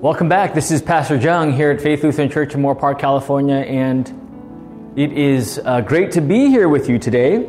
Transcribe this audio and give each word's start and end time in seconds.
Welcome 0.00 0.28
back. 0.28 0.52
This 0.52 0.70
is 0.70 0.82
Pastor 0.82 1.16
Jung 1.16 1.52
here 1.52 1.70
at 1.70 1.80
Faith 1.80 2.02
Lutheran 2.02 2.28
Church 2.28 2.52
in 2.52 2.60
Moorpark, 2.60 2.98
California, 2.98 3.56
and 3.56 4.92
it 4.96 5.12
is 5.12 5.58
uh, 5.64 5.80
great 5.80 6.12
to 6.12 6.20
be 6.20 6.48
here 6.48 6.68
with 6.68 6.90
you 6.90 6.98
today 6.98 7.48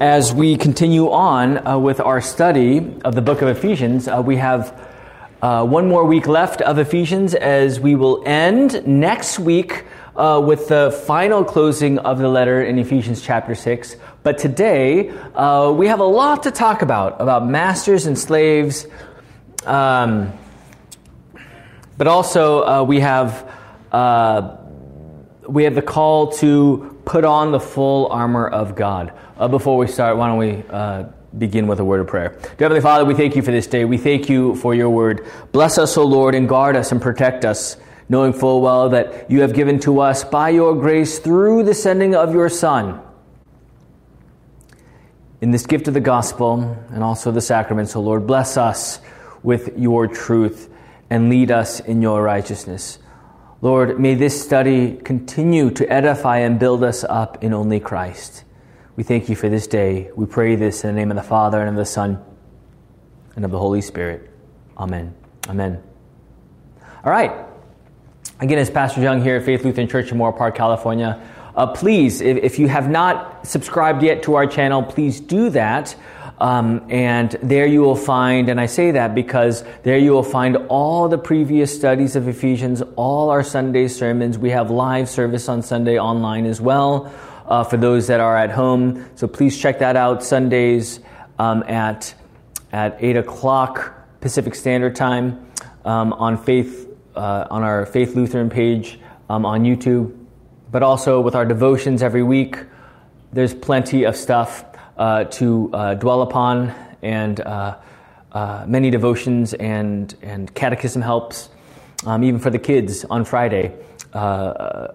as 0.00 0.32
we 0.32 0.56
continue 0.56 1.10
on 1.10 1.64
uh, 1.64 1.78
with 1.78 2.00
our 2.00 2.20
study 2.20 2.96
of 3.04 3.14
the 3.14 3.22
book 3.22 3.42
of 3.42 3.48
Ephesians. 3.48 4.08
Uh, 4.08 4.22
we 4.26 4.36
have 4.36 4.80
uh, 5.40 5.64
one 5.64 5.86
more 5.86 6.04
week 6.04 6.26
left 6.26 6.62
of 6.62 6.78
Ephesians 6.78 7.34
as 7.34 7.78
we 7.78 7.94
will 7.94 8.22
end 8.26 8.84
next 8.84 9.38
week 9.38 9.84
uh, 10.16 10.42
with 10.44 10.66
the 10.68 10.90
final 11.06 11.44
closing 11.44 11.98
of 11.98 12.18
the 12.18 12.28
letter 12.28 12.62
in 12.64 12.78
Ephesians 12.78 13.22
chapter 13.22 13.54
6. 13.54 13.96
But 14.24 14.38
today, 14.38 15.10
uh, 15.34 15.70
we 15.70 15.86
have 15.86 16.00
a 16.00 16.04
lot 16.04 16.42
to 16.44 16.50
talk 16.50 16.82
about, 16.82 17.20
about 17.20 17.46
masters 17.46 18.06
and 18.06 18.18
slaves. 18.18 18.86
Um, 19.64 20.32
but 21.96 22.06
also, 22.06 22.62
uh, 22.62 22.82
we 22.82 23.00
have 23.00 23.50
uh, 23.92 24.56
we 25.48 25.64
have 25.64 25.74
the 25.74 25.82
call 25.82 26.32
to 26.32 26.98
put 27.04 27.24
on 27.24 27.52
the 27.52 27.60
full 27.60 28.08
armor 28.08 28.48
of 28.48 28.74
God. 28.74 29.12
Uh, 29.36 29.48
before 29.48 29.76
we 29.76 29.86
start, 29.86 30.16
why 30.16 30.28
don't 30.28 30.38
we 30.38 30.62
uh, 30.70 31.04
begin 31.36 31.66
with 31.66 31.80
a 31.80 31.84
word 31.84 32.00
of 32.00 32.06
prayer? 32.06 32.30
Dear 32.30 32.66
Heavenly 32.66 32.80
Father, 32.80 33.04
we 33.04 33.14
thank 33.14 33.36
you 33.36 33.42
for 33.42 33.50
this 33.50 33.66
day. 33.66 33.84
We 33.84 33.98
thank 33.98 34.28
you 34.28 34.56
for 34.56 34.74
your 34.74 34.90
word. 34.90 35.26
Bless 35.52 35.78
us, 35.78 35.96
O 35.96 36.04
Lord, 36.04 36.34
and 36.34 36.48
guard 36.48 36.76
us 36.76 36.92
and 36.92 37.00
protect 37.00 37.44
us, 37.44 37.76
knowing 38.08 38.32
full 38.32 38.60
well 38.60 38.88
that 38.90 39.30
you 39.30 39.42
have 39.42 39.54
given 39.54 39.78
to 39.80 40.00
us 40.00 40.24
by 40.24 40.48
your 40.48 40.74
grace 40.74 41.18
through 41.18 41.64
the 41.64 41.74
sending 41.74 42.14
of 42.14 42.34
your 42.34 42.48
Son. 42.48 43.00
In 45.40 45.50
this 45.50 45.66
gift 45.66 45.88
of 45.88 45.94
the 45.94 46.00
gospel 46.00 46.76
and 46.90 47.04
also 47.04 47.30
the 47.30 47.42
sacraments, 47.42 47.94
O 47.94 48.00
Lord, 48.00 48.26
bless 48.26 48.56
us 48.56 48.98
with 49.42 49.76
your 49.78 50.06
truth 50.06 50.70
and 51.10 51.28
lead 51.28 51.50
us 51.50 51.80
in 51.80 52.02
your 52.02 52.22
righteousness. 52.22 52.98
Lord, 53.60 53.98
may 53.98 54.14
this 54.14 54.44
study 54.44 54.96
continue 54.96 55.70
to 55.70 55.90
edify 55.90 56.38
and 56.38 56.58
build 56.58 56.84
us 56.84 57.04
up 57.04 57.42
in 57.42 57.54
only 57.54 57.80
Christ. 57.80 58.44
We 58.96 59.04
thank 59.04 59.28
you 59.28 59.36
for 59.36 59.48
this 59.48 59.66
day. 59.66 60.10
We 60.14 60.26
pray 60.26 60.54
this 60.56 60.84
in 60.84 60.94
the 60.94 61.00
name 61.00 61.10
of 61.10 61.16
the 61.16 61.22
Father 61.22 61.60
and 61.60 61.70
of 61.70 61.76
the 61.76 61.86
Son 61.86 62.22
and 63.36 63.44
of 63.44 63.50
the 63.50 63.58
Holy 63.58 63.80
Spirit. 63.80 64.30
Amen. 64.76 65.14
Amen. 65.48 65.82
All 67.04 67.10
right. 67.10 67.32
Again, 68.40 68.58
it's 68.58 68.70
Pastor 68.70 69.00
Young 69.00 69.22
here 69.22 69.36
at 69.36 69.44
Faith 69.44 69.64
Lutheran 69.64 69.88
Church 69.88 70.12
in 70.12 70.18
Moorpark, 70.18 70.54
California. 70.54 71.20
Uh, 71.54 71.68
please, 71.68 72.20
if, 72.20 72.36
if 72.38 72.58
you 72.58 72.68
have 72.68 72.90
not 72.90 73.46
subscribed 73.46 74.02
yet 74.02 74.24
to 74.24 74.34
our 74.34 74.46
channel, 74.46 74.82
please 74.82 75.20
do 75.20 75.50
that. 75.50 75.94
Um, 76.38 76.84
and 76.90 77.30
there 77.42 77.66
you 77.66 77.82
will 77.82 77.96
find, 77.96 78.48
and 78.48 78.60
I 78.60 78.66
say 78.66 78.90
that 78.90 79.14
because 79.14 79.64
there 79.84 79.98
you 79.98 80.12
will 80.12 80.24
find 80.24 80.56
all 80.68 81.08
the 81.08 81.18
previous 81.18 81.74
studies 81.74 82.16
of 82.16 82.26
Ephesians, 82.26 82.82
all 82.96 83.30
our 83.30 83.44
Sunday 83.44 83.86
sermons. 83.86 84.36
We 84.36 84.50
have 84.50 84.70
live 84.70 85.08
service 85.08 85.48
on 85.48 85.62
Sunday 85.62 85.98
online 85.98 86.46
as 86.46 86.60
well 86.60 87.12
uh, 87.46 87.62
for 87.62 87.76
those 87.76 88.08
that 88.08 88.20
are 88.20 88.36
at 88.36 88.50
home. 88.50 89.08
So 89.14 89.28
please 89.28 89.58
check 89.60 89.78
that 89.78 89.96
out 89.96 90.24
Sundays 90.24 91.00
um, 91.38 91.62
at 91.64 92.14
at 92.72 92.96
eight 92.98 93.16
o'clock 93.16 93.94
Pacific 94.20 94.56
Standard 94.56 94.96
Time 94.96 95.46
um, 95.84 96.12
on 96.14 96.36
Faith 96.36 96.88
uh, 97.14 97.46
on 97.48 97.62
our 97.62 97.86
Faith 97.86 98.16
Lutheran 98.16 98.50
page 98.50 98.98
um, 99.30 99.46
on 99.46 99.62
YouTube, 99.62 100.16
but 100.72 100.82
also 100.82 101.20
with 101.20 101.36
our 101.36 101.44
devotions 101.44 102.02
every 102.02 102.22
week. 102.24 102.58
There's 103.32 103.54
plenty 103.54 104.04
of 104.04 104.16
stuff 104.16 104.64
uh, 104.96 105.24
to 105.24 105.70
uh, 105.72 105.94
dwell 105.94 106.22
upon, 106.22 106.74
and 107.02 107.40
uh, 107.40 107.76
uh, 108.32 108.64
many 108.66 108.90
devotions 108.90 109.54
and, 109.54 110.14
and 110.22 110.54
catechism 110.54 111.02
helps, 111.02 111.48
um, 112.06 112.24
even 112.24 112.40
for 112.40 112.50
the 112.50 112.58
kids 112.58 113.04
on 113.04 113.24
Friday. 113.24 113.74
Uh, 114.12 114.88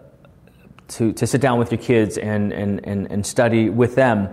to, 0.87 1.13
to 1.13 1.27
sit 1.27 1.39
down 1.39 1.59
with 1.59 1.71
your 1.71 1.79
kids 1.79 2.17
and, 2.17 2.51
and, 2.51 2.83
and, 2.83 3.11
and 3.11 3.23
study 3.23 3.69
with 3.69 3.93
them 3.93 4.27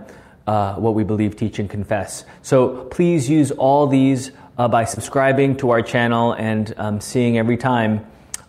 what 0.45 0.95
we 0.95 1.03
believe, 1.03 1.35
teach, 1.35 1.59
and 1.59 1.69
confess. 1.69 2.25
So 2.41 2.85
please 2.85 3.29
use 3.29 3.51
all 3.51 3.85
these 3.85 4.31
by 4.55 4.85
subscribing 4.85 5.57
to 5.57 5.69
our 5.69 5.83
channel 5.83 6.33
and 6.33 6.73
um, 6.77 6.99
seeing 6.99 7.37
every 7.37 7.57
time 7.57 8.07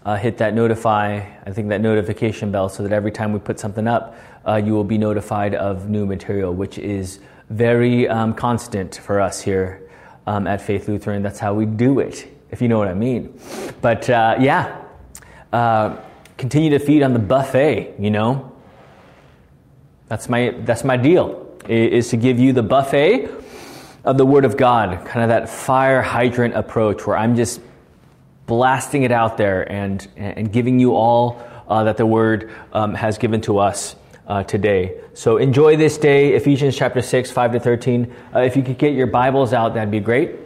uh, 0.09 0.17
hit 0.17 0.39
that 0.39 0.55
notify, 0.55 1.17
I 1.45 1.51
think 1.51 1.69
that 1.69 1.83
notification 1.83 2.51
bell, 2.51 2.71
so 2.71 2.83
that 2.83 2.93
every 2.93 3.12
time 3.12 3.34
we 3.34 3.41
put 3.41 3.61
something 3.61 3.87
up, 3.87 4.17
uh, 4.48 4.56
you 4.56 4.72
will 4.72 4.84
be 4.84 4.98
notified 4.98 5.54
of 5.54 5.91
new 5.91 6.06
material, 6.06 6.54
which 6.54 6.78
is 6.78 7.20
very 7.50 8.09
um, 8.09 8.32
constant 8.32 8.97
for 8.97 9.20
us 9.20 9.42
here 9.42 9.88
um, 10.26 10.47
at 10.47 10.62
Faith 10.62 10.88
Lutheran. 10.88 11.22
That's 11.22 11.38
how 11.38 11.53
we 11.53 11.66
do 11.66 11.98
it, 11.98 12.26
if 12.50 12.62
you 12.62 12.69
know 12.69 12.78
what 12.78 12.88
I 12.88 12.94
mean. 12.94 13.38
But 13.82 14.09
uh, 14.09 14.36
yeah, 14.41 14.82
uh, 15.53 15.97
continue 16.38 16.70
to 16.70 16.78
feed 16.78 17.03
on 17.03 17.12
the 17.12 17.19
buffet. 17.19 17.94
You 17.98 18.10
know, 18.10 18.56
that's 20.09 20.28
my 20.28 20.54
that's 20.60 20.84
my 20.84 20.97
deal. 20.97 21.44
Is 21.69 22.09
to 22.09 22.16
give 22.16 22.38
you 22.38 22.54
the 22.54 22.62
buffet 22.62 23.28
of 24.04 24.16
the 24.16 24.25
Word 24.25 24.47
of 24.47 24.56
God, 24.56 25.04
kind 25.04 25.22
of 25.22 25.28
that 25.28 25.50
fire 25.50 26.00
hydrant 26.00 26.54
approach, 26.54 27.06
where 27.06 27.16
I'm 27.16 27.36
just 27.36 27.60
blasting 28.47 29.03
it 29.03 29.12
out 29.12 29.36
there 29.36 29.70
and, 29.70 30.09
and 30.16 30.50
giving 30.50 30.80
you 30.80 30.94
all 30.94 31.42
uh, 31.69 31.84
that 31.84 31.98
the 31.98 32.06
Word 32.06 32.50
um, 32.72 32.94
has 32.94 33.19
given 33.19 33.42
to 33.42 33.59
us 33.59 33.94
uh, 34.28 34.44
today. 34.44 35.00
So 35.15 35.39
enjoy 35.39 35.77
this 35.77 35.97
day, 35.97 36.34
Ephesians 36.34 36.77
chapter 36.77 37.00
6, 37.00 37.31
5 37.31 37.53
to 37.53 37.61
13. 37.61 38.15
Uh, 38.34 38.41
if 38.41 38.56
you 38.56 38.62
could 38.62 38.78
get 38.78 38.93
your 38.93 39.06
Bibles 39.06 39.53
out, 39.53 39.75
that'd 39.75 39.91
be 39.91 40.00
great. 40.00 40.37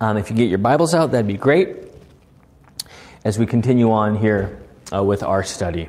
Um, 0.00 0.16
if 0.16 0.30
you 0.30 0.36
get 0.36 0.48
your 0.48 0.58
Bibles 0.58 0.94
out, 0.94 1.12
that'd 1.12 1.26
be 1.26 1.36
great 1.36 1.76
as 3.24 3.38
we 3.38 3.46
continue 3.46 3.92
on 3.92 4.16
here 4.16 4.58
uh, 4.92 5.04
with 5.04 5.22
our 5.22 5.44
study. 5.44 5.88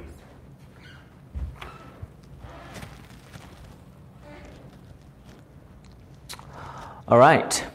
All 7.08 7.18
right. 7.18 7.66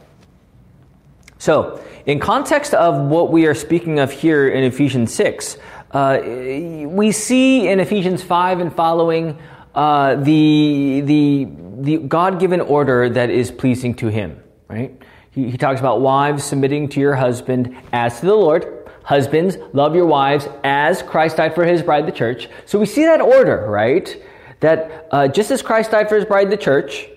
So, 1.37 1.83
in 2.05 2.19
context 2.19 2.73
of 2.73 2.95
what 3.09 3.31
we 3.31 3.45
are 3.45 3.53
speaking 3.53 3.99
of 3.99 4.11
here 4.11 4.47
in 4.49 4.63
Ephesians 4.63 5.13
6, 5.13 5.57
uh, 5.91 6.19
we 6.23 7.11
see 7.11 7.67
in 7.67 7.79
Ephesians 7.79 8.21
5 8.21 8.59
and 8.59 8.75
following 8.75 9.39
uh, 9.73 10.15
the, 10.15 11.01
the, 11.03 11.47
the 11.81 11.97
God 11.97 12.39
given 12.39 12.61
order 12.61 13.09
that 13.09 13.29
is 13.29 13.49
pleasing 13.49 13.95
to 13.95 14.07
Him, 14.07 14.41
right? 14.67 14.95
He, 15.31 15.49
he 15.49 15.57
talks 15.57 15.79
about 15.79 16.01
wives 16.01 16.43
submitting 16.43 16.89
to 16.89 16.99
your 16.99 17.15
husband 17.15 17.75
as 17.91 18.19
to 18.19 18.27
the 18.27 18.35
Lord. 18.35 18.89
Husbands, 19.03 19.57
love 19.73 19.95
your 19.95 20.05
wives 20.05 20.47
as 20.63 21.01
Christ 21.01 21.37
died 21.37 21.55
for 21.55 21.65
His 21.65 21.81
bride, 21.81 22.05
the 22.05 22.11
church. 22.11 22.49
So 22.65 22.77
we 22.77 22.85
see 22.85 23.05
that 23.05 23.21
order, 23.21 23.65
right? 23.67 24.21
That 24.59 25.07
uh, 25.11 25.27
just 25.27 25.49
as 25.49 25.63
Christ 25.63 25.91
died 25.91 26.07
for 26.09 26.15
His 26.15 26.25
bride, 26.25 26.51
the 26.51 26.57
church, 26.57 27.07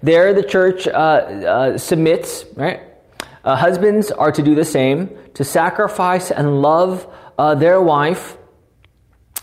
there 0.00 0.32
the 0.32 0.44
church 0.44 0.86
uh, 0.86 0.90
uh, 0.90 1.78
submits, 1.78 2.44
right? 2.54 2.82
Husbands 3.44 4.12
are 4.12 4.30
to 4.30 4.40
do 4.40 4.54
the 4.54 4.64
same, 4.64 5.10
to 5.34 5.42
sacrifice 5.42 6.30
and 6.30 6.62
love 6.62 7.12
uh, 7.38 7.54
their 7.54 7.80
wife 7.80 8.36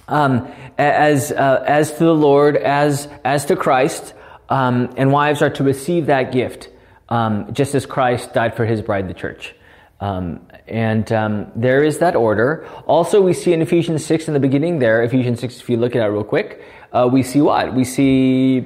um, 0.07 0.51
as, 0.77 1.31
uh, 1.31 1.63
as 1.67 1.91
to 1.93 2.03
the 2.03 2.15
Lord, 2.15 2.57
as, 2.57 3.07
as 3.23 3.45
to 3.45 3.55
Christ, 3.55 4.13
um, 4.49 4.93
and 4.97 5.11
wives 5.11 5.41
are 5.41 5.49
to 5.51 5.63
receive 5.63 6.07
that 6.07 6.31
gift, 6.31 6.69
um, 7.09 7.53
just 7.53 7.75
as 7.75 7.85
Christ 7.85 8.33
died 8.33 8.55
for 8.55 8.65
his 8.65 8.81
bride, 8.81 9.07
the 9.07 9.13
church. 9.13 9.55
Um, 9.99 10.47
and 10.67 11.11
um, 11.11 11.51
there 11.55 11.83
is 11.83 11.99
that 11.99 12.15
order. 12.15 12.67
Also, 12.87 13.21
we 13.21 13.33
see 13.33 13.53
in 13.53 13.61
Ephesians 13.61 14.05
6 14.05 14.27
in 14.27 14.33
the 14.33 14.39
beginning 14.39 14.79
there, 14.79 15.03
Ephesians 15.03 15.39
6, 15.41 15.59
if 15.59 15.69
you 15.69 15.77
look 15.77 15.95
at 15.95 16.01
it 16.01 16.05
real 16.05 16.23
quick, 16.23 16.63
uh, 16.91 17.07
we 17.11 17.21
see 17.21 17.41
what? 17.41 17.75
We 17.75 17.83
see 17.83 18.65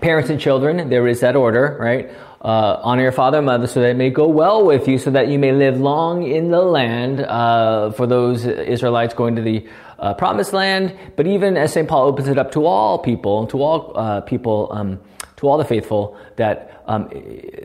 parents 0.00 0.30
and 0.30 0.40
children, 0.40 0.88
there 0.88 1.06
is 1.06 1.20
that 1.20 1.36
order, 1.36 1.76
right? 1.78 2.10
Uh, 2.40 2.78
honor 2.84 3.02
your 3.02 3.12
father 3.12 3.38
and 3.38 3.46
mother 3.46 3.66
so 3.66 3.80
that 3.80 3.90
it 3.90 3.96
may 3.96 4.10
go 4.10 4.28
well 4.28 4.64
with 4.64 4.86
you, 4.86 4.96
so 4.96 5.10
that 5.10 5.26
you 5.26 5.38
may 5.38 5.50
live 5.50 5.80
long 5.80 6.22
in 6.22 6.50
the 6.50 6.60
land. 6.60 7.20
Uh, 7.20 7.90
for 7.90 8.06
those 8.06 8.46
Israelites 8.46 9.12
going 9.12 9.34
to 9.34 9.42
the 9.42 9.66
uh, 9.98 10.14
promised 10.14 10.52
land, 10.52 10.96
but 11.16 11.26
even 11.26 11.56
as 11.56 11.72
St. 11.72 11.88
Paul 11.88 12.06
opens 12.06 12.28
it 12.28 12.38
up 12.38 12.52
to 12.52 12.64
all 12.64 12.98
people, 12.98 13.46
to 13.48 13.60
all 13.62 13.92
uh, 13.96 14.20
people, 14.20 14.68
um, 14.70 15.00
to 15.36 15.48
all 15.48 15.58
the 15.58 15.64
faithful, 15.64 16.16
that 16.36 16.82
um, 16.86 17.10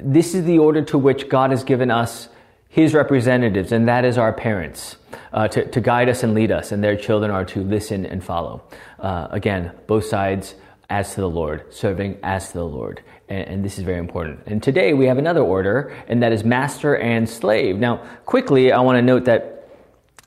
this 0.01 0.33
is 0.33 0.43
the 0.45 0.57
order 0.57 0.81
to 0.85 0.97
which 0.97 1.29
God 1.29 1.51
has 1.51 1.63
given 1.63 1.91
us 1.91 2.29
His 2.67 2.95
representatives, 2.95 3.71
and 3.71 3.87
that 3.87 4.05
is 4.05 4.17
our 4.17 4.33
parents, 4.33 4.97
uh, 5.31 5.47
to, 5.49 5.65
to, 5.69 5.81
guide 5.81 6.09
us 6.09 6.23
and 6.23 6.33
lead 6.33 6.51
us, 6.51 6.71
and 6.71 6.83
their 6.83 6.95
children 6.95 7.29
are 7.29 7.45
to 7.45 7.61
listen 7.61 8.05
and 8.05 8.23
follow. 8.23 8.63
Uh, 8.99 9.27
again, 9.29 9.71
both 9.85 10.05
sides 10.05 10.55
as 10.89 11.13
to 11.15 11.21
the 11.21 11.29
Lord, 11.29 11.73
serving 11.73 12.17
as 12.23 12.47
to 12.47 12.53
the 12.53 12.65
Lord. 12.65 13.03
And, 13.33 13.65
this 13.65 13.79
is 13.79 13.83
very 13.83 13.97
important. 13.97 14.41
And 14.45 14.61
today 14.61 14.93
we 14.93 15.07
have 15.07 15.17
another 15.17 15.41
order, 15.41 15.91
and 16.07 16.21
that 16.21 16.31
is 16.31 16.43
master 16.43 16.95
and 16.95 17.27
slave. 17.27 17.77
Now, 17.77 17.97
quickly, 18.25 18.71
I 18.71 18.79
want 18.81 18.97
to 18.97 19.01
note 19.01 19.25
that, 19.25 19.69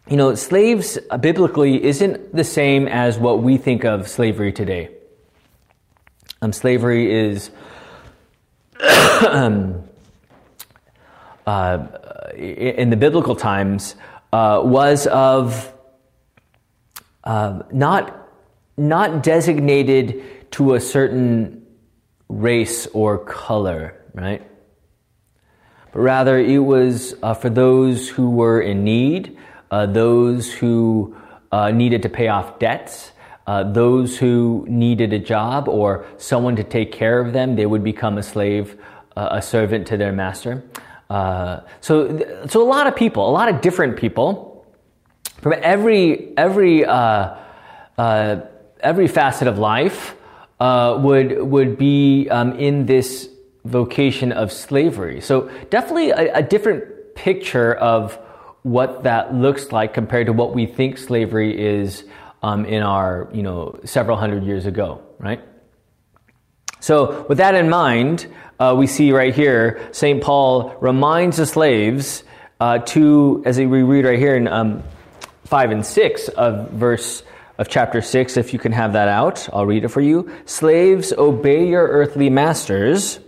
you 0.08 0.16
know, 0.16 0.34
slaves 0.34 0.98
uh, 1.10 1.16
biblically 1.16 1.84
isn't 1.84 2.34
the 2.34 2.42
same 2.42 2.88
as 2.88 3.16
what 3.18 3.42
we 3.42 3.58
think 3.58 3.84
of 3.84 4.08
slavery 4.08 4.52
today. 4.52 4.90
Um, 6.42 6.52
slavery 6.52 7.12
is. 7.12 7.50
um, 9.28 9.84
uh, 11.46 11.86
in 12.36 12.90
the 12.90 12.96
biblical 12.96 13.36
times 13.36 13.94
uh, 14.32 14.60
was 14.64 15.06
of 15.06 15.72
uh, 17.22 17.62
not, 17.72 18.28
not 18.76 19.22
designated 19.22 20.50
to 20.52 20.74
a 20.74 20.80
certain 20.80 21.65
race 22.28 22.87
or 22.88 23.19
color, 23.19 23.94
right? 24.14 24.43
But 25.93 26.00
rather, 26.00 26.38
it 26.38 26.58
was 26.58 27.14
uh, 27.23 27.34
for 27.34 27.50
those 27.50 28.08
who 28.08 28.31
were 28.31 28.61
in 28.61 28.84
need, 28.84 29.38
uh, 29.70 29.87
those 29.87 30.52
who 30.52 31.17
uh, 31.52 31.70
needed 31.70 32.02
to 32.02 32.08
pay 32.08 32.28
off 32.28 32.58
debts, 32.58 33.12
uh, 33.46 33.62
those 33.73 34.19
who 34.19 34.67
needed 34.69 35.12
a 35.12 35.19
job 35.19 35.69
or 35.69 36.05
someone 36.19 36.56
to 36.56 36.64
take 36.64 36.93
care 36.93 37.20
of 37.20 37.32
them, 37.32 37.55
they 37.56 37.67
would 37.67 37.84
become 37.84 38.19
a 38.19 38.23
slave, 38.23 38.76
uh, 39.17 39.28
a 39.32 39.43
servant 39.43 39.87
to 39.87 39.96
their 39.96 40.12
master. 40.12 40.64
Uh, 41.08 41.61
so, 41.81 42.44
so 42.49 42.61
a 42.62 42.69
lot 42.69 42.88
of 42.88 42.96
people, 42.96 43.28
a 43.28 43.31
lot 43.31 43.49
of 43.49 43.61
different 43.61 43.96
people 43.96 44.67
from 45.40 45.55
every 45.62 46.37
every 46.37 46.84
every 48.81 49.08
facet 49.08 49.46
of 49.46 49.58
life 49.58 50.15
uh, 50.60 50.98
would 51.00 51.42
would 51.42 51.78
be 51.78 52.28
um, 52.30 52.58
in 52.58 52.86
this 52.86 53.28
vocation 53.64 54.32
of 54.32 54.52
slavery. 54.52 55.20
So 55.20 55.50
definitely 55.70 56.10
a, 56.10 56.34
a 56.36 56.42
different 56.42 57.14
picture 57.14 57.74
of 57.74 58.18
what 58.62 59.04
that 59.04 59.34
looks 59.34 59.72
like 59.72 59.94
compared 59.94 60.26
to 60.26 60.32
what 60.32 60.54
we 60.54 60.66
think 60.66 60.98
slavery 60.98 61.56
is 61.56 62.04
um, 62.42 62.64
in 62.64 62.82
our, 62.82 63.28
you 63.32 63.42
know, 63.42 63.78
several 63.84 64.16
hundred 64.16 64.44
years 64.44 64.66
ago, 64.66 65.02
right? 65.18 65.40
So, 66.80 67.26
with 67.28 67.38
that 67.38 67.54
in 67.54 67.68
mind, 67.68 68.26
uh, 68.58 68.74
we 68.76 68.86
see 68.86 69.12
right 69.12 69.34
here, 69.34 69.88
St. 69.92 70.22
Paul 70.22 70.76
reminds 70.80 71.38
the 71.38 71.46
slaves 71.46 72.22
uh, 72.60 72.78
to, 72.78 73.42
as 73.46 73.58
we 73.58 73.66
read 73.66 74.04
right 74.04 74.18
here 74.18 74.36
in 74.36 74.46
um, 74.46 74.82
5 75.44 75.70
and 75.70 75.86
6 75.86 76.28
of 76.28 76.70
verse 76.70 77.22
of 77.58 77.68
chapter 77.68 78.02
6, 78.02 78.36
if 78.36 78.52
you 78.52 78.58
can 78.58 78.72
have 78.72 78.92
that 78.92 79.08
out, 79.08 79.48
I'll 79.52 79.66
read 79.66 79.84
it 79.84 79.88
for 79.88 80.00
you. 80.00 80.30
Slaves, 80.44 81.12
obey 81.12 81.68
your 81.68 81.86
earthly 81.86 82.28
masters. 82.28 83.18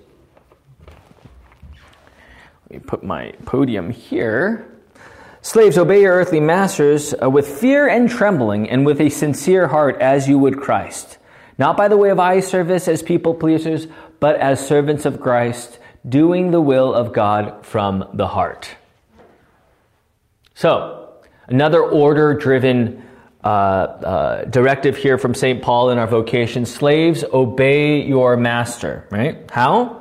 Let 2.68 2.70
me 2.70 2.78
put 2.80 3.02
my 3.02 3.32
podium 3.46 3.90
here. 3.90 4.70
Slaves, 5.40 5.78
obey 5.78 6.02
your 6.02 6.12
earthly 6.12 6.40
masters 6.40 7.14
uh, 7.22 7.30
with 7.30 7.48
fear 7.48 7.88
and 7.88 8.10
trembling 8.10 8.68
and 8.68 8.84
with 8.84 9.00
a 9.00 9.08
sincere 9.08 9.66
heart 9.66 9.96
as 10.00 10.28
you 10.28 10.38
would 10.38 10.60
Christ. 10.60 11.16
Not 11.56 11.76
by 11.76 11.88
the 11.88 11.96
way 11.96 12.10
of 12.10 12.20
eye 12.20 12.40
service 12.40 12.86
as 12.86 13.02
people 13.02 13.34
pleasers, 13.34 13.86
but 14.20 14.36
as 14.36 14.64
servants 14.64 15.06
of 15.06 15.20
Christ, 15.20 15.78
doing 16.06 16.50
the 16.50 16.60
will 16.60 16.92
of 16.92 17.14
God 17.14 17.64
from 17.64 18.04
the 18.12 18.26
heart. 18.26 18.68
So, 20.54 21.14
another 21.46 21.82
order 21.82 22.34
driven 22.34 23.07
uh, 23.48 23.50
uh, 23.50 24.44
directive 24.44 24.96
here 24.96 25.16
from 25.16 25.34
St. 25.34 25.62
Paul 25.62 25.90
in 25.90 25.98
our 25.98 26.06
vocation 26.06 26.66
slaves, 26.66 27.24
obey 27.32 28.02
your 28.02 28.36
master, 28.36 29.06
right? 29.10 29.50
How? 29.50 29.98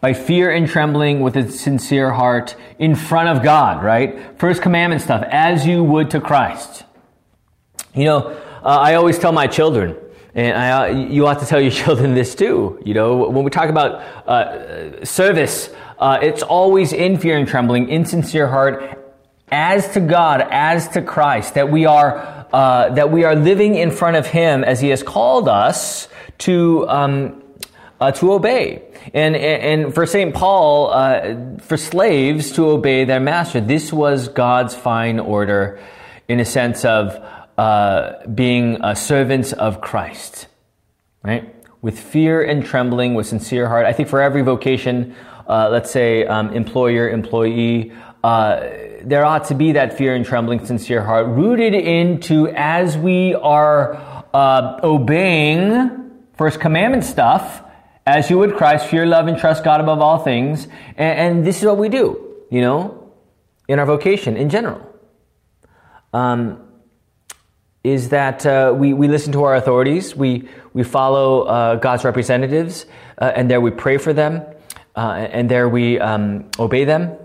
by 0.00 0.12
fear 0.12 0.50
and 0.50 0.68
trembling 0.68 1.20
with 1.20 1.36
a 1.36 1.50
sincere 1.50 2.12
heart 2.12 2.54
in 2.78 2.94
front 2.94 3.28
of 3.28 3.42
God, 3.42 3.82
right? 3.82 4.38
First 4.38 4.62
commandment 4.62 5.02
stuff, 5.02 5.24
as 5.28 5.66
you 5.66 5.82
would 5.82 6.10
to 6.12 6.20
Christ. 6.20 6.84
You 7.94 8.04
know, 8.04 8.18
uh, 8.62 8.78
I 8.80 8.94
always 8.94 9.18
tell 9.18 9.32
my 9.32 9.48
children, 9.48 9.96
and 10.34 10.56
I, 10.56 10.70
uh, 10.70 10.86
you 11.08 11.26
ought 11.26 11.40
to 11.40 11.46
tell 11.46 11.60
your 11.60 11.70
children 11.84 12.14
this 12.14 12.34
too. 12.34 12.80
You 12.84 12.94
know, 12.94 13.28
when 13.28 13.44
we 13.44 13.50
talk 13.50 13.70
about 13.70 14.00
uh, 14.28 15.04
service, 15.04 15.70
uh, 15.98 16.18
it's 16.22 16.42
always 16.42 16.92
in 16.92 17.18
fear 17.18 17.36
and 17.36 17.48
trembling, 17.48 17.88
in 17.88 18.04
sincere 18.04 18.46
heart, 18.46 18.97
as 19.50 19.92
to 19.94 20.00
God, 20.00 20.46
as 20.50 20.88
to 20.88 21.02
Christ, 21.02 21.54
that 21.54 21.70
we 21.70 21.86
are 21.86 22.46
uh, 22.52 22.90
that 22.94 23.10
we 23.10 23.24
are 23.24 23.34
living 23.34 23.74
in 23.74 23.90
front 23.90 24.16
of 24.16 24.26
Him 24.26 24.64
as 24.64 24.80
He 24.80 24.88
has 24.88 25.02
called 25.02 25.48
us 25.48 26.08
to 26.38 26.88
um, 26.88 27.42
uh, 28.00 28.12
to 28.12 28.32
obey. 28.32 28.82
And, 29.14 29.36
and 29.36 29.94
for 29.94 30.06
St. 30.06 30.34
Paul, 30.34 30.92
uh, 30.92 31.58
for 31.60 31.76
slaves 31.76 32.52
to 32.52 32.66
obey 32.66 33.04
their 33.04 33.20
master, 33.20 33.60
this 33.60 33.92
was 33.92 34.28
God's 34.28 34.74
fine 34.74 35.18
order 35.18 35.80
in 36.28 36.40
a 36.40 36.44
sense 36.44 36.84
of 36.84 37.16
uh, 37.56 38.26
being 38.26 38.78
servants 38.94 39.52
of 39.52 39.80
Christ, 39.80 40.46
right? 41.22 41.54
With 41.80 41.98
fear 41.98 42.42
and 42.42 42.64
trembling, 42.64 43.14
with 43.14 43.26
sincere 43.26 43.66
heart. 43.66 43.86
I 43.86 43.92
think 43.92 44.08
for 44.08 44.20
every 44.20 44.42
vocation, 44.42 45.14
uh, 45.48 45.68
let's 45.70 45.90
say 45.90 46.26
um, 46.26 46.52
employer, 46.52 47.08
employee, 47.08 47.92
uh, 48.22 48.60
there 49.02 49.24
ought 49.24 49.44
to 49.44 49.54
be 49.54 49.72
that 49.72 49.96
fear 49.96 50.14
and 50.14 50.24
trembling, 50.24 50.64
sincere 50.64 51.02
heart, 51.02 51.26
rooted 51.28 51.74
into 51.74 52.48
as 52.48 52.96
we 52.96 53.34
are 53.34 53.94
uh, 54.34 54.80
obeying 54.82 56.10
First 56.36 56.60
Commandment 56.60 57.04
stuff 57.04 57.62
as 58.06 58.30
you 58.30 58.38
would 58.38 58.56
Christ, 58.56 58.86
fear, 58.86 59.04
love, 59.04 59.26
and 59.26 59.36
trust 59.38 59.64
God 59.64 59.82
above 59.82 60.00
all 60.00 60.18
things. 60.18 60.64
And, 60.96 61.18
and 61.18 61.46
this 61.46 61.58
is 61.58 61.66
what 61.66 61.76
we 61.76 61.90
do, 61.90 62.36
you 62.50 62.62
know, 62.62 63.12
in 63.68 63.78
our 63.78 63.84
vocation 63.84 64.36
in 64.36 64.48
general. 64.48 64.80
Um, 66.12 66.64
is 67.84 68.08
that 68.08 68.44
uh, 68.46 68.74
we, 68.76 68.92
we 68.92 69.08
listen 69.08 69.32
to 69.32 69.44
our 69.44 69.54
authorities, 69.54 70.16
we, 70.16 70.48
we 70.72 70.82
follow 70.82 71.42
uh, 71.42 71.74
God's 71.76 72.04
representatives, 72.04 72.86
uh, 73.18 73.32
and 73.34 73.50
there 73.50 73.60
we 73.60 73.70
pray 73.70 73.98
for 73.98 74.12
them, 74.12 74.42
uh, 74.96 75.28
and 75.30 75.48
there 75.50 75.68
we 75.68 75.98
um, 76.00 76.50
obey 76.58 76.84
them. 76.84 77.16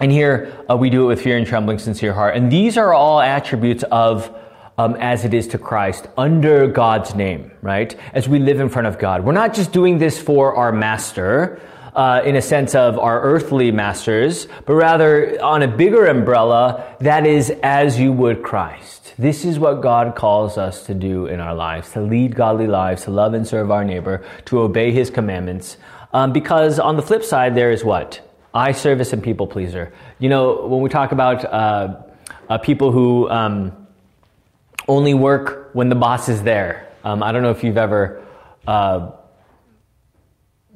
And 0.00 0.10
here 0.10 0.64
uh, 0.68 0.76
we 0.76 0.90
do 0.90 1.04
it 1.04 1.06
with 1.06 1.22
fear 1.22 1.36
and 1.36 1.46
trembling, 1.46 1.78
sincere 1.78 2.12
heart. 2.12 2.36
And 2.36 2.50
these 2.50 2.76
are 2.76 2.92
all 2.92 3.20
attributes 3.20 3.84
of 3.84 4.34
um, 4.78 4.96
as 4.96 5.24
it 5.24 5.34
is 5.34 5.48
to 5.48 5.58
Christ 5.58 6.08
under 6.16 6.66
God's 6.66 7.14
name, 7.14 7.52
right? 7.60 7.94
As 8.14 8.28
we 8.28 8.38
live 8.38 8.58
in 8.58 8.68
front 8.68 8.88
of 8.88 8.98
God. 8.98 9.24
We're 9.24 9.32
not 9.32 9.54
just 9.54 9.72
doing 9.72 9.98
this 9.98 10.20
for 10.20 10.54
our 10.56 10.72
master, 10.72 11.60
uh, 11.94 12.22
in 12.24 12.36
a 12.36 12.42
sense 12.42 12.74
of 12.74 12.98
our 12.98 13.20
earthly 13.20 13.70
masters, 13.70 14.48
but 14.66 14.74
rather 14.74 15.42
on 15.42 15.62
a 15.62 15.68
bigger 15.68 16.06
umbrella, 16.06 16.96
that 17.00 17.26
is 17.26 17.52
as 17.62 17.98
you 18.00 18.12
would 18.12 18.42
Christ. 18.42 19.14
This 19.18 19.44
is 19.44 19.58
what 19.58 19.82
God 19.82 20.14
calls 20.14 20.56
us 20.56 20.86
to 20.86 20.94
do 20.94 21.26
in 21.26 21.38
our 21.38 21.54
lives, 21.54 21.92
to 21.92 22.00
lead 22.00 22.34
godly 22.34 22.66
lives, 22.66 23.04
to 23.04 23.10
love 23.10 23.34
and 23.34 23.46
serve 23.46 23.70
our 23.70 23.84
neighbor, 23.84 24.24
to 24.46 24.60
obey 24.60 24.90
his 24.90 25.10
commandments. 25.10 25.76
Um, 26.14 26.32
because 26.32 26.78
on 26.78 26.96
the 26.96 27.02
flip 27.02 27.24
side, 27.24 27.54
there 27.54 27.70
is 27.70 27.84
what? 27.84 28.26
Eye 28.54 28.72
service 28.72 29.12
and 29.12 29.22
people 29.22 29.46
pleaser. 29.46 29.92
You 30.18 30.28
know, 30.28 30.66
when 30.66 30.80
we 30.80 30.90
talk 30.90 31.12
about 31.12 31.44
uh, 31.44 32.02
uh, 32.48 32.58
people 32.58 32.92
who 32.92 33.28
um, 33.30 33.86
only 34.88 35.14
work 35.14 35.70
when 35.72 35.88
the 35.88 35.94
boss 35.94 36.28
is 36.28 36.42
there. 36.42 36.88
Um, 37.04 37.22
I 37.22 37.32
don't 37.32 37.42
know 37.42 37.50
if 37.50 37.64
you've 37.64 37.78
ever 37.78 38.22
uh, 38.66 39.12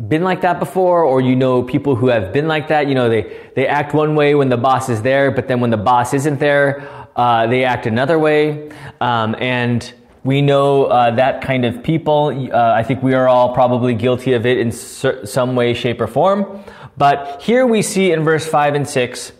been 0.08 0.22
like 0.22 0.40
that 0.42 0.58
before, 0.58 1.04
or 1.04 1.20
you 1.20 1.36
know 1.36 1.62
people 1.62 1.94
who 1.96 2.08
have 2.08 2.32
been 2.32 2.48
like 2.48 2.68
that. 2.68 2.88
You 2.88 2.94
know, 2.94 3.08
they, 3.08 3.50
they 3.54 3.66
act 3.66 3.94
one 3.94 4.14
way 4.14 4.34
when 4.34 4.48
the 4.48 4.56
boss 4.56 4.88
is 4.88 5.02
there, 5.02 5.30
but 5.30 5.48
then 5.48 5.60
when 5.60 5.70
the 5.70 5.76
boss 5.76 6.14
isn't 6.14 6.38
there, 6.38 6.88
uh, 7.14 7.46
they 7.46 7.64
act 7.64 7.86
another 7.86 8.18
way. 8.18 8.70
Um, 9.00 9.36
and 9.38 9.92
we 10.26 10.42
know 10.42 10.84
uh, 10.86 11.12
that 11.12 11.40
kind 11.40 11.64
of 11.64 11.82
people. 11.82 12.48
Uh, 12.52 12.72
I 12.72 12.82
think 12.82 13.02
we 13.02 13.14
are 13.14 13.28
all 13.28 13.54
probably 13.54 13.94
guilty 13.94 14.32
of 14.32 14.44
it 14.44 14.58
in 14.58 14.72
some 14.72 15.54
way, 15.54 15.72
shape, 15.72 16.00
or 16.00 16.06
form. 16.06 16.64
But 16.96 17.40
here 17.42 17.66
we 17.66 17.82
see 17.82 18.10
in 18.10 18.24
verse 18.24 18.46
5 18.46 18.74
and 18.74 18.88
6 18.88 19.32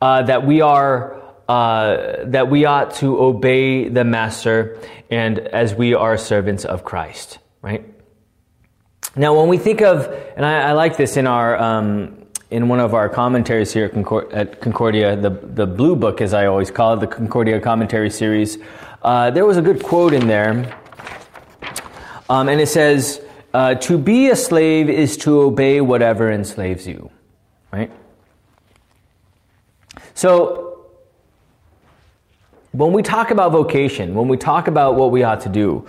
uh, 0.00 0.22
that 0.22 0.44
we 0.44 0.60
are 0.60 1.22
uh, 1.48 2.24
that 2.24 2.48
we 2.50 2.64
ought 2.64 2.94
to 2.94 3.20
obey 3.20 3.88
the 3.88 4.04
master 4.04 4.78
and 5.10 5.38
as 5.38 5.74
we 5.74 5.94
are 5.94 6.16
servants 6.16 6.64
of 6.64 6.84
Christ, 6.84 7.38
right? 7.60 7.84
Now, 9.14 9.38
when 9.38 9.48
we 9.48 9.58
think 9.58 9.82
of, 9.82 10.06
and 10.36 10.46
I, 10.46 10.70
I 10.70 10.72
like 10.72 10.96
this 10.96 11.18
in 11.18 11.26
our, 11.26 11.58
um, 11.58 12.26
in 12.50 12.68
one 12.68 12.80
of 12.80 12.94
our 12.94 13.10
commentaries 13.10 13.72
here 13.72 13.84
at 14.32 14.60
Concordia, 14.62 15.16
the, 15.16 15.30
the 15.30 15.66
blue 15.66 15.96
book, 15.96 16.22
as 16.22 16.32
I 16.32 16.46
always 16.46 16.70
call 16.70 16.94
it, 16.94 17.00
the 17.00 17.06
Concordia 17.06 17.60
commentary 17.60 18.08
series, 18.08 18.56
uh, 19.02 19.30
there 19.30 19.44
was 19.44 19.56
a 19.56 19.62
good 19.62 19.82
quote 19.82 20.12
in 20.12 20.26
there. 20.28 20.78
Um, 22.30 22.48
and 22.48 22.60
it 22.60 22.68
says, 22.68 23.20
uh, 23.52 23.74
To 23.74 23.98
be 23.98 24.30
a 24.30 24.36
slave 24.36 24.88
is 24.88 25.16
to 25.18 25.40
obey 25.40 25.80
whatever 25.80 26.30
enslaves 26.30 26.86
you, 26.86 27.10
right? 27.72 27.90
So, 30.14 30.86
when 32.70 32.92
we 32.92 33.02
talk 33.02 33.30
about 33.30 33.52
vocation, 33.52 34.14
when 34.14 34.28
we 34.28 34.36
talk 34.36 34.68
about 34.68 34.94
what 34.94 35.10
we 35.10 35.24
ought 35.24 35.40
to 35.42 35.48
do, 35.48 35.86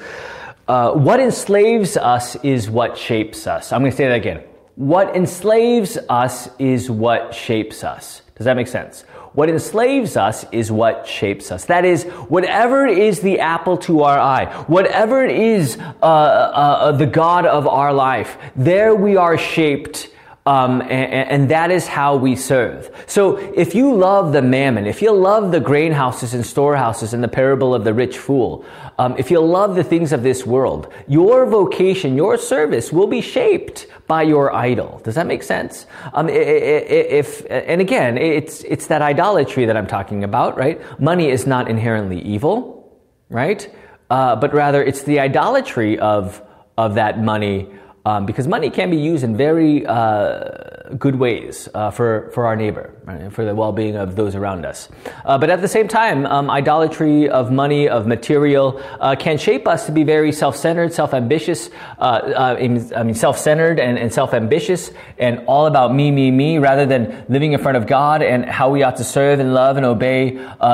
uh, 0.68 0.94
what 0.94 1.20
enslaves 1.20 1.96
us 1.98 2.36
is 2.38 2.70
what 2.70 2.98
shapes 2.98 3.48
us. 3.48 3.72
I'm 3.72 3.82
going 3.82 3.92
to 3.92 3.98
say 3.98 4.08
that 4.08 4.16
again. 4.16 4.44
What 4.76 5.16
enslaves 5.16 5.98
us 6.10 6.50
is 6.58 6.90
what 6.90 7.36
shapes 7.36 7.84
us. 7.84 8.23
Does 8.36 8.46
that 8.46 8.56
make 8.56 8.68
sense? 8.68 9.02
What 9.34 9.50
enslaves 9.50 10.18
us 10.18 10.46
is 10.52 10.72
what 10.72 11.08
shapes 11.08 11.52
us. 11.52 11.66
That 11.66 11.86
is, 11.86 12.04
whatever 12.30 12.86
is 12.88 13.22
the 13.22 13.40
apple 13.40 13.78
to 13.80 14.04
our 14.04 14.20
eye, 14.20 14.46
whatever 14.68 15.26
is 15.26 15.78
uh, 15.78 16.06
uh, 16.06 16.06
uh 16.06 16.92
the 16.94 17.06
God 17.06 17.46
of 17.46 17.68
our 17.68 17.94
life, 17.94 18.38
there 18.56 18.96
we 18.96 19.18
are 19.18 19.38
shaped 19.38 20.10
Um, 20.46 20.82
and, 20.82 21.32
and, 21.32 21.50
that 21.52 21.72
is 21.72 21.88
how 21.88 22.18
we 22.18 22.36
serve. 22.36 22.92
So 23.08 23.38
if 23.56 23.74
you 23.74 23.96
love 23.96 24.34
the 24.34 24.42
mammon, 24.42 24.86
if 24.88 25.02
you 25.02 25.14
love 25.14 25.54
the 25.54 25.62
grain 25.62 25.94
houses 25.94 26.34
and 26.34 26.46
storehouses 26.46 27.14
and 27.14 27.24
the 27.24 27.30
parable 27.30 27.74
of 27.74 27.86
the 27.86 27.94
rich 27.94 28.18
fool, 28.18 28.66
um, 29.00 29.16
if 29.18 29.32
you 29.32 29.40
love 29.40 29.76
the 29.76 29.84
things 29.84 30.12
of 30.14 30.24
this 30.24 30.46
world, 30.46 30.92
your 31.08 31.46
vocation, 31.46 32.16
your 32.16 32.38
service 32.38 32.92
will 32.92 33.08
be 33.08 33.22
shaped 33.22 33.88
by 34.08 34.22
your 34.22 34.54
idol. 34.54 35.02
Does 35.04 35.16
that 35.16 35.26
make 35.26 35.44
sense? 35.44 35.86
Um, 36.14 36.30
if, 36.30 37.46
and 37.50 37.82
again, 37.82 38.18
it's, 38.18 38.64
it's 38.64 38.88
that 38.88 39.02
idolatry 39.02 39.66
that 39.66 39.76
I'm 39.76 39.88
talking 39.88 40.24
about, 40.24 40.58
right? 40.58 40.80
Money 41.00 41.30
is 41.30 41.48
not 41.48 41.70
inherently 41.70 42.22
evil, 42.22 42.92
right? 43.30 43.68
Uh, 44.10 44.36
but 44.36 44.54
rather 44.54 44.84
it's 44.84 45.04
the 45.04 45.20
idolatry 45.20 45.98
of, 45.98 46.42
of 46.78 46.96
that 46.96 47.20
money 47.20 47.70
um, 48.06 48.26
because 48.26 48.48
money 48.48 48.70
can 48.70 48.90
be 48.90 48.98
used 48.98 49.24
in 49.24 49.38
very 49.38 49.86
uh, 49.86 50.90
good 50.98 51.16
ways 51.16 51.70
uh, 51.74 51.90
for, 51.90 52.30
for 52.34 52.46
our 52.46 52.56
neighbor, 52.56 52.94
right, 53.06 53.32
for 53.32 53.46
the 53.46 53.56
well 53.56 53.72
being 53.72 53.96
of 53.96 54.16
those 54.16 54.36
around 54.36 54.66
us. 54.66 54.90
Uh, 55.24 55.38
but 55.38 55.50
at 55.50 55.62
the 55.62 55.68
same 55.68 55.88
time, 55.88 56.26
um, 56.26 56.50
idolatry 56.50 57.30
of 57.30 57.52
money, 57.52 57.88
of 57.88 58.06
material, 58.06 58.82
uh, 59.00 59.16
can 59.16 59.38
shape 59.38 59.68
us 59.68 59.86
to 59.86 59.94
be 59.94 60.04
very 60.04 60.34
self 60.34 60.58
centered, 60.58 60.94
self 60.94 61.14
ambitious, 61.14 61.70
uh, 61.98 62.02
uh, 62.02 62.58
I 62.60 63.04
mean, 63.04 63.16
self 63.16 63.38
centered 63.38 63.80
and, 63.80 63.98
and 63.98 64.14
self 64.14 64.34
ambitious, 64.34 64.92
and 65.18 65.40
all 65.48 65.66
about 65.66 65.94
me, 65.94 66.12
me, 66.12 66.30
me, 66.30 66.58
rather 66.58 66.86
than 66.86 67.26
living 67.30 67.54
in 67.54 67.62
front 67.62 67.78
of 67.78 67.88
God 67.88 68.22
and 68.22 68.46
how 68.46 68.70
we 68.70 68.84
ought 68.84 68.98
to 68.98 69.06
serve 69.06 69.40
and 69.40 69.54
love 69.54 69.78
and 69.78 69.86
obey. 69.86 70.32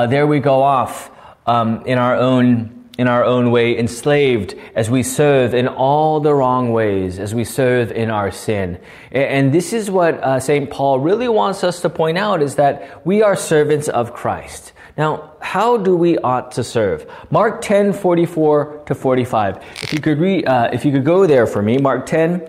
there 0.08 0.26
we 0.26 0.40
go 0.40 0.62
off 0.62 1.10
um, 1.46 1.86
in 1.86 1.96
our 1.96 2.16
own 2.16 2.79
in 3.00 3.08
our 3.08 3.24
own 3.24 3.50
way, 3.50 3.78
enslaved 3.78 4.54
as 4.74 4.90
we 4.90 5.02
serve 5.02 5.54
in 5.54 5.66
all 5.66 6.20
the 6.20 6.34
wrong 6.34 6.70
ways, 6.70 7.18
as 7.18 7.34
we 7.34 7.44
serve 7.44 7.90
in 7.90 8.10
our 8.10 8.30
sin. 8.30 8.78
And 9.10 9.54
this 9.54 9.72
is 9.72 9.90
what 9.90 10.22
uh, 10.22 10.38
St. 10.38 10.68
Paul 10.68 11.00
really 11.00 11.26
wants 11.26 11.64
us 11.64 11.80
to 11.80 11.88
point 11.88 12.18
out 12.18 12.42
is 12.42 12.56
that 12.56 13.06
we 13.06 13.22
are 13.22 13.36
servants 13.36 13.88
of 13.88 14.12
Christ. 14.12 14.74
Now, 14.98 15.32
how 15.40 15.78
do 15.78 15.96
we 15.96 16.18
ought 16.18 16.52
to 16.52 16.62
serve? 16.62 17.10
Mark 17.30 17.62
10, 17.62 17.94
44 17.94 18.82
to 18.84 18.94
45. 18.94 19.64
If 19.80 19.94
you 19.94 20.00
could 20.02 20.18
read, 20.18 20.46
uh, 20.46 20.68
if 20.70 20.84
you 20.84 20.92
could 20.92 21.06
go 21.06 21.26
there 21.26 21.46
for 21.46 21.62
me, 21.62 21.78
Mark 21.78 22.04
10, 22.04 22.46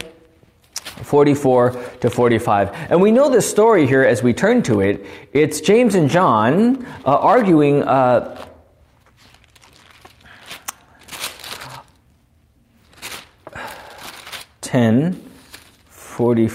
44 0.73 1.71
to 2.01 2.09
45. 2.09 2.91
And 2.91 3.01
we 3.01 3.11
know 3.11 3.29
this 3.29 3.49
story 3.49 3.87
here 3.87 4.03
as 4.03 4.21
we 4.21 4.33
turn 4.33 4.63
to 4.63 4.81
it. 4.81 5.05
It's 5.31 5.61
James 5.61 5.95
and 5.95 6.09
John 6.09 6.85
uh, 7.05 7.15
arguing 7.15 7.83
uh, 7.83 8.49
10, 14.71 15.21
40. 15.89 16.49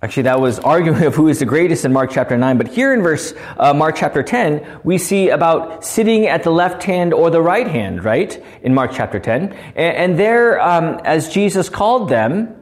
Actually, 0.00 0.22
that 0.22 0.40
was 0.40 0.58
arguing 0.58 1.02
of 1.02 1.14
who 1.14 1.28
is 1.28 1.40
the 1.40 1.44
greatest 1.44 1.84
in 1.84 1.92
Mark 1.92 2.10
chapter 2.10 2.38
9. 2.38 2.56
But 2.56 2.68
here 2.68 2.94
in 2.94 3.02
verse, 3.02 3.34
uh, 3.58 3.74
Mark 3.74 3.96
chapter 3.96 4.22
10, 4.22 4.80
we 4.82 4.96
see 4.96 5.28
about 5.28 5.84
sitting 5.84 6.26
at 6.26 6.42
the 6.42 6.50
left 6.50 6.84
hand 6.84 7.12
or 7.12 7.28
the 7.28 7.42
right 7.42 7.66
hand, 7.66 8.02
right? 8.02 8.42
In 8.62 8.72
Mark 8.72 8.92
chapter 8.94 9.20
10. 9.20 9.52
And, 9.52 9.76
and 9.76 10.18
there, 10.18 10.58
um, 10.58 10.98
as 11.04 11.28
Jesus 11.28 11.68
called 11.68 12.08
them, 12.08 12.56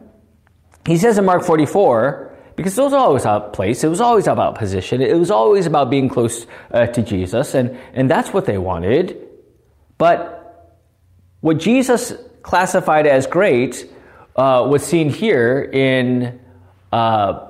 he 0.85 0.99
says 0.99 1.17
in 1.17 1.25
Mark 1.25 1.45
44, 1.45 2.37
because 2.57 2.77
it 2.77 2.83
was 2.83 2.93
always 2.93 3.23
about 3.23 3.53
place, 3.53 3.85
it 3.85 3.89
was 3.89 4.01
always 4.01 4.27
about 4.27 4.57
position, 4.57 5.01
it 5.01 5.17
was 5.17 5.31
always 5.31 5.67
about 5.67 5.91
being 5.91 6.09
close 6.09 6.45
uh, 6.73 6.87
to 6.87 7.03
Jesus, 7.03 7.55
and, 7.55 7.79
and 7.93 8.11
that's 8.11 8.33
what 8.33 8.47
they 8.47 8.59
wanted. 8.59 9.17
But 9.97 10.75
what 11.39 11.59
Jesus 11.59 12.13
classified 12.43 13.07
as 13.07 13.27
great 13.27 13.91
uh, 14.37 14.67
was 14.69 14.85
seen 14.85 15.11
here 15.11 15.63
in 15.73 16.41
uh, 16.93 17.49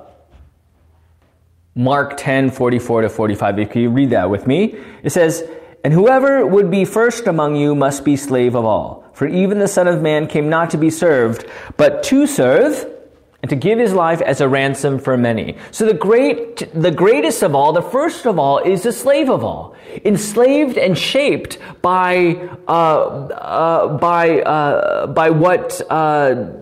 Mark 1.75 2.17
10 2.17 2.51
44 2.51 3.03
to 3.03 3.09
45. 3.09 3.59
If 3.59 3.75
you 3.75 3.89
read 3.89 4.09
that 4.09 4.29
with 4.29 4.47
me, 4.47 4.75
it 5.03 5.11
says, 5.11 5.43
And 5.83 5.93
whoever 5.93 6.45
would 6.45 6.69
be 6.69 6.85
first 6.85 7.27
among 7.27 7.55
you 7.55 7.75
must 7.75 8.03
be 8.03 8.15
slave 8.15 8.55
of 8.55 8.65
all. 8.65 9.05
For 9.13 9.27
even 9.27 9.59
the 9.59 9.67
Son 9.67 9.87
of 9.87 10.01
Man 10.01 10.27
came 10.27 10.49
not 10.49 10.69
to 10.71 10.77
be 10.77 10.89
served, 10.89 11.45
but 11.77 12.03
to 12.03 12.25
serve 12.25 12.98
and 13.41 13.49
to 13.49 13.55
give 13.55 13.79
his 13.79 13.93
life 13.93 14.21
as 14.21 14.41
a 14.41 14.49
ransom 14.49 14.99
for 14.99 15.17
many. 15.17 15.55
So 15.71 15.85
the 15.85 15.93
great, 15.93 16.67
the 16.73 16.91
greatest 16.91 17.41
of 17.41 17.55
all, 17.55 17.71
the 17.71 17.81
first 17.81 18.25
of 18.25 18.37
all, 18.37 18.59
is 18.59 18.83
the 18.83 18.91
slave 18.91 19.29
of 19.29 19.43
all, 19.43 19.75
enslaved 20.03 20.77
and 20.77 20.97
shaped 20.97 21.57
by 21.81 22.35
uh, 22.67 22.71
uh, 22.71 23.97
by 23.97 24.41
uh, 24.41 25.07
by 25.07 25.29
what. 25.29 25.81
Uh, 25.89 26.53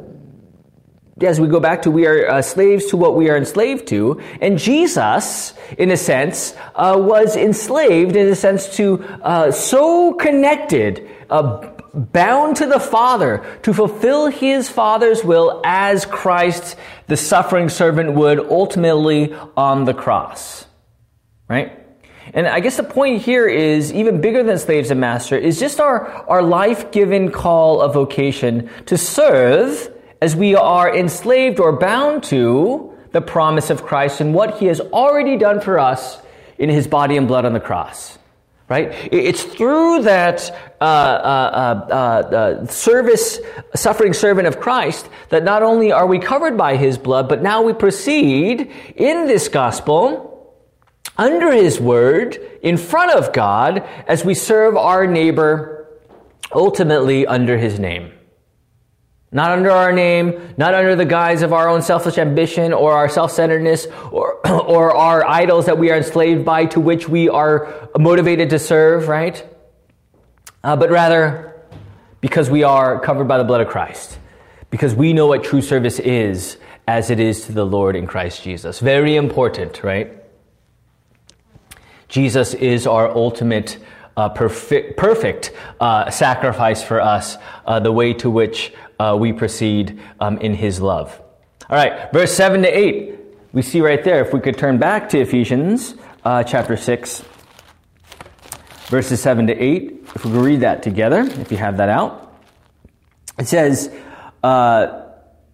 as 1.20 1.42
we 1.42 1.48
go 1.48 1.60
back 1.60 1.82
to, 1.82 1.90
we 1.90 2.06
are 2.06 2.30
uh, 2.30 2.42
slaves 2.44 2.86
to 2.86 2.96
what 2.96 3.16
we 3.16 3.28
are 3.32 3.38
enslaved 3.38 3.88
to. 3.88 4.22
And 4.40 4.60
Jesus, 4.60 5.56
in 5.76 5.90
a 5.90 5.98
sense, 5.98 6.54
uh, 6.76 6.96
was 6.96 7.36
enslaved, 7.36 8.16
in 8.16 8.28
a 8.28 8.36
sense, 8.36 8.78
to 8.78 9.04
uh 9.24 9.52
so 9.52 10.14
connected, 10.14 11.10
bound 11.98 12.58
to 12.58 12.68
the 12.68 12.80
Father 12.80 13.44
to 13.64 13.74
fulfill 13.74 14.28
his 14.28 14.70
Father's 14.70 15.24
will 15.24 15.62
as 15.66 16.06
Christ, 16.06 16.76
the 17.08 17.18
suffering 17.18 17.70
servant, 17.70 18.14
would 18.14 18.40
ultimately 18.40 19.34
on 19.56 19.86
the 19.86 19.94
cross. 19.94 20.66
Right? 21.50 21.84
And 22.34 22.48
I 22.48 22.60
guess 22.60 22.78
the 22.78 22.84
point 22.84 23.22
here 23.22 23.48
is 23.48 23.92
even 23.94 24.22
bigger 24.22 24.44
than 24.44 24.60
slaves 24.60 24.92
and 24.92 25.00
master 25.00 25.36
is 25.38 25.60
just 25.60 25.80
our, 25.80 26.08
our 26.30 26.42
life 26.42 26.92
given 26.92 27.32
call 27.32 27.82
of 27.82 27.94
vocation 27.94 28.70
to 28.88 28.98
serve 28.98 29.92
as 30.22 30.36
we 30.36 30.56
are 30.56 30.94
enslaved 30.94 31.60
or 31.60 31.74
bound 31.74 32.24
to 32.26 32.94
the 33.12 33.22
promise 33.22 33.70
of 33.70 33.84
Christ 33.84 34.20
and 34.20 34.34
what 34.34 34.60
he 34.60 34.66
has 34.66 34.82
already 34.82 35.38
done 35.38 35.62
for 35.62 35.80
us 35.80 36.20
in 36.58 36.70
his 36.70 36.88
body 36.88 37.16
and 37.18 37.28
blood 37.28 37.46
on 37.46 37.54
the 37.54 37.60
cross 37.60 38.18
right? 38.70 38.92
It's 39.12 39.44
through 39.44 40.04
that 40.04 40.52
uh, 40.82 40.84
uh, 40.84 41.88
uh, 41.90 41.94
uh, 41.94 42.66
service, 42.68 43.40
suffering 43.76 44.14
servant 44.14 44.48
of 44.48 44.60
Christ 44.60 45.10
that 45.30 45.44
not 45.44 45.64
only 45.64 45.92
are 45.92 46.06
we 46.06 46.20
covered 46.20 46.58
by 46.58 46.76
his 46.76 46.98
blood, 46.98 47.30
but 47.30 47.42
now 47.42 47.62
we 47.62 47.74
proceed 47.74 48.72
in 48.96 49.28
this 49.28 49.48
gospel 49.48 50.56
under 51.18 51.52
his 51.52 51.80
word 51.80 52.38
in 52.62 52.78
front 52.78 53.12
of 53.12 53.34
God 53.34 53.80
as 54.08 54.26
we 54.26 54.34
serve 54.34 54.76
our 54.76 55.08
neighbor 55.08 55.88
ultimately 56.52 57.26
under 57.26 57.58
his 57.58 57.80
name. 57.80 58.12
Not 59.32 59.52
under 59.52 59.72
our 59.72 59.92
name, 59.92 60.54
not 60.58 60.74
under 60.74 60.96
the 60.96 61.06
guise 61.06 61.42
of 61.42 61.52
our 61.52 61.68
own 61.68 61.82
selfish 61.82 62.18
ambition 62.18 62.72
or 62.72 62.94
our 62.94 63.10
self-centeredness 63.10 63.88
or, 64.12 64.37
or 64.68 64.96
our 64.96 65.26
idols 65.26 65.66
that 65.66 65.78
we 65.78 65.92
are 65.92 65.98
enslaved 65.98 66.46
by 66.46 66.66
to 66.66 66.80
which 66.80 67.10
we 67.10 67.30
are 67.30 67.90
motivated 67.98 68.50
to 68.52 68.60
serve, 68.60 69.08
right? 69.08 69.46
Uh, 70.64 70.76
but 70.76 70.90
rather 70.90 71.48
because 72.22 72.50
we 72.50 72.64
are 72.64 73.00
covered 73.00 73.28
by 73.28 73.38
the 73.38 73.44
blood 73.44 73.62
of 73.62 73.68
Christ. 73.68 74.18
Because 74.70 74.94
we 74.96 75.14
know 75.14 75.28
what 75.28 75.44
true 75.44 75.62
service 75.62 76.00
is 76.00 76.58
as 76.88 77.10
it 77.10 77.20
is 77.20 77.46
to 77.46 77.52
the 77.52 77.66
Lord 77.66 77.96
in 77.96 78.08
Christ 78.08 78.44
Jesus. 78.44 78.80
Very 78.80 79.16
important, 79.16 79.84
right? 79.84 80.14
Jesus 82.08 82.54
is 82.54 82.88
our 82.88 83.10
ultimate 83.10 83.78
uh, 84.16 84.30
perfect, 84.30 84.98
perfect 84.98 85.52
uh, 85.80 86.10
sacrifice 86.10 86.82
for 86.82 87.00
us, 87.00 87.38
uh, 87.66 87.80
the 87.80 87.92
way 87.92 88.14
to 88.14 88.30
which 88.30 88.74
uh, 89.00 89.16
we 89.20 89.32
proceed 89.32 90.00
um, 90.20 90.38
in 90.40 90.54
his 90.54 90.82
love. 90.82 91.22
All 91.70 91.78
right, 91.78 92.12
verse 92.14 92.34
7 92.34 92.62
to 92.64 92.68
8, 92.68 93.17
we 93.58 93.64
see 93.64 93.82
right 93.82 94.04
there, 94.04 94.24
if 94.24 94.34
we 94.34 94.40
could 94.40 94.56
turn 94.56 94.78
back 94.78 95.10
to 95.10 95.20
Ephesians 95.20 95.96
uh, 96.24 96.44
chapter 96.44 96.78
6, 96.78 97.24
verses 98.86 99.20
7 99.20 99.48
to 99.48 99.54
8, 99.58 100.06
if 100.14 100.26
we 100.26 100.32
could 100.32 100.42
read 100.42 100.60
that 100.60 100.84
together, 100.84 101.22
if 101.22 101.52
you 101.52 101.58
have 101.58 101.78
that 101.78 101.90
out. 101.90 102.40
It 103.40 103.48
says, 103.48 103.92
uh, 104.44 105.06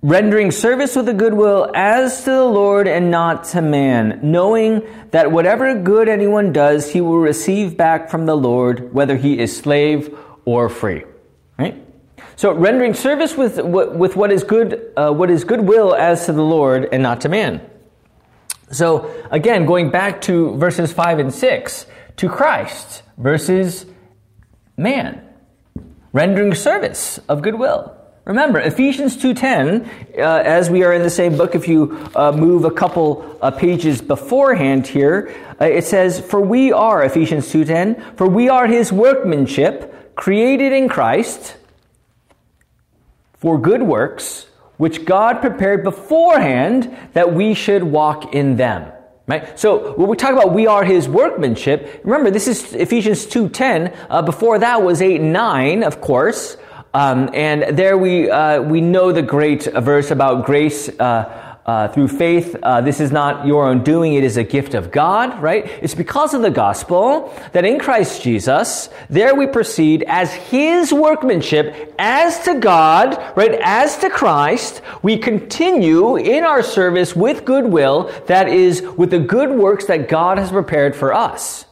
rendering 0.02 0.52
service 0.52 0.98
with 0.98 1.08
a 1.08 1.14
good 1.14 1.34
will 1.34 1.72
as 1.74 2.26
to 2.26 2.32
the 2.32 2.44
Lord 2.44 2.90
and 2.90 3.10
not 3.10 3.46
to 3.52 3.62
man, 3.62 4.20
knowing 4.22 4.86
that 5.12 5.32
whatever 5.32 5.74
good 5.74 6.10
anyone 6.10 6.52
does, 6.52 6.92
he 6.92 7.00
will 7.00 7.20
receive 7.20 7.78
back 7.78 8.10
from 8.10 8.26
the 8.26 8.36
Lord, 8.36 8.94
whether 8.94 9.16
he 9.16 9.40
is 9.40 9.56
slave 9.56 10.14
or 10.44 10.68
free. 10.68 11.06
Right? 11.58 11.82
So 12.36 12.54
rendering 12.54 12.96
service 12.96 13.38
with, 13.38 13.62
with 13.62 14.18
what 14.18 14.30
is 14.30 14.44
good, 14.44 14.92
uh, 14.98 15.14
what 15.14 15.30
is 15.30 15.46
goodwill 15.46 15.96
as 15.96 16.26
to 16.26 16.34
the 16.34 16.44
Lord 16.44 16.90
and 16.92 17.02
not 17.02 17.22
to 17.22 17.30
man. 17.30 17.70
So 18.72 19.12
again, 19.30 19.66
going 19.66 19.92
back 19.92 20.22
to 20.22 20.56
verses 20.58 20.92
five 20.92 21.20
and 21.20 21.34
six, 21.34 21.86
to 22.18 22.30
Christ 22.30 23.04
versus 23.18 23.86
man, 24.78 25.22
rendering 26.12 26.54
service 26.54 27.20
of 27.30 27.42
goodwill. 27.42 27.98
Remember, 28.26 28.60
Ephesians 28.60 29.18
2.10, 29.18 30.18
uh, 30.18 30.22
as 30.22 30.70
we 30.70 30.84
are 30.84 30.94
in 30.94 31.02
the 31.02 31.10
same 31.10 31.36
book, 31.36 31.56
if 31.56 31.68
you 31.68 32.10
uh, 32.16 32.32
move 32.32 32.64
a 32.64 32.72
couple 32.72 33.38
uh, 33.42 33.52
pages 33.52 34.02
beforehand 34.02 34.88
here, 34.88 35.36
uh, 35.60 35.66
it 35.66 35.84
says, 35.84 36.22
For 36.22 36.40
we 36.40 36.72
are, 36.72 37.04
Ephesians 37.04 37.52
2.10, 37.52 38.16
for 38.18 38.30
we 38.30 38.48
are 38.48 38.66
his 38.66 38.94
workmanship, 38.94 40.16
created 40.16 40.72
in 40.72 40.88
Christ, 40.88 41.58
for 43.34 43.58
good 43.58 43.84
works, 43.84 44.46
which 44.84 45.06
God 45.06 45.40
prepared 45.40 45.82
beforehand 45.82 46.94
that 47.14 47.34
we 47.34 47.54
should 47.54 47.84
walk 47.84 48.36
in 48.36 48.58
them. 48.58 48.92
Right? 49.26 49.58
So 49.58 49.94
when 49.94 50.10
we 50.10 50.18
talk 50.18 50.34
about 50.34 50.52
we 50.54 50.68
are 50.68 50.84
his 50.84 51.08
workmanship, 51.08 52.02
remember 52.04 52.30
this 52.30 52.50
is 52.50 52.74
Ephesians 52.74 53.26
2.10. 53.26 53.96
Uh, 54.10 54.22
before 54.24 54.60
that 54.60 54.84
was 54.84 55.02
8 55.02 55.22
9, 55.22 55.84
of 55.84 56.02
course. 56.02 56.58
Um, 56.94 57.30
and 57.34 57.78
there 57.78 57.98
we, 57.98 58.30
uh, 58.30 58.62
we 58.62 58.82
know 58.82 59.14
the 59.14 59.22
great 59.22 59.64
verse 59.64 60.12
about 60.12 60.46
grace 60.46 60.90
uh, 61.00 61.53
uh, 61.66 61.88
through 61.88 62.10
faith. 62.10 62.56
Uh, 62.62 62.82
this 62.82 63.00
is 63.00 63.12
not 63.12 63.46
your 63.46 63.68
own 63.68 63.84
doing, 63.84 64.14
it 64.14 64.24
is 64.24 64.38
a 64.38 64.44
gift 64.44 64.74
of 64.74 64.92
God, 64.92 65.42
right? 65.42 65.66
It's 65.82 65.96
because 65.96 66.34
of 66.34 66.42
the 66.42 66.52
gospel 66.52 67.34
that 67.54 67.66
in 67.66 67.80
Christ 67.80 68.22
Jesus, 68.22 68.90
there 69.10 69.36
we 69.36 69.48
proceed 69.48 70.04
as 70.08 70.34
His 70.34 70.94
workmanship, 70.94 71.94
as 71.98 72.40
to 72.46 72.60
God, 72.60 73.18
right? 73.38 73.60
As 73.62 73.98
to 74.00 74.10
Christ, 74.10 74.82
we 75.02 75.18
continue 75.18 76.18
in 76.18 76.44
our 76.44 76.64
service 76.64 77.16
with 77.16 77.46
goodwill, 77.46 78.12
that 78.28 78.48
is, 78.50 78.82
with 78.82 79.12
the 79.12 79.20
good 79.20 79.52
works 79.52 79.86
that 79.86 80.10
God 80.10 80.38
has 80.38 80.52
prepared 80.52 80.96
for 80.96 81.14
us. 81.14 81.66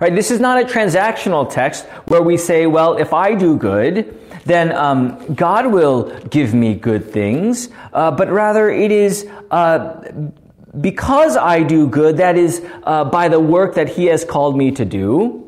Right? 0.00 0.14
This 0.14 0.30
is 0.30 0.40
not 0.40 0.62
a 0.62 0.66
transactional 0.66 1.48
text 1.48 1.84
where 2.08 2.22
we 2.22 2.36
say, 2.36 2.66
well, 2.66 2.96
if 2.96 3.12
I 3.12 3.34
do 3.34 3.56
good, 3.56 4.18
then 4.44 4.72
um, 4.72 5.34
God 5.34 5.66
will 5.66 6.18
give 6.28 6.54
me 6.54 6.74
good 6.74 7.10
things, 7.10 7.68
uh, 7.92 8.10
but 8.10 8.30
rather 8.30 8.68
it 8.70 8.92
is 8.92 9.26
uh, 9.50 10.12
because 10.80 11.36
I 11.36 11.62
do 11.62 11.88
good, 11.88 12.18
that 12.18 12.36
is 12.36 12.64
uh, 12.82 13.04
by 13.04 13.28
the 13.28 13.40
work 13.40 13.74
that 13.76 13.88
He 13.90 14.06
has 14.06 14.24
called 14.24 14.56
me 14.56 14.72
to 14.72 14.84
do. 14.84 15.40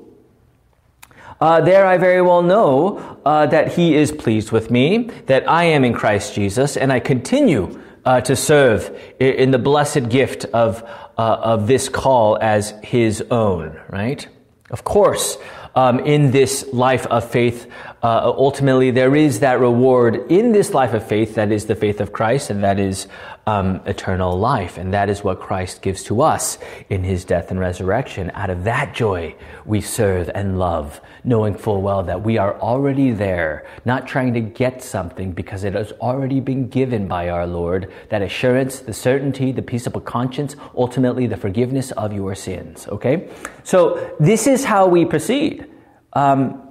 Uh, 1.41 1.61
there 1.61 1.85
I 1.85 1.99
very 1.99 2.23
well 2.23 2.43
know 2.43 3.21
uh, 3.25 3.47
that 3.47 3.75
He 3.75 3.95
is 3.95 4.13
pleased 4.13 4.53
with 4.53 4.71
me, 4.71 5.11
that 5.27 5.49
I 5.49 5.65
am 5.65 5.85
in 5.85 5.93
Christ 5.93 6.35
Jesus, 6.35 6.77
and 6.77 6.93
I 6.93 7.01
continue 7.01 7.83
uh, 8.05 8.21
to 8.23 8.37
serve 8.37 8.97
in 9.19 9.51
the 9.51 9.59
blessed 9.59 10.09
gift 10.09 10.45
of, 10.47 10.83
of 11.19 11.67
this 11.67 11.89
call 11.89 12.39
as 12.41 12.73
His 12.83 13.23
own, 13.31 13.79
right? 13.91 14.27
Of 14.71 14.85
course, 14.85 15.39
um, 15.77 16.01
in 16.01 16.31
this 16.31 16.67
life 16.73 17.07
of 17.07 17.31
faith, 17.31 17.71
uh, 18.03 18.33
ultimately 18.37 18.91
there 18.91 19.15
is 19.15 19.41
that 19.41 19.61
reward 19.61 20.31
in 20.33 20.53
this 20.53 20.73
life 20.73 20.95
of 20.95 21.07
faith 21.07 21.35
that 21.35 21.53
is 21.53 21.67
the 21.67 21.75
faith 21.75 22.01
of 22.01 22.13
Christ, 22.13 22.51
and 22.51 22.65
that 22.65 22.81
is 22.81 23.07
um, 23.49 23.81
eternal 23.87 24.37
life. 24.37 24.77
And 24.77 24.93
that 24.93 25.09
is 25.09 25.23
what 25.23 25.39
Christ 25.39 25.81
gives 25.81 26.03
to 26.05 26.23
us 26.23 26.59
in 26.91 27.05
his 27.05 27.25
death 27.25 27.53
and 27.53 27.61
resurrection. 27.61 28.33
Out 28.35 28.51
of 28.51 28.65
that 28.65 28.93
joy, 28.93 29.37
we 29.65 29.81
serve 29.81 30.29
and 30.35 30.59
love, 30.59 31.01
knowing 31.23 31.55
full 31.55 31.81
well 31.81 32.03
that 32.03 32.23
we 32.23 32.39
are 32.39 32.59
already 32.59 33.13
there, 33.13 33.65
not 33.85 34.09
trying 34.09 34.35
to 34.35 34.41
get 34.41 34.83
something 34.83 35.31
because 35.31 35.63
it 35.63 35.75
has 35.75 35.93
already 35.93 36.41
been 36.41 36.69
given 36.69 37.07
by 37.07 37.29
our 37.29 37.47
Lord. 37.47 37.93
That 38.09 38.21
assurance, 38.21 38.81
the 38.81 38.93
certainty, 38.93 39.53
the 39.53 39.63
peace 39.63 39.87
of 39.87 39.95
a 39.95 40.01
conscience, 40.01 40.57
ultimately 40.75 41.29
the 41.29 41.37
forgiveness 41.37 41.93
of 41.93 42.13
your 42.13 42.35
sins. 42.35 42.89
Okay? 42.89 43.31
So 43.63 44.13
this 44.19 44.49
is 44.49 44.65
how 44.65 44.89
we 44.89 45.05
proceed. 45.05 45.67
Um, 46.15 46.63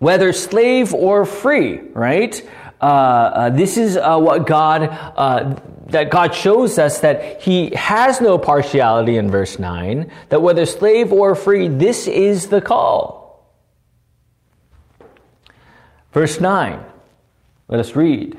whether 0.00 0.32
slave 0.32 0.94
or 0.94 1.24
free, 1.24 1.78
right? 1.92 2.40
Uh, 2.80 2.84
uh, 2.84 3.50
this 3.50 3.76
is 3.76 3.96
uh, 3.96 4.18
what 4.18 4.46
God 4.46 4.82
uh, 4.82 5.58
that 5.86 6.10
God 6.10 6.34
shows 6.34 6.78
us 6.78 7.00
that 7.00 7.42
He 7.42 7.70
has 7.74 8.20
no 8.20 8.38
partiality 8.38 9.16
in 9.16 9.30
verse 9.30 9.58
nine. 9.58 10.12
That 10.28 10.42
whether 10.42 10.64
slave 10.66 11.12
or 11.12 11.34
free, 11.34 11.68
this 11.68 12.06
is 12.06 12.48
the 12.48 12.60
call. 12.60 13.52
Verse 16.12 16.40
nine. 16.40 16.84
Let 17.68 17.80
us 17.80 17.96
read. 17.96 18.38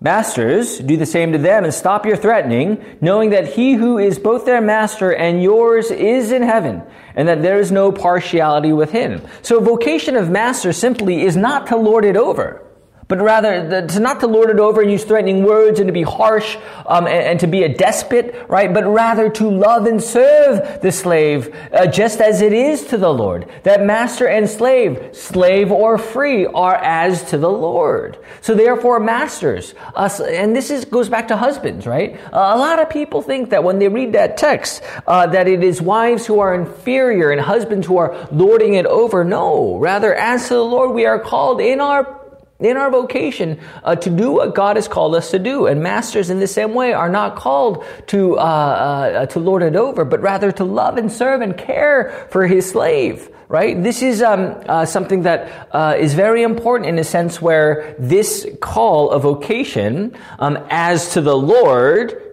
Masters, 0.00 0.78
do 0.78 0.96
the 0.96 1.06
same 1.06 1.30
to 1.30 1.38
them 1.38 1.64
and 1.64 1.72
stop 1.72 2.04
your 2.04 2.16
threatening, 2.16 2.84
knowing 3.00 3.30
that 3.30 3.54
he 3.54 3.74
who 3.74 3.98
is 3.98 4.18
both 4.18 4.44
their 4.44 4.60
master 4.60 5.14
and 5.14 5.40
yours 5.40 5.92
is 5.92 6.32
in 6.32 6.42
heaven, 6.42 6.82
and 7.14 7.28
that 7.28 7.40
there 7.40 7.60
is 7.60 7.70
no 7.70 7.92
partiality 7.92 8.72
with 8.72 8.90
him. 8.90 9.22
So 9.42 9.60
vocation 9.60 10.16
of 10.16 10.28
master 10.28 10.72
simply 10.72 11.22
is 11.22 11.36
not 11.36 11.68
to 11.68 11.76
lord 11.76 12.04
it 12.04 12.16
over 12.16 12.62
but 13.08 13.20
rather 13.20 13.86
to 13.86 14.00
not 14.00 14.20
to 14.20 14.26
lord 14.26 14.50
it 14.50 14.58
over 14.58 14.80
and 14.80 14.90
use 14.90 15.04
threatening 15.04 15.44
words 15.44 15.80
and 15.80 15.88
to 15.88 15.92
be 15.92 16.02
harsh 16.02 16.56
um, 16.86 17.06
and, 17.06 17.26
and, 17.26 17.40
to 17.40 17.46
be 17.46 17.62
a 17.62 17.68
despot, 17.68 18.34
right? 18.48 18.72
But 18.72 18.84
rather 18.86 19.30
to 19.30 19.50
love 19.50 19.86
and 19.86 20.02
serve 20.02 20.80
the 20.82 20.92
slave 20.92 21.54
uh, 21.72 21.86
just 21.86 22.20
as 22.20 22.40
it 22.40 22.52
is 22.52 22.86
to 22.86 22.98
the 22.98 23.12
Lord. 23.12 23.48
That 23.62 23.84
master 23.84 24.26
and 24.26 24.48
slave, 24.48 25.10
slave 25.12 25.70
or 25.70 25.98
free, 25.98 26.46
are 26.46 26.74
as 26.74 27.30
to 27.30 27.38
the 27.38 27.50
Lord. 27.50 28.18
So 28.40 28.54
therefore, 28.54 29.00
masters, 29.00 29.74
us, 29.94 30.20
and 30.20 30.54
this 30.54 30.70
is, 30.70 30.84
goes 30.84 31.08
back 31.08 31.28
to 31.28 31.36
husbands, 31.36 31.86
right? 31.86 32.18
Uh, 32.32 32.52
a 32.54 32.58
lot 32.58 32.78
of 32.78 32.90
people 32.90 33.22
think 33.22 33.50
that 33.50 33.64
when 33.64 33.78
they 33.78 33.88
read 33.88 34.12
that 34.14 34.36
text, 34.36 34.82
uh, 35.06 35.26
that 35.28 35.48
it 35.48 35.62
is 35.62 35.80
wives 35.80 36.26
who 36.26 36.40
are 36.40 36.54
inferior 36.54 37.30
and 37.30 37.40
husbands 37.40 37.86
who 37.86 37.98
are 37.98 38.28
lording 38.32 38.74
it 38.74 38.86
over. 38.86 39.24
No, 39.24 39.76
rather, 39.76 40.14
as 40.14 40.48
to 40.48 40.54
the 40.54 40.64
Lord, 40.64 40.94
we 40.94 41.06
are 41.06 41.18
called 41.18 41.60
in 41.60 41.80
our 41.80 42.21
in 42.62 42.76
our 42.76 42.90
vocation 42.90 43.58
uh, 43.84 43.96
to 43.96 44.10
do 44.10 44.30
what 44.32 44.54
God 44.54 44.76
has 44.76 44.88
called 44.88 45.14
us 45.14 45.30
to 45.32 45.38
do. 45.38 45.66
And 45.66 45.82
masters, 45.82 46.30
in 46.30 46.40
the 46.40 46.46
same 46.46 46.74
way, 46.74 46.92
are 46.92 47.08
not 47.08 47.36
called 47.36 47.84
to 48.08 48.38
uh, 48.38 48.42
uh, 48.42 49.26
to 49.26 49.40
lord 49.40 49.62
it 49.62 49.76
over, 49.76 50.04
but 50.04 50.20
rather 50.20 50.52
to 50.52 50.64
love 50.64 50.96
and 50.96 51.10
serve 51.10 51.40
and 51.40 51.56
care 51.56 52.26
for 52.30 52.46
his 52.46 52.70
slave. 52.70 53.28
Right? 53.48 53.82
This 53.82 54.00
is 54.00 54.22
um, 54.22 54.56
uh, 54.66 54.86
something 54.86 55.22
that 55.22 55.68
uh, 55.72 55.94
is 55.98 56.14
very 56.14 56.42
important 56.42 56.88
in 56.88 56.98
a 56.98 57.04
sense 57.04 57.42
where 57.42 57.94
this 57.98 58.46
call 58.62 59.10
a 59.10 59.18
vocation, 59.18 60.16
um, 60.38 60.56
as 60.70 61.12
to 61.12 61.20
the 61.20 61.36
Lord, 61.36 62.32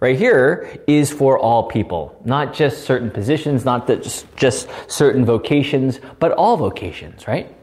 right 0.00 0.16
here 0.16 0.80
is 0.86 1.12
for 1.12 1.38
all 1.38 1.64
people, 1.64 2.18
not 2.24 2.54
just 2.54 2.84
certain 2.84 3.10
positions, 3.10 3.66
not 3.66 3.86
just, 3.86 4.34
just 4.34 4.66
certain 4.88 5.26
vocations, 5.26 6.00
but 6.18 6.32
all 6.32 6.56
vocations, 6.56 7.28
right? 7.28 7.54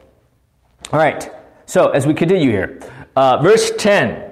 All 0.92 1.00
right. 1.00 1.32
So, 1.68 1.90
as 1.90 2.08
we 2.08 2.14
continue 2.14 2.50
here, 2.50 2.80
uh, 3.18 3.42
verse 3.42 3.72
10. 3.78 4.32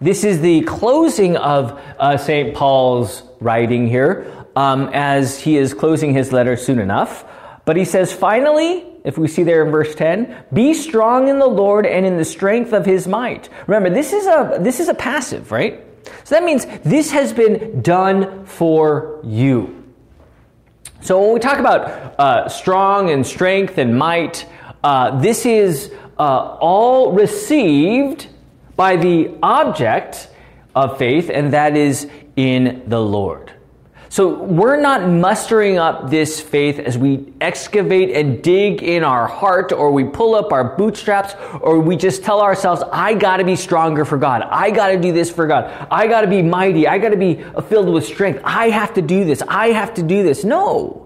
This 0.00 0.24
is 0.24 0.40
the 0.40 0.62
closing 0.62 1.36
of 1.36 1.80
uh, 1.98 2.16
St. 2.16 2.56
Paul's 2.56 3.22
writing 3.40 3.86
here, 3.86 4.46
um, 4.56 4.90
as 4.92 5.38
he 5.38 5.56
is 5.56 5.72
closing 5.72 6.12
his 6.12 6.32
letter 6.32 6.56
soon 6.56 6.80
enough. 6.80 7.24
But 7.64 7.76
he 7.76 7.84
says, 7.84 8.12
finally, 8.12 8.84
if 9.04 9.16
we 9.16 9.28
see 9.28 9.44
there 9.44 9.64
in 9.64 9.70
verse 9.70 9.94
10, 9.94 10.44
be 10.52 10.74
strong 10.74 11.28
in 11.28 11.38
the 11.38 11.46
Lord 11.46 11.86
and 11.86 12.04
in 12.04 12.16
the 12.16 12.24
strength 12.24 12.72
of 12.72 12.84
his 12.84 13.06
might. 13.06 13.48
Remember, 13.68 13.88
this 13.88 14.12
is 14.12 14.26
a, 14.26 14.58
this 14.60 14.80
is 14.80 14.88
a 14.88 14.94
passive, 14.94 15.52
right? 15.52 15.84
So 16.24 16.34
that 16.34 16.42
means 16.42 16.66
this 16.84 17.12
has 17.12 17.32
been 17.32 17.80
done 17.80 18.44
for 18.44 19.20
you. 19.22 19.84
So 21.00 21.22
when 21.22 21.34
we 21.34 21.38
talk 21.38 21.60
about 21.60 22.18
uh, 22.18 22.48
strong 22.48 23.10
and 23.10 23.24
strength 23.24 23.78
and 23.78 23.96
might, 23.96 24.46
uh, 24.82 25.20
this 25.20 25.46
is 25.46 25.92
uh, 26.18 26.56
all 26.60 27.12
received 27.12 28.28
by 28.76 28.96
the 28.96 29.36
object 29.42 30.28
of 30.74 30.98
faith, 30.98 31.30
and 31.32 31.52
that 31.52 31.76
is 31.76 32.08
in 32.36 32.82
the 32.86 33.00
Lord. 33.00 33.52
So 34.08 34.32
we're 34.34 34.80
not 34.80 35.08
mustering 35.08 35.78
up 35.78 36.10
this 36.10 36.40
faith 36.40 36.78
as 36.78 36.96
we 36.96 37.32
excavate 37.40 38.10
and 38.16 38.42
dig 38.42 38.82
in 38.82 39.04
our 39.04 39.26
heart, 39.26 39.72
or 39.72 39.90
we 39.90 40.04
pull 40.04 40.34
up 40.34 40.52
our 40.52 40.76
bootstraps, 40.76 41.34
or 41.60 41.80
we 41.80 41.96
just 41.96 42.22
tell 42.22 42.40
ourselves, 42.40 42.82
I 42.92 43.14
gotta 43.14 43.44
be 43.44 43.56
stronger 43.56 44.04
for 44.04 44.16
God. 44.16 44.42
I 44.42 44.70
gotta 44.70 44.98
do 44.98 45.12
this 45.12 45.30
for 45.30 45.46
God. 45.46 45.88
I 45.90 46.06
gotta 46.06 46.28
be 46.28 46.40
mighty. 46.40 46.86
I 46.86 46.98
gotta 46.98 47.16
be 47.16 47.42
filled 47.68 47.92
with 47.92 48.06
strength. 48.06 48.40
I 48.44 48.70
have 48.70 48.94
to 48.94 49.02
do 49.02 49.24
this. 49.24 49.42
I 49.48 49.68
have 49.68 49.92
to 49.94 50.02
do 50.02 50.22
this. 50.22 50.44
No. 50.44 51.05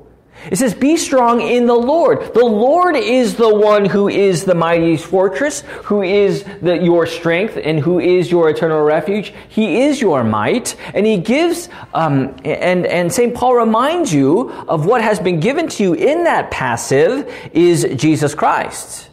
It 0.50 0.56
says, 0.56 0.74
Be 0.74 0.96
strong 0.96 1.40
in 1.40 1.66
the 1.66 1.74
Lord. 1.74 2.34
The 2.34 2.44
Lord 2.44 2.96
is 2.96 3.36
the 3.36 3.54
one 3.54 3.84
who 3.84 4.08
is 4.08 4.44
the 4.44 4.54
mighty 4.54 4.96
fortress, 4.96 5.60
who 5.84 6.02
is 6.02 6.44
the, 6.62 6.76
your 6.76 7.06
strength, 7.06 7.58
and 7.62 7.78
who 7.78 7.98
is 8.00 8.30
your 8.30 8.48
eternal 8.48 8.82
refuge. 8.82 9.32
He 9.48 9.82
is 9.82 10.00
your 10.00 10.24
might. 10.24 10.76
And 10.94 11.04
he 11.06 11.18
gives, 11.18 11.68
um, 11.92 12.36
and, 12.44 12.86
and 12.86 13.12
St. 13.12 13.34
Paul 13.34 13.54
reminds 13.54 14.12
you 14.12 14.50
of 14.50 14.86
what 14.86 15.02
has 15.02 15.18
been 15.18 15.40
given 15.40 15.68
to 15.68 15.82
you 15.82 15.94
in 15.94 16.24
that 16.24 16.50
passive 16.50 17.32
is 17.52 17.86
Jesus 17.96 18.34
Christ. 18.34 19.08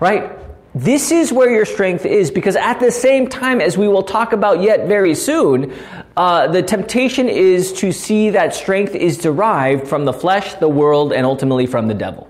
Right? 0.00 0.32
This 0.74 1.10
is 1.10 1.32
where 1.32 1.50
your 1.50 1.64
strength 1.64 2.06
is 2.06 2.30
because 2.30 2.54
at 2.54 2.78
the 2.78 2.92
same 2.92 3.26
time, 3.28 3.60
as 3.60 3.76
we 3.76 3.88
will 3.88 4.04
talk 4.04 4.32
about 4.32 4.62
yet 4.62 4.86
very 4.86 5.16
soon, 5.16 5.74
uh, 6.16 6.46
the 6.46 6.62
temptation 6.62 7.28
is 7.28 7.72
to 7.74 7.90
see 7.92 8.30
that 8.30 8.54
strength 8.54 8.94
is 8.94 9.18
derived 9.18 9.88
from 9.88 10.04
the 10.04 10.12
flesh, 10.12 10.54
the 10.54 10.68
world, 10.68 11.12
and 11.12 11.26
ultimately 11.26 11.66
from 11.66 11.88
the 11.88 11.94
devil. 11.94 12.28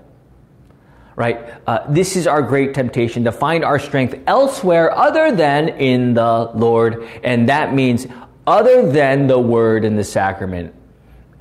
Right? 1.15 1.53
Uh, 1.67 1.85
this 1.87 2.15
is 2.15 2.25
our 2.25 2.41
great 2.41 2.73
temptation 2.73 3.25
to 3.25 3.31
find 3.31 3.63
our 3.63 3.77
strength 3.77 4.17
elsewhere 4.25 4.97
other 4.97 5.35
than 5.35 5.69
in 5.69 6.15
the 6.15 6.49
Lord, 6.55 7.07
and 7.23 7.47
that 7.49 7.75
means 7.75 8.07
other 8.47 8.91
than 8.91 9.27
the 9.27 9.37
Word 9.37 9.85
and 9.85 9.99
the 9.99 10.03
sacrament. 10.03 10.73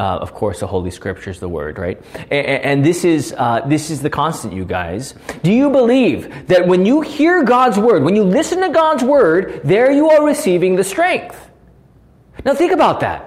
Uh, 0.00 0.16
of 0.16 0.32
course, 0.32 0.60
the 0.60 0.66
Holy 0.66 0.90
Scriptures, 0.90 1.40
the 1.40 1.48
Word, 1.48 1.78
right? 1.78 2.00
And, 2.30 2.46
and 2.64 2.84
this 2.84 3.04
is 3.04 3.34
uh, 3.36 3.60
this 3.66 3.90
is 3.90 4.00
the 4.00 4.08
constant, 4.08 4.54
you 4.54 4.64
guys. 4.64 5.14
Do 5.42 5.52
you 5.52 5.68
believe 5.68 6.48
that 6.48 6.66
when 6.66 6.86
you 6.86 7.02
hear 7.02 7.44
God's 7.44 7.78
Word, 7.78 8.02
when 8.02 8.16
you 8.16 8.24
listen 8.24 8.62
to 8.62 8.70
God's 8.70 9.04
Word, 9.04 9.60
there 9.62 9.92
you 9.92 10.08
are 10.08 10.24
receiving 10.24 10.76
the 10.76 10.84
strength? 10.84 11.50
Now 12.46 12.54
think 12.54 12.72
about 12.72 13.00
that. 13.00 13.26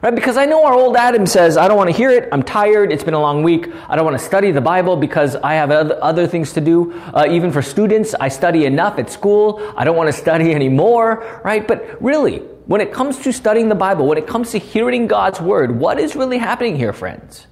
Right? 0.00 0.14
Because 0.14 0.38
I 0.38 0.46
know 0.46 0.64
our 0.64 0.72
old 0.72 0.96
Adam 0.96 1.26
says, 1.26 1.58
I 1.58 1.68
don't 1.68 1.76
want 1.76 1.90
to 1.90 1.96
hear 1.96 2.10
it. 2.10 2.28
I'm 2.32 2.42
tired. 2.42 2.90
It's 2.90 3.04
been 3.04 3.14
a 3.14 3.20
long 3.20 3.42
week. 3.42 3.68
I 3.86 3.94
don't 3.94 4.06
want 4.06 4.18
to 4.18 4.24
study 4.24 4.50
the 4.50 4.62
Bible 4.62 4.96
because 4.96 5.36
I 5.36 5.54
have 5.54 5.70
other 5.70 6.26
things 6.26 6.54
to 6.54 6.62
do. 6.62 6.94
Uh, 6.94 7.26
even 7.30 7.52
for 7.52 7.60
students, 7.60 8.14
I 8.18 8.28
study 8.28 8.64
enough 8.64 8.98
at 8.98 9.10
school. 9.10 9.62
I 9.76 9.84
don't 9.84 9.96
want 9.96 10.08
to 10.08 10.12
study 10.18 10.54
anymore. 10.60 11.40
Right? 11.44 11.68
But 11.68 12.02
really, 12.02 12.42
when 12.66 12.80
it 12.80 12.92
comes 12.92 13.18
to 13.18 13.32
studying 13.32 13.68
the 13.68 13.74
Bible, 13.74 14.06
when 14.06 14.18
it 14.18 14.26
comes 14.26 14.52
to 14.52 14.58
hearing 14.58 15.06
God's 15.06 15.40
word, 15.40 15.78
what 15.78 15.98
is 15.98 16.14
really 16.14 16.38
happening 16.38 16.76
here, 16.76 16.92
friends? 16.92 17.46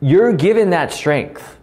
You're 0.00 0.32
given 0.32 0.70
that 0.70 0.92
strength. 0.92 1.56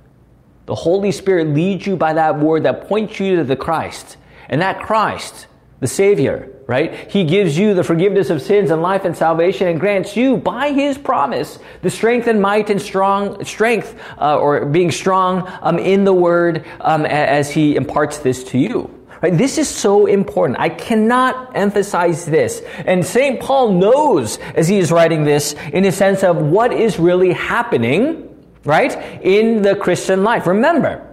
The 0.65 0.75
Holy 0.75 1.11
Spirit 1.11 1.49
leads 1.49 1.85
you 1.85 1.95
by 1.95 2.13
that 2.13 2.39
word 2.39 2.63
that 2.63 2.88
points 2.88 3.19
you 3.19 3.38
to 3.38 3.43
the 3.43 3.55
Christ. 3.55 4.17
And 4.49 4.61
that 4.61 4.81
Christ, 4.81 5.47
the 5.79 5.88
Savior, 5.88 6.51
right? 6.67 7.11
He 7.11 7.23
gives 7.23 7.57
you 7.57 7.73
the 7.73 7.83
forgiveness 7.83 8.29
of 8.29 8.41
sins 8.41 8.71
and 8.71 8.81
life 8.81 9.05
and 9.05 9.15
salvation 9.15 9.67
and 9.67 9.79
grants 9.79 10.17
you 10.17 10.38
by 10.38 10.71
His 10.71 10.97
promise 10.97 11.59
the 11.81 11.89
strength 11.89 12.27
and 12.27 12.41
might 12.41 12.69
and 12.69 12.81
strong 12.81 13.43
strength 13.45 13.99
uh, 14.19 14.38
or 14.39 14.65
being 14.65 14.91
strong 14.91 15.47
um, 15.61 15.77
in 15.77 16.03
the 16.03 16.13
Word 16.13 16.65
um, 16.81 17.05
as 17.05 17.51
He 17.51 17.75
imparts 17.75 18.19
this 18.19 18.43
to 18.45 18.57
you. 18.57 19.04
Right? 19.21 19.36
This 19.36 19.58
is 19.58 19.69
so 19.69 20.06
important. 20.06 20.60
I 20.60 20.69
cannot 20.69 21.56
emphasize 21.56 22.25
this. 22.25 22.62
And 22.86 23.06
St. 23.06 23.39
Paul 23.39 23.73
knows 23.73 24.38
as 24.56 24.67
he 24.67 24.78
is 24.78 24.91
writing 24.91 25.23
this 25.23 25.54
in 25.73 25.86
a 25.86 25.91
sense 25.91 26.23
of 26.23 26.38
what 26.38 26.73
is 26.73 26.99
really 26.99 27.34
happening, 27.34 28.30
right, 28.63 28.93
in 29.23 29.62
the 29.62 29.75
Christian 29.75 30.23
life. 30.23 30.47
Remember, 30.47 31.06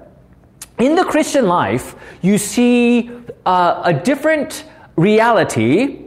in 0.78 0.94
the 0.96 1.04
Christian 1.04 1.46
life, 1.46 1.94
you 2.22 2.38
see 2.38 3.10
uh, 3.46 3.82
a 3.84 3.92
different 3.92 4.64
reality 4.96 6.02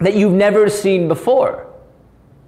that 0.00 0.14
you've 0.14 0.32
never 0.32 0.68
seen 0.68 1.08
before. 1.08 1.66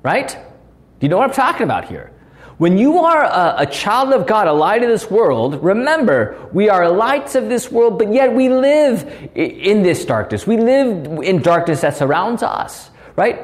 Right? 0.03 0.29
Do 0.29 1.07
you 1.07 1.09
know 1.09 1.17
what 1.19 1.29
I'm 1.29 1.35
talking 1.35 1.63
about 1.65 1.87
here? 1.87 2.14
When 2.59 2.79
you 2.79 2.99
are 2.99 3.25
a, 3.25 3.63
a, 3.63 3.67
child 3.67 4.13
of 4.13 4.27
God, 4.27 4.47
a 4.47 4.53
light 4.53 4.83
of 4.83 4.89
this 4.89 5.11
world, 5.11 5.63
remember, 5.63 6.49
we 6.53 6.69
are 6.69 6.89
lights 6.89 7.35
of 7.35 7.49
this 7.49 7.71
world, 7.71 7.99
but 7.99 8.13
yet 8.13 8.33
we 8.33 8.49
live 8.49 9.31
in 9.35 9.83
this 9.83 10.05
darkness. 10.05 10.47
We 10.47 10.59
live 10.59 11.07
in 11.25 11.43
darkness 11.43 11.81
that 11.81 11.97
surrounds 11.97 12.45
us, 12.45 12.91
right? 13.17 13.41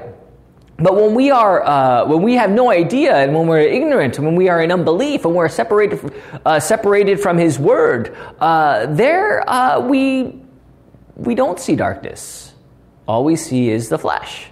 But 0.76 0.94
when 0.94 1.14
we 1.14 1.30
are, 1.30 1.62
uh, 1.62 2.06
when 2.06 2.22
we 2.22 2.34
have 2.34 2.50
no 2.50 2.70
idea, 2.70 3.14
and 3.16 3.34
when 3.34 3.48
we're 3.48 3.58
ignorant, 3.58 4.16
and 4.16 4.26
when 4.26 4.36
we 4.36 4.48
are 4.48 4.62
in 4.62 4.72
unbelief, 4.72 5.24
and 5.24 5.34
we're 5.34 5.48
separated, 5.48 6.12
uh, 6.46 6.60
separated 6.60 7.20
from 7.20 7.36
His 7.36 7.58
Word, 7.58 8.16
uh, 8.38 8.86
there 8.86 9.48
uh, 9.48 9.80
we 9.80 10.40
we 11.16 11.34
don't 11.34 11.60
see 11.60 11.76
darkness. 11.76 12.54
All 13.06 13.24
we 13.24 13.36
see 13.36 13.68
is 13.68 13.90
the 13.90 13.98
flesh. 13.98 14.46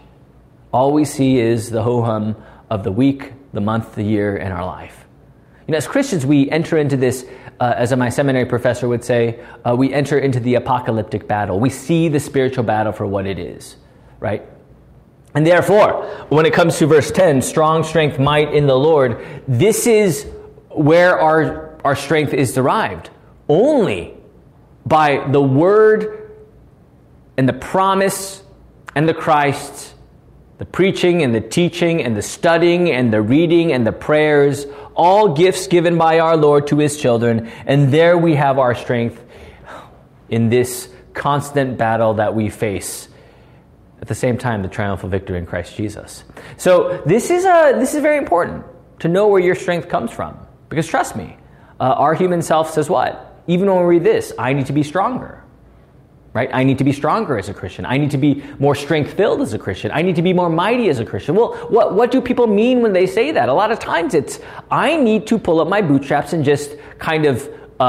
All 0.71 0.93
we 0.93 1.07
see 1.07 1.39
is 1.39 1.71
the 1.71 1.83
ho 1.83 2.03
hum 2.03 2.37
of 2.69 2.85
the 2.85 2.93
week, 2.93 3.33
the 3.59 3.65
month, 3.65 3.97
the 3.97 4.05
year 4.05 4.37
in 4.37 4.53
our 4.53 4.65
life. 4.65 5.05
You 5.67 5.73
know, 5.73 5.79
as 5.79 5.89
Christians, 5.89 6.25
we 6.25 6.49
enter 6.49 6.79
into 6.79 6.97
this, 6.97 7.27
uh, 7.59 7.75
as 7.77 7.95
my 7.97 8.09
seminary 8.09 8.47
professor 8.47 8.87
would 8.87 9.03
say, 9.03 9.41
uh, 9.65 9.75
we 9.77 9.93
enter 9.93 10.17
into 10.17 10.39
the 10.39 10.55
apocalyptic 10.55 11.27
battle. 11.27 11.59
We 11.59 11.71
see 11.71 12.09
the 12.09 12.21
spiritual 12.21 12.63
battle 12.63 12.93
for 12.93 13.05
what 13.05 13.27
it 13.27 13.41
is, 13.41 13.75
right? 14.21 14.47
And 15.35 15.45
therefore, 15.45 16.07
when 16.29 16.47
it 16.47 16.55
comes 16.55 16.79
to 16.79 16.87
verse 16.87 17.11
10, 17.11 17.43
strong 17.43 17.83
strength, 17.83 18.21
might 18.21 18.55
in 18.55 18.69
the 18.69 18.77
Lord, 18.77 19.27
this 19.49 19.89
is 19.89 20.25
where 20.71 21.19
our, 21.19 21.77
our 21.85 21.97
strength 21.97 22.33
is 22.33 22.55
derived. 22.55 23.11
Only 23.49 24.15
by 24.87 25.27
the 25.33 25.43
word 25.43 26.31
and 27.37 27.49
the 27.49 27.55
promise 27.55 28.45
and 28.95 29.09
the 29.09 29.15
Christ, 29.15 29.97
the 30.59 30.67
preaching 30.67 31.23
and 31.23 31.35
the 31.35 31.41
teaching 31.41 32.03
and 32.03 32.17
the 32.17 32.23
studying 32.23 32.91
and 32.91 33.13
the 33.13 33.23
reading 33.23 33.73
and 33.73 33.87
the 33.87 33.93
prayers, 33.93 34.67
all 34.95 35.35
gifts 35.35 35.69
given 35.69 35.97
by 35.97 36.19
our 36.19 36.37
Lord 36.37 36.67
to 36.69 36.79
his 36.79 37.01
children. 37.01 37.51
And 37.65 37.93
there 37.93 38.19
we 38.19 38.35
have 38.35 38.59
our 38.59 38.75
strength 38.75 39.25
in 40.29 40.49
this 40.49 40.89
constant 41.15 41.79
battle 41.79 42.15
that 42.15 42.35
we 42.35 42.51
face. 42.51 43.09
At 44.03 44.09
the 44.09 44.15
same 44.15 44.37
time, 44.37 44.63
the 44.63 44.69
triumphal 44.69 45.09
victory 45.09 45.39
in 45.39 45.47
Christ 45.47 45.77
Jesus. 45.77 46.25
So 46.57 47.03
this 47.07 47.31
is, 47.31 47.45
a, 47.45 47.75
this 47.79 47.95
is 47.95 48.03
very 48.03 48.19
important 48.19 48.65
to 49.01 49.09
know 49.09 49.29
where 49.29 49.41
your 49.41 49.55
strength 49.55 49.89
comes 49.89 50.11
from. 50.11 50.39
Because 50.69 50.89
trust 50.89 51.15
me, 51.15 51.37
uh, 51.81 51.85
our 51.85 52.15
human 52.15 52.43
self 52.43 52.71
says 52.71 52.91
what? 52.91 53.43
Even 53.47 53.69
when 53.69 53.79
we 53.79 53.97
read 53.97 54.05
this, 54.05 54.33
I 54.39 54.53
need 54.53 54.67
to 54.67 54.73
be 54.73 54.83
stronger 54.83 55.43
right? 56.39 56.51
I 56.53 56.63
need 56.63 56.79
to 56.79 56.85
be 56.85 56.93
stronger 56.93 57.37
as 57.37 57.49
a 57.49 57.55
Christian. 57.55 57.85
I 57.85 57.99
need 57.99 58.13
to 58.13 58.19
be 58.19 58.45
more 58.61 58.77
strength 58.77 59.15
filled 59.15 59.41
as 59.41 59.55
a 59.55 59.59
Christian. 59.59 59.91
I 59.93 60.03
need 60.03 60.15
to 60.17 60.23
be 60.23 60.33
more 60.33 60.49
mighty 60.49 60.89
as 60.89 61.01
a 61.01 61.05
Christian. 61.05 61.35
Well, 61.35 61.55
what, 61.69 61.95
what 61.95 62.13
do 62.13 62.21
people 62.21 62.47
mean 62.47 62.81
when 62.81 62.93
they 62.93 63.07
say 63.07 63.33
that? 63.33 63.49
A 63.49 63.53
lot 63.53 63.73
of 63.73 63.81
times 63.81 64.15
it's, 64.15 64.39
I 64.71 64.97
need 64.97 65.27
to 65.27 65.39
pull 65.39 65.61
up 65.61 65.69
my 65.69 65.83
bootstraps 65.83 66.33
and 66.35 66.45
just 66.45 66.77
kind 67.01 67.27
of 67.27 67.51
uh, 67.81 67.83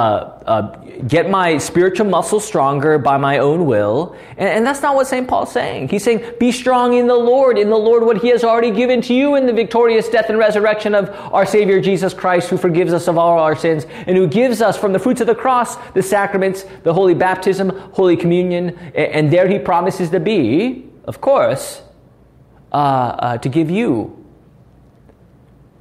uh, 0.45 0.61
get 1.07 1.31
my 1.31 1.57
spiritual 1.57 2.05
muscle 2.05 2.39
stronger 2.39 2.99
by 2.99 3.17
my 3.17 3.39
own 3.39 3.65
will. 3.65 4.15
And, 4.37 4.49
and 4.49 4.65
that's 4.65 4.83
not 4.83 4.95
what 4.95 5.07
St. 5.07 5.27
Paul's 5.27 5.51
saying. 5.51 5.89
He's 5.89 6.03
saying, 6.03 6.23
be 6.39 6.51
strong 6.51 6.93
in 6.93 7.07
the 7.07 7.15
Lord, 7.15 7.57
in 7.57 7.69
the 7.69 7.77
Lord 7.77 8.03
what 8.03 8.17
he 8.17 8.29
has 8.29 8.43
already 8.43 8.69
given 8.69 9.01
to 9.03 9.15
you 9.15 9.35
in 9.35 9.47
the 9.47 9.53
victorious 9.53 10.07
death 10.07 10.29
and 10.29 10.37
resurrection 10.37 10.93
of 10.93 11.09
our 11.33 11.45
Savior 11.45 11.81
Jesus 11.81 12.13
Christ, 12.13 12.49
who 12.49 12.57
forgives 12.57 12.93
us 12.93 13.07
of 13.07 13.17
all 13.17 13.39
our 13.39 13.55
sins 13.55 13.85
and 14.05 14.15
who 14.15 14.27
gives 14.27 14.61
us 14.61 14.77
from 14.77 14.93
the 14.93 14.99
fruits 14.99 15.21
of 15.21 15.27
the 15.27 15.35
cross 15.35 15.77
the 15.93 16.03
sacraments, 16.03 16.65
the 16.83 16.93
holy 16.93 17.15
baptism, 17.15 17.69
holy 17.93 18.15
communion, 18.15 18.69
and, 18.69 18.95
and 18.95 19.33
there 19.33 19.47
he 19.47 19.57
promises 19.57 20.11
to 20.11 20.19
be, 20.19 20.87
of 21.05 21.19
course, 21.19 21.81
uh, 22.71 22.75
uh 22.75 23.37
to 23.39 23.49
give 23.49 23.71
you 23.71 24.18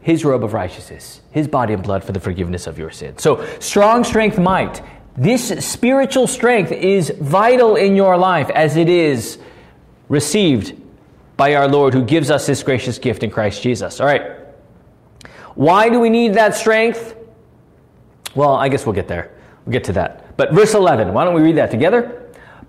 his 0.09 0.25
robe 0.25 0.43
of 0.43 0.55
righteousness, 0.55 1.21
his 1.33 1.47
body 1.47 1.75
and 1.75 1.83
blood 1.83 2.03
for 2.03 2.13
the 2.13 2.19
forgiveness 2.19 2.67
of 2.67 2.79
your 2.79 2.91
sins. 2.91 3.23
So, 3.23 3.45
strong 3.59 4.05
strength 4.05 4.39
might. 4.39 4.81
This 5.19 5.49
spiritual 5.63 6.27
strength 6.27 6.73
is 6.73 7.13
vital 7.21 7.77
in 7.77 7.95
your 7.95 8.17
life 8.17 8.49
as 8.49 8.79
it 8.79 8.89
is 8.89 9.37
received 10.09 10.81
by 11.37 11.57
our 11.57 11.69
Lord 11.69 11.93
who 11.93 12.03
gives 12.07 12.31
us 12.31 12.47
this 12.47 12.63
gracious 12.63 12.99
gift 12.99 13.23
in 13.23 13.31
Christ 13.31 13.63
Jesus. 13.63 14.01
All 14.01 14.07
right. 14.07 14.39
Why 15.55 15.91
do 15.91 16.01
we 16.01 16.09
need 16.09 16.33
that 16.37 16.55
strength? 16.55 17.15
Well, 18.35 18.55
I 18.55 18.71
guess 18.71 18.87
we'll 18.87 18.95
get 18.95 19.09
there. 19.09 19.31
We'll 19.67 19.75
get 19.75 19.85
to 19.85 19.93
that. 19.93 20.39
But 20.39 20.55
verse 20.55 20.73
11, 20.73 21.13
why 21.13 21.27
don't 21.27 21.35
we 21.35 21.43
read 21.43 21.57
that 21.57 21.71
together? 21.71 22.18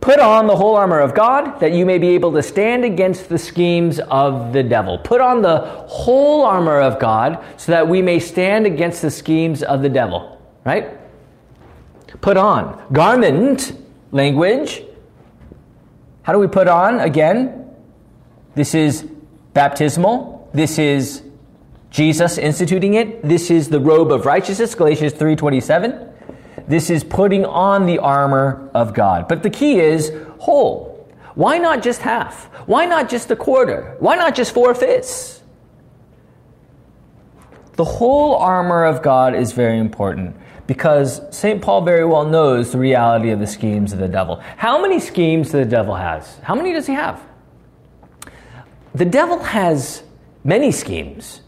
Put 0.01 0.19
on 0.19 0.47
the 0.47 0.55
whole 0.55 0.75
armor 0.75 0.99
of 0.99 1.13
God 1.13 1.59
that 1.59 1.73
you 1.73 1.85
may 1.85 1.97
be 1.97 2.09
able 2.09 2.31
to 2.33 2.41
stand 2.41 2.85
against 2.85 3.27
the 3.27 3.38
schemes 3.38 3.99
of 3.99 4.53
the 4.53 4.63
devil. 4.63 4.97
Put 4.97 5.19
on 5.19 5.41
the 5.41 5.59
whole 5.59 6.43
armor 6.45 6.79
of 6.79 6.99
God 6.99 7.43
so 7.57 7.73
that 7.73 7.88
we 7.88 8.01
may 8.01 8.19
stand 8.19 8.65
against 8.65 9.01
the 9.01 9.12
schemes 9.12 9.62
of 9.62 9.81
the 9.81 9.89
devil. 9.89 10.41
Right? 10.63 10.97
Put 12.21 12.38
on. 12.38 12.81
Garment 12.91 13.77
language. 14.12 14.83
How 16.23 16.33
do 16.33 16.39
we 16.39 16.47
put 16.47 16.67
on? 16.67 16.99
Again, 16.99 17.69
this 18.55 18.73
is 18.73 19.03
baptismal. 19.53 20.49
This 20.53 20.79
is 20.79 21.23
Jesus 21.89 22.38
instituting 22.38 22.93
it. 22.93 23.21
This 23.21 23.51
is 23.51 23.69
the 23.69 23.79
robe 23.79 24.12
of 24.12 24.25
righteousness, 24.25 24.75
Galatians 24.75 25.13
3:27. 25.13 26.09
This 26.69 26.91
is 26.91 27.03
putting 27.03 27.45
on 27.45 27.88
the 27.88 27.97
armor 27.97 28.69
of 28.75 28.93
God. 28.93 29.27
But 29.27 29.41
the 29.41 29.49
key 29.49 29.79
is 29.79 30.13
whole. 30.38 31.08
Why 31.34 31.58
not 31.58 31.82
just 31.82 32.01
half? 32.01 32.45
Why 32.67 32.86
not 32.86 33.10
just 33.10 33.32
a 33.32 33.36
quarter? 33.36 33.95
Why 33.99 34.15
not 34.15 34.36
just 34.36 34.53
four 34.53 34.75
fifths? 34.75 35.41
The 37.73 37.86
whole 37.86 38.36
armor 38.36 38.86
of 38.86 39.01
God 39.01 39.34
is 39.36 39.53
very 39.53 39.79
important 39.79 40.36
because 40.67 41.21
St. 41.36 41.60
Paul 41.60 41.82
very 41.82 42.05
well 42.05 42.25
knows 42.25 42.71
the 42.71 42.77
reality 42.77 43.32
of 43.32 43.39
the 43.39 43.47
schemes 43.47 43.91
of 43.91 43.97
the 43.97 44.08
devil. 44.08 44.36
How 44.58 44.79
many 44.79 44.99
schemes 44.99 45.51
the 45.51 45.65
devil 45.65 45.95
has? 45.95 46.38
How 46.43 46.53
many 46.53 46.73
does 46.73 46.86
he 46.86 46.93
have? 46.93 47.19
The 48.93 49.05
devil 49.05 49.39
has 49.39 50.03
many 50.43 50.71
schemes. 50.71 51.41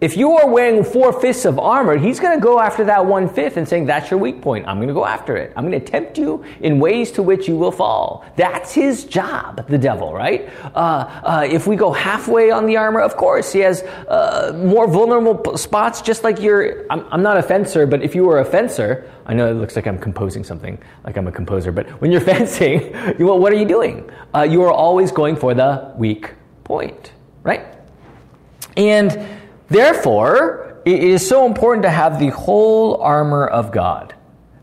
If 0.00 0.16
you 0.16 0.30
are 0.36 0.48
wearing 0.48 0.84
four 0.84 1.12
fifths 1.12 1.44
of 1.44 1.58
armor, 1.58 1.98
he's 1.98 2.20
going 2.20 2.38
to 2.38 2.40
go 2.40 2.60
after 2.60 2.84
that 2.84 3.04
one 3.04 3.28
fifth 3.28 3.56
and 3.56 3.68
saying, 3.68 3.86
That's 3.86 4.12
your 4.12 4.20
weak 4.20 4.40
point. 4.40 4.68
I'm 4.68 4.76
going 4.76 4.86
to 4.86 4.94
go 4.94 5.04
after 5.04 5.36
it. 5.36 5.52
I'm 5.56 5.68
going 5.68 5.78
to 5.78 5.84
tempt 5.84 6.16
you 6.16 6.44
in 6.60 6.78
ways 6.78 7.10
to 7.12 7.22
which 7.22 7.48
you 7.48 7.56
will 7.56 7.72
fall. 7.72 8.24
That's 8.36 8.72
his 8.72 9.04
job, 9.04 9.66
the 9.66 9.76
devil, 9.76 10.14
right? 10.14 10.48
Uh, 10.72 10.78
uh, 11.24 11.48
if 11.50 11.66
we 11.66 11.74
go 11.74 11.90
halfway 11.90 12.52
on 12.52 12.66
the 12.66 12.76
armor, 12.76 13.00
of 13.00 13.16
course, 13.16 13.52
he 13.52 13.58
has 13.60 13.82
uh, 13.82 14.52
more 14.56 14.86
vulnerable 14.86 15.56
spots, 15.56 16.00
just 16.00 16.22
like 16.22 16.40
you're. 16.40 16.86
I'm, 16.92 17.04
I'm, 17.10 17.22
not 17.22 17.36
a 17.36 17.42
fencer, 17.42 17.84
but 17.84 18.00
if 18.00 18.14
you 18.14 18.24
were 18.24 18.38
a 18.38 18.44
fencer, 18.44 19.10
I 19.26 19.34
know 19.34 19.50
it 19.50 19.54
looks 19.54 19.74
like 19.74 19.88
I'm 19.88 19.98
composing 19.98 20.44
something, 20.44 20.78
like 21.02 21.16
I'm 21.16 21.26
a 21.26 21.32
composer, 21.32 21.72
but 21.72 21.88
when 22.00 22.12
you're 22.12 22.20
fencing, 22.36 22.92
well, 23.18 23.40
what 23.40 23.52
are 23.52 23.56
you 23.56 23.66
doing? 23.66 24.08
Uh, 24.32 24.42
you 24.42 24.62
are 24.62 24.72
always 24.72 25.10
going 25.10 25.34
for 25.34 25.54
the 25.54 25.92
weak 25.96 26.34
point, 26.62 27.14
right? 27.42 27.66
And 28.76 29.38
therefore, 29.68 30.80
it 30.84 31.02
is 31.02 31.26
so 31.26 31.46
important 31.46 31.82
to 31.82 31.90
have 31.90 32.18
the 32.18 32.28
whole 32.28 32.96
armor 33.02 33.46
of 33.46 33.72
God. 33.72 34.14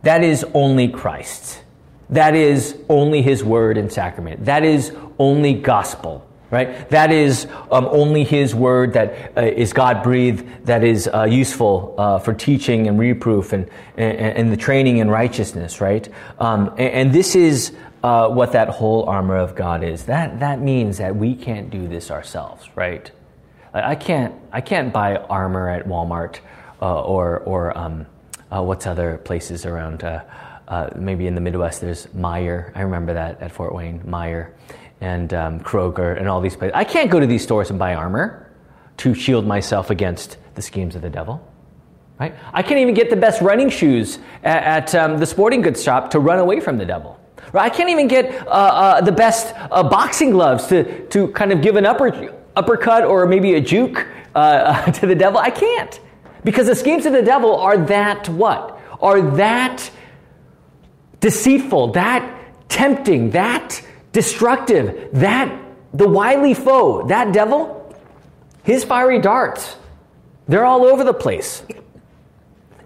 That 0.03 0.23
is 0.23 0.45
only 0.53 0.87
Christ. 0.87 1.63
That 2.09 2.35
is 2.35 2.77
only 2.89 3.21
His 3.21 3.43
word 3.43 3.77
and 3.77 3.91
sacrament. 3.91 4.45
That 4.45 4.63
is 4.63 4.95
only 5.17 5.53
gospel 5.53 6.25
right? 6.51 6.89
That 6.89 7.11
is 7.11 7.47
um, 7.71 7.85
only 7.91 8.23
His 8.23 8.55
word 8.55 8.93
that 8.93 9.33
uh, 9.37 9.41
is 9.41 9.73
God 9.73 10.03
breathed, 10.03 10.65
that 10.65 10.83
is 10.83 11.09
uh, 11.13 11.23
useful 11.23 11.95
uh, 11.97 12.19
for 12.19 12.33
teaching 12.33 12.87
and 12.87 12.99
reproof 12.99 13.53
and, 13.53 13.69
and, 13.97 14.37
and, 14.37 14.51
the 14.51 14.57
training 14.57 14.97
in 14.97 15.09
righteousness, 15.09 15.81
right? 15.81 16.07
Um, 16.39 16.69
and, 16.77 16.79
and, 16.79 17.13
this 17.13 17.35
is 17.35 17.75
uh, 18.03 18.29
what 18.29 18.51
that 18.53 18.69
whole 18.69 19.03
armor 19.03 19.37
of 19.37 19.55
God 19.55 19.83
is. 19.83 20.05
That, 20.05 20.39
that 20.39 20.59
means 20.61 20.97
that 20.99 21.15
we 21.15 21.35
can't 21.35 21.69
do 21.69 21.87
this 21.87 22.11
ourselves, 22.11 22.69
right? 22.75 23.11
I 23.83 23.95
can't, 23.95 24.33
I 24.51 24.61
can't 24.61 24.93
buy 24.93 25.17
armor 25.17 25.69
at 25.69 25.85
Walmart 25.85 26.39
uh, 26.81 27.01
or, 27.01 27.39
or 27.39 27.77
um, 27.77 28.05
uh, 28.51 28.61
what's 28.63 28.87
other 28.87 29.17
places 29.17 29.65
around. 29.65 30.03
maybe 30.95 31.27
in 31.27 31.35
the 31.35 31.41
Midwest, 31.41 31.81
there's 31.81 32.07
Meijer. 32.07 32.71
I 32.75 32.81
remember 32.81 33.13
that 33.13 33.41
at 33.41 33.51
Fort 33.51 33.73
Wayne, 33.73 33.99
Meijer 34.01 34.51
and 35.01 35.33
um, 35.33 35.59
Kroger 35.59 36.17
and 36.17 36.27
all 36.27 36.41
these 36.41 36.55
places. 36.55 36.73
I 36.75 36.83
can't 36.83 37.11
go 37.11 37.19
to 37.19 37.27
these 37.27 37.43
stores 37.43 37.69
and 37.69 37.77
buy 37.77 37.95
armor 37.95 38.51
to 38.97 39.13
shield 39.13 39.45
myself 39.45 39.89
against 39.89 40.37
the 40.55 40.61
schemes 40.61 40.95
of 40.95 41.01
the 41.01 41.09
devil. 41.09 41.45
Right? 42.19 42.33
I 42.53 42.63
can't 42.63 42.79
even 42.79 42.93
get 42.93 43.09
the 43.09 43.17
best 43.17 43.41
running 43.41 43.69
shoes 43.69 44.19
at, 44.43 44.63
at 44.63 44.95
um, 44.95 45.17
the 45.17 45.25
sporting 45.25 45.61
goods 45.61 45.83
shop 45.83 46.11
to 46.11 46.19
run 46.19 46.39
away 46.39 46.61
from 46.61 46.77
the 46.77 46.85
devil. 46.85 47.19
Right? 47.51 47.71
I 47.71 47.75
can't 47.75 47.89
even 47.89 48.07
get 48.07 48.47
uh, 48.47 48.49
uh, 48.49 49.01
the 49.01 49.11
best 49.11 49.53
uh, 49.55 49.83
boxing 49.83 50.31
gloves 50.31 50.67
to, 50.67 51.05
to 51.07 51.27
kind 51.29 51.51
of 51.51 51.61
give 51.61 51.75
an 51.75 51.85
upper, 51.85 52.09
uppercut 52.55 53.03
or 53.03 53.25
maybe 53.25 53.55
a 53.55 53.61
juke 53.61 54.07
uh, 54.33 54.91
to 54.91 55.05
the 55.05 55.15
devil. 55.15 55.39
I 55.39 55.49
can't. 55.49 55.99
Because 56.43 56.67
the 56.67 56.75
schemes 56.75 57.05
of 57.05 57.13
the 57.13 57.21
devil 57.23 57.55
are 57.57 57.77
that 57.77 58.29
what? 58.29 58.79
Are 59.01 59.21
that 59.37 59.89
deceitful, 61.19 61.93
that 61.93 62.69
tempting, 62.69 63.31
that 63.31 63.81
destructive. 64.11 65.09
That, 65.13 65.59
the 65.93 66.07
wily 66.07 66.53
foe, 66.53 67.07
that 67.07 67.33
devil, 67.33 67.95
his 68.63 68.83
fiery 68.83 69.19
darts, 69.19 69.75
they're 70.47 70.65
all 70.65 70.83
over 70.83 71.03
the 71.03 71.13
place. 71.13 71.63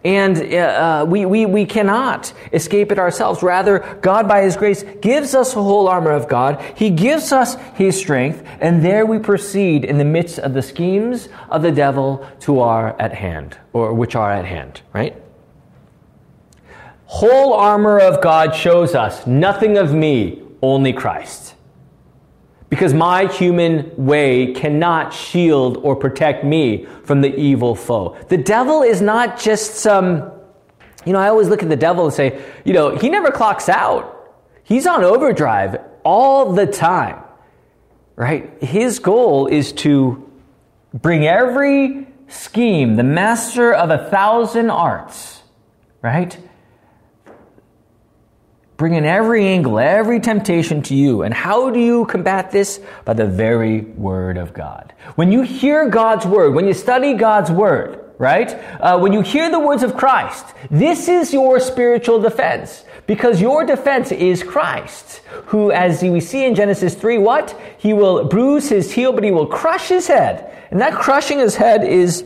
And 0.04 0.54
uh, 0.54 1.06
we, 1.08 1.26
we, 1.26 1.46
we 1.46 1.66
cannot 1.66 2.32
escape 2.54 2.92
it 2.92 3.00
ourselves. 3.00 3.44
Rather, 3.44 3.80
God, 4.02 4.28
by 4.28 4.44
His 4.44 4.56
grace, 4.56 4.84
gives 5.02 5.36
us 5.36 5.54
the 5.54 5.64
whole 5.64 5.90
armor 5.90 6.12
of 6.12 6.30
God. 6.30 6.62
He 6.76 6.90
gives 6.90 7.34
us 7.34 7.56
His 7.76 7.98
strength, 7.98 8.44
and 8.62 8.84
there 8.84 9.06
we 9.06 9.20
proceed 9.20 9.84
in 9.84 9.98
the 9.98 10.06
midst 10.06 10.40
of 10.40 10.54
the 10.54 10.62
schemes 10.62 11.28
of 11.50 11.62
the 11.62 11.72
devil 11.72 12.26
to 12.42 12.60
our 12.62 13.00
at 13.00 13.14
hand, 13.14 13.58
or 13.74 13.94
which 13.94 14.16
are 14.16 14.32
at 14.32 14.46
hand, 14.46 14.82
right? 14.94 15.22
Whole 17.06 17.54
armor 17.54 18.00
of 18.00 18.22
God 18.22 18.56
shows 18.56 18.96
us 18.96 19.28
nothing 19.28 19.78
of 19.78 19.94
me, 19.94 20.44
only 20.62 20.94
Christ. 20.94 21.49
Because 22.70 22.94
my 22.94 23.26
human 23.26 23.92
way 23.98 24.54
cannot 24.54 25.12
shield 25.12 25.78
or 25.78 25.96
protect 25.96 26.44
me 26.44 26.86
from 27.04 27.22
the 27.22 27.36
evil 27.36 27.74
foe. 27.74 28.16
The 28.30 28.38
devil 28.38 28.84
is 28.84 29.02
not 29.02 29.40
just 29.40 29.76
some, 29.76 30.32
you 31.04 31.14
know, 31.14 31.20
I 31.20 31.30
always 31.30 31.48
look 31.48 31.64
at 31.64 31.70
the 31.70 31.76
devil 31.76 32.06
and 32.06 32.14
say, 32.14 32.40
you 32.66 32.74
know, 32.74 32.96
he 32.96 33.10
never 33.10 33.32
clocks 33.32 33.70
out. 33.70 34.16
He's 34.64 34.86
on 34.86 35.04
overdrive 35.04 35.78
all 36.04 36.54
the 36.54 36.68
time, 36.68 37.24
right? 38.16 38.62
His 38.62 39.00
goal 39.00 39.48
is 39.48 39.74
to 39.74 40.30
bring 40.94 41.26
every 41.26 42.08
scheme, 42.28 42.96
the 42.96 43.04
master 43.04 43.74
of 43.74 43.90
a 43.90 44.10
thousand 44.10 44.70
arts, 44.70 45.42
right? 46.04 46.38
Bring 48.80 48.94
in 48.94 49.04
every 49.04 49.46
angle, 49.46 49.78
every 49.78 50.22
temptation 50.22 50.82
to 50.84 50.96
you. 50.96 51.24
And 51.24 51.34
how 51.34 51.70
do 51.70 51.82
you 51.82 52.06
combat 52.06 52.50
this? 52.50 52.80
By 53.04 53.14
the 53.14 53.26
very 53.26 53.82
word 53.82 54.38
of 54.38 54.54
God. 54.54 54.94
When 55.16 55.34
you 55.34 55.42
hear 55.42 55.90
God's 55.90 56.26
word, 56.26 56.56
when 56.56 56.66
you 56.66 56.74
study 56.74 57.14
God's 57.14 57.52
word, 57.52 58.00
right? 58.18 58.50
Uh, 58.80 58.98
when 58.98 59.12
you 59.12 59.20
hear 59.20 59.52
the 59.52 59.60
words 59.60 59.84
of 59.84 59.98
Christ, 59.98 60.46
this 60.72 61.10
is 61.10 61.34
your 61.34 61.60
spiritual 61.60 62.22
defense. 62.22 62.86
Because 63.06 63.42
your 63.42 63.66
defense 63.66 64.14
is 64.14 64.44
Christ, 64.44 65.18
who, 65.48 65.72
as 65.72 66.02
we 66.02 66.22
see 66.22 66.46
in 66.46 66.56
Genesis 66.56 66.96
3, 66.96 67.18
what? 67.18 67.60
He 67.80 67.92
will 67.92 68.30
bruise 68.30 68.70
his 68.70 68.94
heel, 68.94 69.12
but 69.12 69.26
he 69.26 69.32
will 69.32 69.48
crush 69.48 69.90
his 69.90 70.08
head. 70.08 70.56
And 70.72 70.80
that 70.80 70.94
crushing 70.94 71.40
his 71.40 71.58
head 71.58 71.84
is 71.84 72.24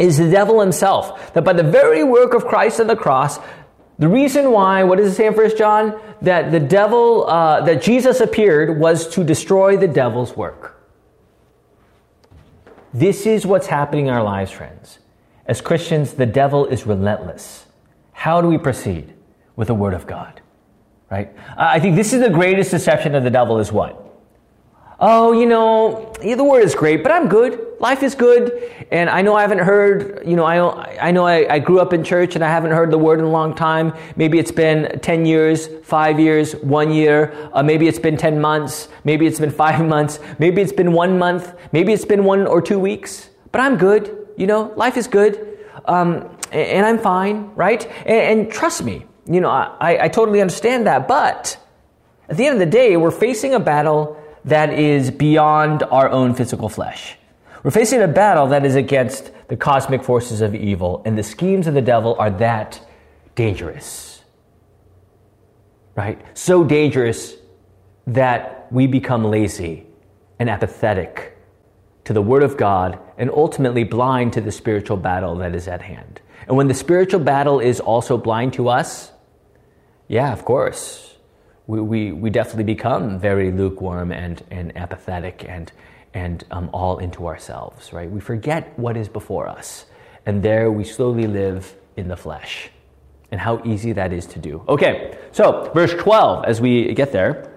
is 0.00 0.16
the 0.16 0.30
devil 0.30 0.60
himself. 0.60 1.34
That 1.34 1.44
by 1.44 1.52
the 1.52 1.62
very 1.62 2.02
work 2.02 2.32
of 2.32 2.46
Christ 2.46 2.80
on 2.80 2.86
the 2.86 2.96
cross, 2.96 3.38
the 4.00 4.08
reason 4.08 4.50
why, 4.50 4.82
what 4.82 4.96
does 4.96 5.12
it 5.12 5.14
say 5.14 5.26
in 5.26 5.34
First 5.34 5.58
John? 5.58 6.00
That 6.22 6.50
the 6.50 6.58
devil, 6.58 7.26
uh, 7.28 7.60
that 7.66 7.82
Jesus 7.82 8.20
appeared 8.20 8.80
was 8.80 9.06
to 9.08 9.22
destroy 9.22 9.76
the 9.76 9.86
devil's 9.86 10.34
work. 10.34 10.82
This 12.94 13.26
is 13.26 13.46
what's 13.46 13.66
happening 13.66 14.06
in 14.06 14.12
our 14.12 14.22
lives, 14.22 14.50
friends. 14.50 14.98
As 15.44 15.60
Christians, 15.60 16.14
the 16.14 16.26
devil 16.26 16.64
is 16.66 16.86
relentless. 16.86 17.66
How 18.12 18.40
do 18.40 18.48
we 18.48 18.56
proceed? 18.56 19.14
With 19.54 19.68
the 19.68 19.74
Word 19.74 19.92
of 19.92 20.06
God, 20.06 20.40
right? 21.10 21.36
I 21.58 21.78
think 21.78 21.94
this 21.94 22.14
is 22.14 22.22
the 22.22 22.30
greatest 22.30 22.70
deception 22.70 23.14
of 23.14 23.22
the 23.22 23.30
devil 23.30 23.58
is 23.58 23.70
what? 23.70 24.09
Oh, 25.00 25.32
you 25.32 25.46
know, 25.46 26.12
yeah, 26.22 26.34
the 26.34 26.44
word 26.44 26.62
is 26.62 26.74
great, 26.74 27.02
but 27.02 27.10
I'm 27.10 27.28
good. 27.28 27.58
Life 27.80 28.02
is 28.02 28.14
good. 28.14 28.70
And 28.90 29.08
I 29.08 29.22
know 29.22 29.34
I 29.34 29.40
haven't 29.40 29.60
heard, 29.60 30.22
you 30.26 30.36
know, 30.36 30.44
I, 30.44 31.08
I 31.08 31.10
know 31.10 31.26
I, 31.26 31.54
I 31.54 31.58
grew 31.58 31.80
up 31.80 31.92
in 31.92 32.04
church 32.04 32.34
and 32.34 32.44
I 32.44 32.48
haven't 32.48 32.72
heard 32.72 32.90
the 32.90 32.98
word 32.98 33.18
in 33.18 33.24
a 33.24 33.30
long 33.30 33.54
time. 33.54 33.94
Maybe 34.16 34.38
it's 34.38 34.52
been 34.52 35.00
10 35.00 35.24
years, 35.24 35.68
five 35.84 36.20
years, 36.20 36.54
one 36.56 36.92
year. 36.92 37.34
Uh, 37.54 37.62
maybe 37.62 37.88
it's 37.88 37.98
been 37.98 38.16
10 38.16 38.40
months. 38.40 38.88
Maybe 39.04 39.26
it's 39.26 39.40
been 39.40 39.50
five 39.66 39.84
months. 39.86 40.18
Maybe 40.38 40.60
it's 40.60 40.72
been 40.72 40.92
one 40.92 41.18
month. 41.18 41.54
Maybe 41.72 41.92
it's 41.92 42.04
been 42.04 42.24
one 42.24 42.46
or 42.46 42.60
two 42.60 42.78
weeks. 42.78 43.30
But 43.52 43.62
I'm 43.62 43.78
good. 43.78 44.28
You 44.36 44.46
know, 44.46 44.72
life 44.76 44.96
is 44.96 45.06
good. 45.06 45.58
Um, 45.86 46.36
and 46.52 46.84
I'm 46.84 46.98
fine, 46.98 47.52
right? 47.54 47.86
And, 48.04 48.40
and 48.40 48.52
trust 48.52 48.82
me, 48.82 49.06
you 49.26 49.40
know, 49.40 49.48
I, 49.48 50.04
I 50.04 50.08
totally 50.08 50.40
understand 50.40 50.86
that. 50.86 51.08
But 51.08 51.56
at 52.28 52.36
the 52.36 52.46
end 52.46 52.54
of 52.54 52.60
the 52.60 52.66
day, 52.66 52.96
we're 52.96 53.10
facing 53.10 53.54
a 53.54 53.60
battle 53.60 54.19
that 54.44 54.72
is 54.72 55.10
beyond 55.10 55.82
our 55.84 56.08
own 56.08 56.34
physical 56.34 56.68
flesh. 56.68 57.16
We're 57.62 57.70
facing 57.70 58.00
a 58.00 58.08
battle 58.08 58.46
that 58.48 58.64
is 58.64 58.74
against 58.74 59.30
the 59.48 59.56
cosmic 59.56 60.02
forces 60.02 60.40
of 60.40 60.54
evil, 60.54 61.02
and 61.04 61.18
the 61.18 61.22
schemes 61.22 61.66
of 61.66 61.74
the 61.74 61.82
devil 61.82 62.16
are 62.18 62.30
that 62.30 62.80
dangerous. 63.34 64.22
Right? 65.94 66.20
So 66.34 66.64
dangerous 66.64 67.34
that 68.06 68.68
we 68.70 68.86
become 68.86 69.24
lazy 69.24 69.86
and 70.38 70.48
apathetic 70.48 71.36
to 72.04 72.12
the 72.12 72.22
Word 72.22 72.42
of 72.42 72.56
God 72.56 72.98
and 73.18 73.30
ultimately 73.30 73.84
blind 73.84 74.32
to 74.32 74.40
the 74.40 74.52
spiritual 74.52 74.96
battle 74.96 75.36
that 75.36 75.54
is 75.54 75.68
at 75.68 75.82
hand. 75.82 76.20
And 76.48 76.56
when 76.56 76.68
the 76.68 76.74
spiritual 76.74 77.20
battle 77.20 77.60
is 77.60 77.78
also 77.78 78.16
blind 78.16 78.54
to 78.54 78.68
us, 78.68 79.12
yeah, 80.08 80.32
of 80.32 80.44
course, 80.44 81.09
we, 81.78 82.12
we, 82.12 82.30
definitely 82.30 82.64
become 82.64 83.18
very 83.18 83.52
lukewarm 83.52 84.10
and, 84.12 84.42
and 84.50 84.76
apathetic 84.76 85.44
and, 85.48 85.70
and 86.14 86.44
um, 86.50 86.68
all 86.72 86.98
into 86.98 87.26
ourselves, 87.26 87.92
right? 87.92 88.10
We 88.10 88.20
forget 88.20 88.76
what 88.78 88.96
is 88.96 89.08
before 89.08 89.46
us. 89.46 89.86
And 90.26 90.42
there 90.42 90.70
we 90.72 90.84
slowly 90.84 91.26
live 91.26 91.74
in 91.96 92.08
the 92.08 92.16
flesh. 92.16 92.70
And 93.30 93.40
how 93.40 93.62
easy 93.64 93.92
that 93.92 94.12
is 94.12 94.26
to 94.26 94.38
do. 94.40 94.64
Okay, 94.68 95.16
so 95.30 95.70
verse 95.72 95.94
12, 95.94 96.44
as 96.44 96.60
we 96.60 96.92
get 96.94 97.12
there. 97.12 97.52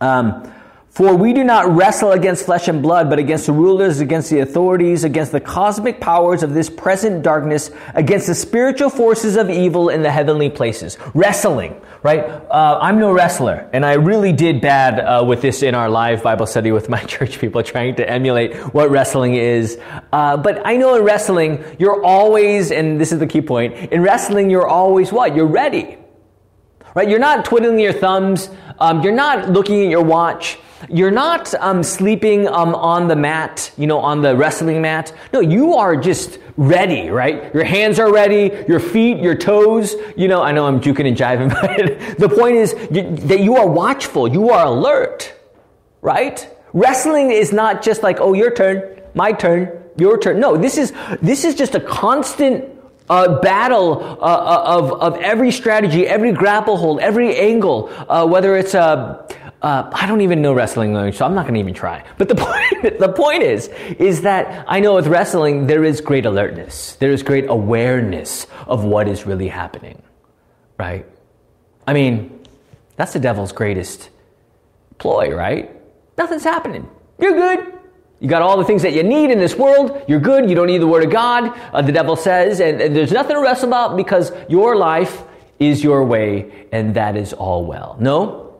Um, 0.00 0.52
for 0.94 1.16
we 1.16 1.32
do 1.32 1.42
not 1.42 1.68
wrestle 1.74 2.12
against 2.12 2.44
flesh 2.44 2.68
and 2.68 2.80
blood, 2.80 3.10
but 3.10 3.18
against 3.18 3.46
the 3.46 3.52
rulers, 3.52 3.98
against 3.98 4.30
the 4.30 4.38
authorities, 4.38 5.02
against 5.02 5.32
the 5.32 5.40
cosmic 5.40 5.98
powers 5.98 6.44
of 6.44 6.54
this 6.54 6.70
present 6.70 7.24
darkness, 7.24 7.72
against 7.94 8.28
the 8.28 8.34
spiritual 8.34 8.90
forces 8.90 9.34
of 9.34 9.50
evil 9.50 9.88
in 9.88 10.02
the 10.02 10.10
heavenly 10.10 10.48
places. 10.48 10.96
Wrestling, 11.12 11.80
right? 12.04 12.20
Uh, 12.20 12.78
I'm 12.80 13.00
no 13.00 13.10
wrestler, 13.10 13.68
and 13.72 13.84
I 13.84 13.94
really 13.94 14.32
did 14.32 14.60
bad 14.60 15.00
uh, 15.00 15.24
with 15.24 15.42
this 15.42 15.64
in 15.64 15.74
our 15.74 15.88
live 15.88 16.22
Bible 16.22 16.46
study 16.46 16.70
with 16.70 16.88
my 16.88 17.02
church 17.06 17.40
people, 17.40 17.64
trying 17.64 17.96
to 17.96 18.08
emulate 18.08 18.54
what 18.72 18.88
wrestling 18.88 19.34
is. 19.34 19.76
Uh, 20.12 20.36
but 20.36 20.64
I 20.64 20.76
know 20.76 20.94
in 20.94 21.02
wrestling, 21.02 21.64
you're 21.76 22.04
always, 22.04 22.70
and 22.70 23.00
this 23.00 23.10
is 23.10 23.18
the 23.18 23.26
key 23.26 23.42
point, 23.42 23.74
in 23.92 24.00
wrestling, 24.00 24.48
you're 24.48 24.68
always 24.68 25.10
what? 25.10 25.34
You're 25.34 25.46
ready. 25.46 25.98
Right? 26.94 27.08
You're 27.08 27.18
not 27.18 27.44
twiddling 27.44 27.78
your 27.78 27.92
thumbs. 27.92 28.48
Um, 28.78 29.02
you're 29.02 29.12
not 29.12 29.50
looking 29.50 29.82
at 29.82 29.90
your 29.90 30.02
watch. 30.02 30.58
You're 30.88 31.10
not 31.10 31.54
um, 31.54 31.82
sleeping 31.82 32.46
um, 32.46 32.74
on 32.74 33.08
the 33.08 33.16
mat, 33.16 33.72
you 33.76 33.86
know, 33.86 33.98
on 33.98 34.22
the 34.22 34.36
wrestling 34.36 34.82
mat. 34.82 35.12
No, 35.32 35.40
you 35.40 35.74
are 35.74 35.96
just 35.96 36.38
ready, 36.56 37.08
right? 37.08 37.52
Your 37.54 37.64
hands 37.64 37.98
are 37.98 38.12
ready, 38.12 38.64
your 38.68 38.80
feet, 38.80 39.18
your 39.18 39.34
toes. 39.34 39.94
You 40.16 40.28
know, 40.28 40.42
I 40.42 40.52
know 40.52 40.66
I'm 40.66 40.80
juking 40.80 41.08
and 41.08 41.16
jiving, 41.16 41.48
but 41.62 42.18
the 42.18 42.28
point 42.28 42.56
is 42.56 42.74
that 43.24 43.40
you 43.40 43.56
are 43.56 43.66
watchful, 43.66 44.28
you 44.28 44.50
are 44.50 44.66
alert, 44.66 45.34
right? 46.00 46.48
Wrestling 46.72 47.30
is 47.30 47.52
not 47.52 47.82
just 47.82 48.02
like, 48.02 48.20
oh, 48.20 48.34
your 48.34 48.50
turn, 48.50 49.00
my 49.14 49.32
turn, 49.32 49.82
your 49.96 50.18
turn. 50.18 50.40
No, 50.40 50.56
this 50.56 50.76
is, 50.76 50.92
this 51.22 51.44
is 51.44 51.54
just 51.54 51.74
a 51.74 51.80
constant 51.80 52.73
uh, 53.08 53.40
battle 53.40 54.02
uh, 54.02 54.24
uh, 54.24 54.62
of, 54.66 54.92
of 54.92 55.16
every 55.20 55.50
strategy, 55.50 56.06
every 56.06 56.32
grapple 56.32 56.76
hold, 56.76 57.00
every 57.00 57.36
angle, 57.36 57.90
uh, 58.08 58.26
whether 58.26 58.56
it's 58.56 58.74
a, 58.74 59.26
uh, 59.62 59.90
I 59.92 60.06
don't 60.06 60.20
even 60.20 60.42
know 60.42 60.52
wrestling 60.52 60.92
language, 60.92 61.16
so 61.16 61.26
I'm 61.26 61.34
not 61.34 61.42
going 61.42 61.54
to 61.54 61.60
even 61.60 61.74
try. 61.74 62.04
But 62.18 62.28
the 62.28 62.34
point, 62.82 62.98
the 62.98 63.12
point 63.12 63.42
is, 63.42 63.68
is 63.98 64.22
that 64.22 64.64
I 64.68 64.80
know 64.80 64.94
with 64.94 65.06
wrestling, 65.06 65.66
there 65.66 65.84
is 65.84 66.00
great 66.00 66.26
alertness. 66.26 66.96
There 66.96 67.12
is 67.12 67.22
great 67.22 67.48
awareness 67.48 68.46
of 68.66 68.84
what 68.84 69.08
is 69.08 69.26
really 69.26 69.48
happening. 69.48 70.02
Right? 70.78 71.06
I 71.86 71.92
mean, 71.92 72.40
that's 72.96 73.12
the 73.12 73.20
devil's 73.20 73.52
greatest 73.52 74.10
ploy, 74.98 75.34
right? 75.34 75.70
Nothing's 76.16 76.44
happening. 76.44 76.88
You're 77.18 77.32
good. 77.32 77.73
You 78.24 78.30
got 78.30 78.40
all 78.40 78.56
the 78.56 78.64
things 78.64 78.80
that 78.80 78.94
you 78.94 79.02
need 79.02 79.30
in 79.30 79.38
this 79.38 79.54
world. 79.54 80.02
You're 80.08 80.18
good. 80.18 80.48
You 80.48 80.56
don't 80.56 80.68
need 80.68 80.78
the 80.78 80.86
word 80.86 81.04
of 81.04 81.10
God. 81.10 81.52
Uh, 81.74 81.82
the 81.82 81.92
devil 81.92 82.16
says, 82.16 82.58
and, 82.58 82.80
and 82.80 82.96
there's 82.96 83.12
nothing 83.12 83.36
to 83.36 83.42
wrestle 83.42 83.68
about 83.68 83.98
because 83.98 84.32
your 84.48 84.76
life 84.76 85.24
is 85.60 85.84
your 85.84 86.02
way 86.02 86.66
and 86.72 86.94
that 86.94 87.18
is 87.18 87.34
all 87.34 87.66
well. 87.66 87.98
No, 88.00 88.56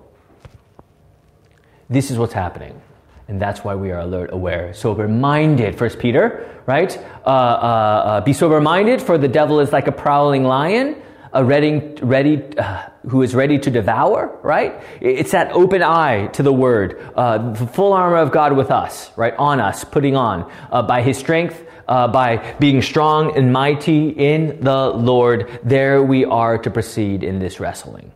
this 1.88 2.10
is 2.10 2.18
what's 2.18 2.34
happening. 2.34 2.78
And 3.26 3.40
that's 3.40 3.64
why 3.64 3.74
we 3.74 3.90
are 3.90 4.00
alert, 4.00 4.34
aware, 4.34 4.74
sober 4.74 5.08
minded. 5.08 5.78
First 5.78 5.98
Peter, 5.98 6.60
right? 6.66 6.94
Uh, 7.24 7.30
uh, 7.30 7.32
uh, 7.32 8.20
be 8.20 8.34
sober 8.34 8.60
minded, 8.60 9.00
for 9.00 9.16
the 9.16 9.28
devil 9.28 9.60
is 9.60 9.72
like 9.72 9.86
a 9.86 9.92
prowling 9.92 10.44
lion, 10.44 11.00
a 11.32 11.42
ready, 11.42 11.78
ready, 12.02 12.42
uh, 12.58 12.90
who 13.08 13.22
is 13.22 13.34
ready 13.34 13.58
to 13.58 13.70
devour, 13.70 14.38
right? 14.42 14.82
It's 15.00 15.32
that 15.32 15.52
open 15.52 15.82
eye 15.82 16.28
to 16.28 16.42
the 16.42 16.52
word, 16.52 17.00
uh, 17.14 17.52
the 17.52 17.66
full 17.66 17.92
armor 17.92 18.16
of 18.16 18.32
God 18.32 18.56
with 18.56 18.70
us, 18.70 19.10
right? 19.16 19.34
On 19.36 19.60
us, 19.60 19.84
putting 19.84 20.16
on 20.16 20.50
uh, 20.70 20.82
by 20.82 21.02
his 21.02 21.18
strength, 21.18 21.62
by 21.86 22.56
being 22.58 22.80
strong 22.80 23.36
and 23.36 23.52
mighty 23.52 24.08
in 24.08 24.60
the 24.62 24.88
Lord. 24.88 25.60
There 25.62 26.02
we 26.02 26.24
are 26.24 26.56
to 26.58 26.70
proceed 26.70 27.22
in 27.22 27.38
this 27.38 27.60
wrestling, 27.60 28.12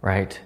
right? 0.00 0.38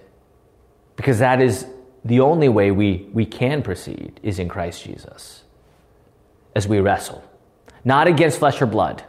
Because 0.97 1.21
that 1.21 1.41
is 1.41 1.67
the 2.05 2.21
only 2.21 2.49
way 2.49 2.71
we, 2.71 3.09
we 3.13 3.25
can 3.25 3.63
proceed 3.63 4.21
is 4.23 4.39
in 4.39 4.49
Christ 4.49 4.83
Jesus 4.85 5.45
as 6.55 6.69
we 6.69 6.81
wrestle. 6.81 7.25
Not 7.85 8.07
against 8.09 8.39
flesh 8.39 8.61
or 8.61 8.67
blood, 8.67 9.05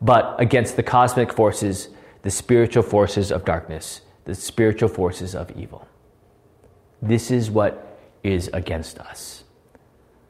but 0.00 0.40
against 0.40 0.76
the 0.76 0.82
cosmic 0.82 1.32
forces, 1.32 1.88
the 2.24 2.30
spiritual 2.30 2.82
forces 2.82 3.30
of 3.30 3.44
darkness, 3.44 4.00
the 4.24 4.34
spiritual 4.34 4.88
forces 4.88 5.34
of 5.34 5.50
evil. 5.52 5.86
This 7.02 7.30
is 7.30 7.50
what 7.50 8.00
is 8.22 8.48
against 8.54 8.98
us. 8.98 9.44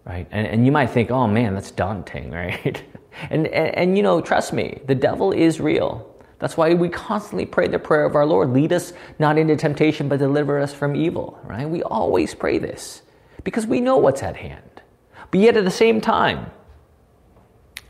Right? 0.04 0.26
And, 0.32 0.46
and 0.46 0.66
you 0.66 0.72
might 0.72 0.90
think, 0.90 1.12
oh 1.12 1.28
man, 1.28 1.54
that's 1.54 1.70
daunting, 1.70 2.30
right? 2.32 2.82
and, 3.30 3.46
and, 3.46 3.74
and 3.74 3.96
you 3.96 4.02
know, 4.02 4.20
trust 4.20 4.52
me, 4.52 4.80
the 4.86 4.94
devil 4.94 5.32
is 5.32 5.60
real. 5.60 6.10
That's 6.40 6.56
why 6.56 6.74
we 6.74 6.88
constantly 6.88 7.46
pray 7.46 7.68
the 7.68 7.78
prayer 7.78 8.04
of 8.04 8.16
our 8.16 8.26
Lord 8.26 8.50
lead 8.50 8.72
us 8.72 8.92
not 9.20 9.38
into 9.38 9.54
temptation, 9.56 10.08
but 10.08 10.18
deliver 10.18 10.58
us 10.58 10.74
from 10.74 10.96
evil, 10.96 11.38
right? 11.44 11.66
We 11.66 11.84
always 11.84 12.34
pray 12.34 12.58
this 12.58 13.02
because 13.44 13.66
we 13.66 13.80
know 13.80 13.98
what's 13.98 14.22
at 14.22 14.36
hand. 14.36 14.82
But 15.30 15.40
yet 15.40 15.56
at 15.56 15.64
the 15.64 15.70
same 15.70 16.00
time, 16.00 16.50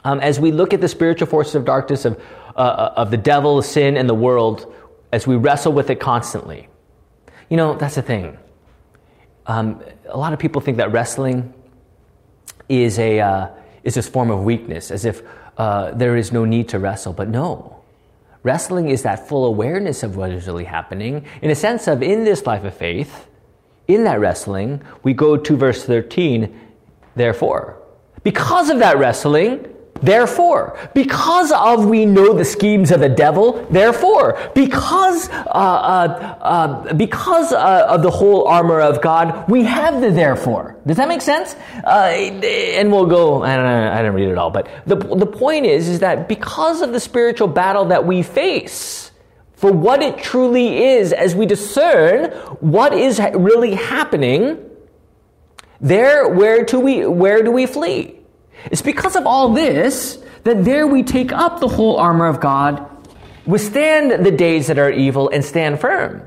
um, 0.04 0.20
as 0.20 0.38
we 0.38 0.52
look 0.52 0.74
at 0.74 0.80
the 0.80 0.88
spiritual 0.88 1.26
forces 1.26 1.54
of 1.54 1.64
darkness 1.64 2.04
of, 2.04 2.20
uh, 2.56 2.58
uh, 2.58 2.94
of 2.96 3.10
the 3.10 3.16
devil, 3.16 3.60
sin, 3.62 3.96
and 3.96 4.08
the 4.08 4.14
world, 4.14 4.72
as 5.12 5.26
we 5.26 5.36
wrestle 5.36 5.72
with 5.72 5.90
it 5.90 6.00
constantly, 6.00 6.68
you 7.48 7.56
know, 7.56 7.74
that's 7.74 7.94
the 7.94 8.02
thing. 8.02 8.38
Um, 9.46 9.82
a 10.08 10.16
lot 10.16 10.32
of 10.32 10.38
people 10.38 10.60
think 10.60 10.78
that 10.78 10.92
wrestling 10.92 11.52
is 12.68 12.98
a 12.98 13.20
uh, 13.20 13.48
is 13.82 13.94
this 13.94 14.08
form 14.08 14.30
of 14.30 14.42
weakness, 14.42 14.90
as 14.90 15.04
if 15.04 15.22
uh, 15.58 15.90
there 15.92 16.16
is 16.16 16.32
no 16.32 16.44
need 16.44 16.68
to 16.70 16.78
wrestle. 16.78 17.12
But 17.12 17.28
no, 17.28 17.74
Wrestling 18.44 18.90
is 18.90 19.02
that 19.02 19.26
full 19.26 19.46
awareness 19.46 20.02
of 20.02 20.16
what 20.16 20.30
is 20.30 20.46
really 20.46 20.64
happening 20.64 21.24
in 21.40 21.50
a 21.50 21.54
sense 21.54 21.88
of 21.88 22.02
in 22.02 22.24
this 22.24 22.44
life 22.46 22.62
of 22.62 22.76
faith, 22.76 23.26
in 23.88 24.04
that 24.04 24.20
wrestling, 24.20 24.82
we 25.02 25.14
go 25.14 25.36
to 25.36 25.56
verse 25.56 25.82
13, 25.82 26.54
therefore. 27.16 27.78
Because 28.22 28.68
of 28.68 28.78
that 28.80 28.98
wrestling, 28.98 29.73
Therefore, 30.02 30.76
because 30.92 31.52
of 31.52 31.87
we 31.87 32.04
know 32.04 32.35
the 32.35 32.44
schemes 32.44 32.90
of 32.90 33.00
the 33.00 33.09
devil, 33.09 33.64
therefore, 33.70 34.38
because 34.54 35.28
uh, 35.30 35.33
uh, 35.33 36.38
uh, 36.40 36.94
because 36.94 37.52
uh, 37.52 37.87
of 37.88 38.02
the 38.02 38.11
whole 38.11 38.46
armor 38.46 38.80
of 38.80 39.00
God, 39.00 39.48
we 39.48 39.62
have 39.64 40.00
the 40.00 40.11
therefore. 40.11 40.76
Does 40.87 40.96
that 40.98 41.09
make 41.09 41.22
sense? 41.22 41.54
Uh, 41.85 42.11
and 42.11 42.92
we'll 42.92 43.07
go. 43.07 43.42
I 43.42 43.57
don't 43.57 43.66
I 43.66 43.96
didn't 43.98 44.14
read 44.14 44.28
it 44.28 44.37
all, 44.37 44.50
but 44.50 44.68
the 44.87 44.96
the 44.96 45.26
point 45.26 45.64
is 45.64 45.88
is 45.88 46.00
that 46.00 46.28
because 46.28 46.83
of 46.83 46.92
the 46.92 47.00
spiritual 47.00 47.48
battle 47.48 47.87
that 47.87 48.04
we 48.04 48.22
face, 48.22 49.12
for 49.54 49.72
what 49.72 50.02
it 50.02 50.18
truly 50.18 50.85
is, 50.85 51.12
as 51.12 51.35
we 51.35 51.46
discern 51.46 52.30
what 52.61 52.92
is 52.92 53.20
really 53.35 53.74
happening, 53.74 54.59
there 55.80 56.28
where 56.28 56.64
do 56.64 56.80
we 56.80 57.07
where 57.07 57.42
do 57.42 57.50
we 57.52 57.64
flee? 57.64 58.20
It's 58.70 58.83
because 58.83 59.16
of 59.16 59.27
all 59.27 59.53
this 59.53 60.18
that 60.44 60.64
there 60.64 60.87
we 60.87 61.03
take 61.03 61.33
up 61.33 61.61
the 61.61 61.68
whole 61.68 61.96
armor 61.96 62.27
of 62.27 62.40
God, 62.40 62.87
withstand 63.46 64.24
the 64.24 64.31
days 64.31 64.66
that 64.66 64.79
are 64.79 64.90
evil, 64.90 65.29
and 65.31 65.44
stand 65.44 65.81
firm. 65.81 66.22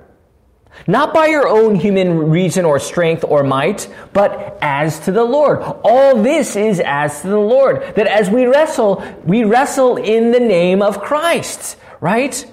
Not 0.85 1.13
by 1.13 1.27
your 1.27 1.47
own 1.47 1.75
human 1.75 2.29
reason 2.29 2.65
or 2.65 2.77
strength 2.79 3.23
or 3.23 3.43
might, 3.43 3.87
but 4.13 4.57
as 4.61 4.99
to 5.01 5.11
the 5.11 5.23
Lord. 5.23 5.59
All 5.83 6.21
this 6.21 6.55
is 6.55 6.79
as 6.85 7.21
to 7.21 7.27
the 7.27 7.39
Lord. 7.39 7.95
That 7.95 8.05
as 8.07 8.29
we 8.29 8.45
wrestle, 8.45 9.03
we 9.23 9.43
wrestle 9.43 9.97
in 9.97 10.31
the 10.31 10.39
name 10.39 10.81
of 10.81 11.01
Christ, 11.01 11.77
right? 11.99 12.45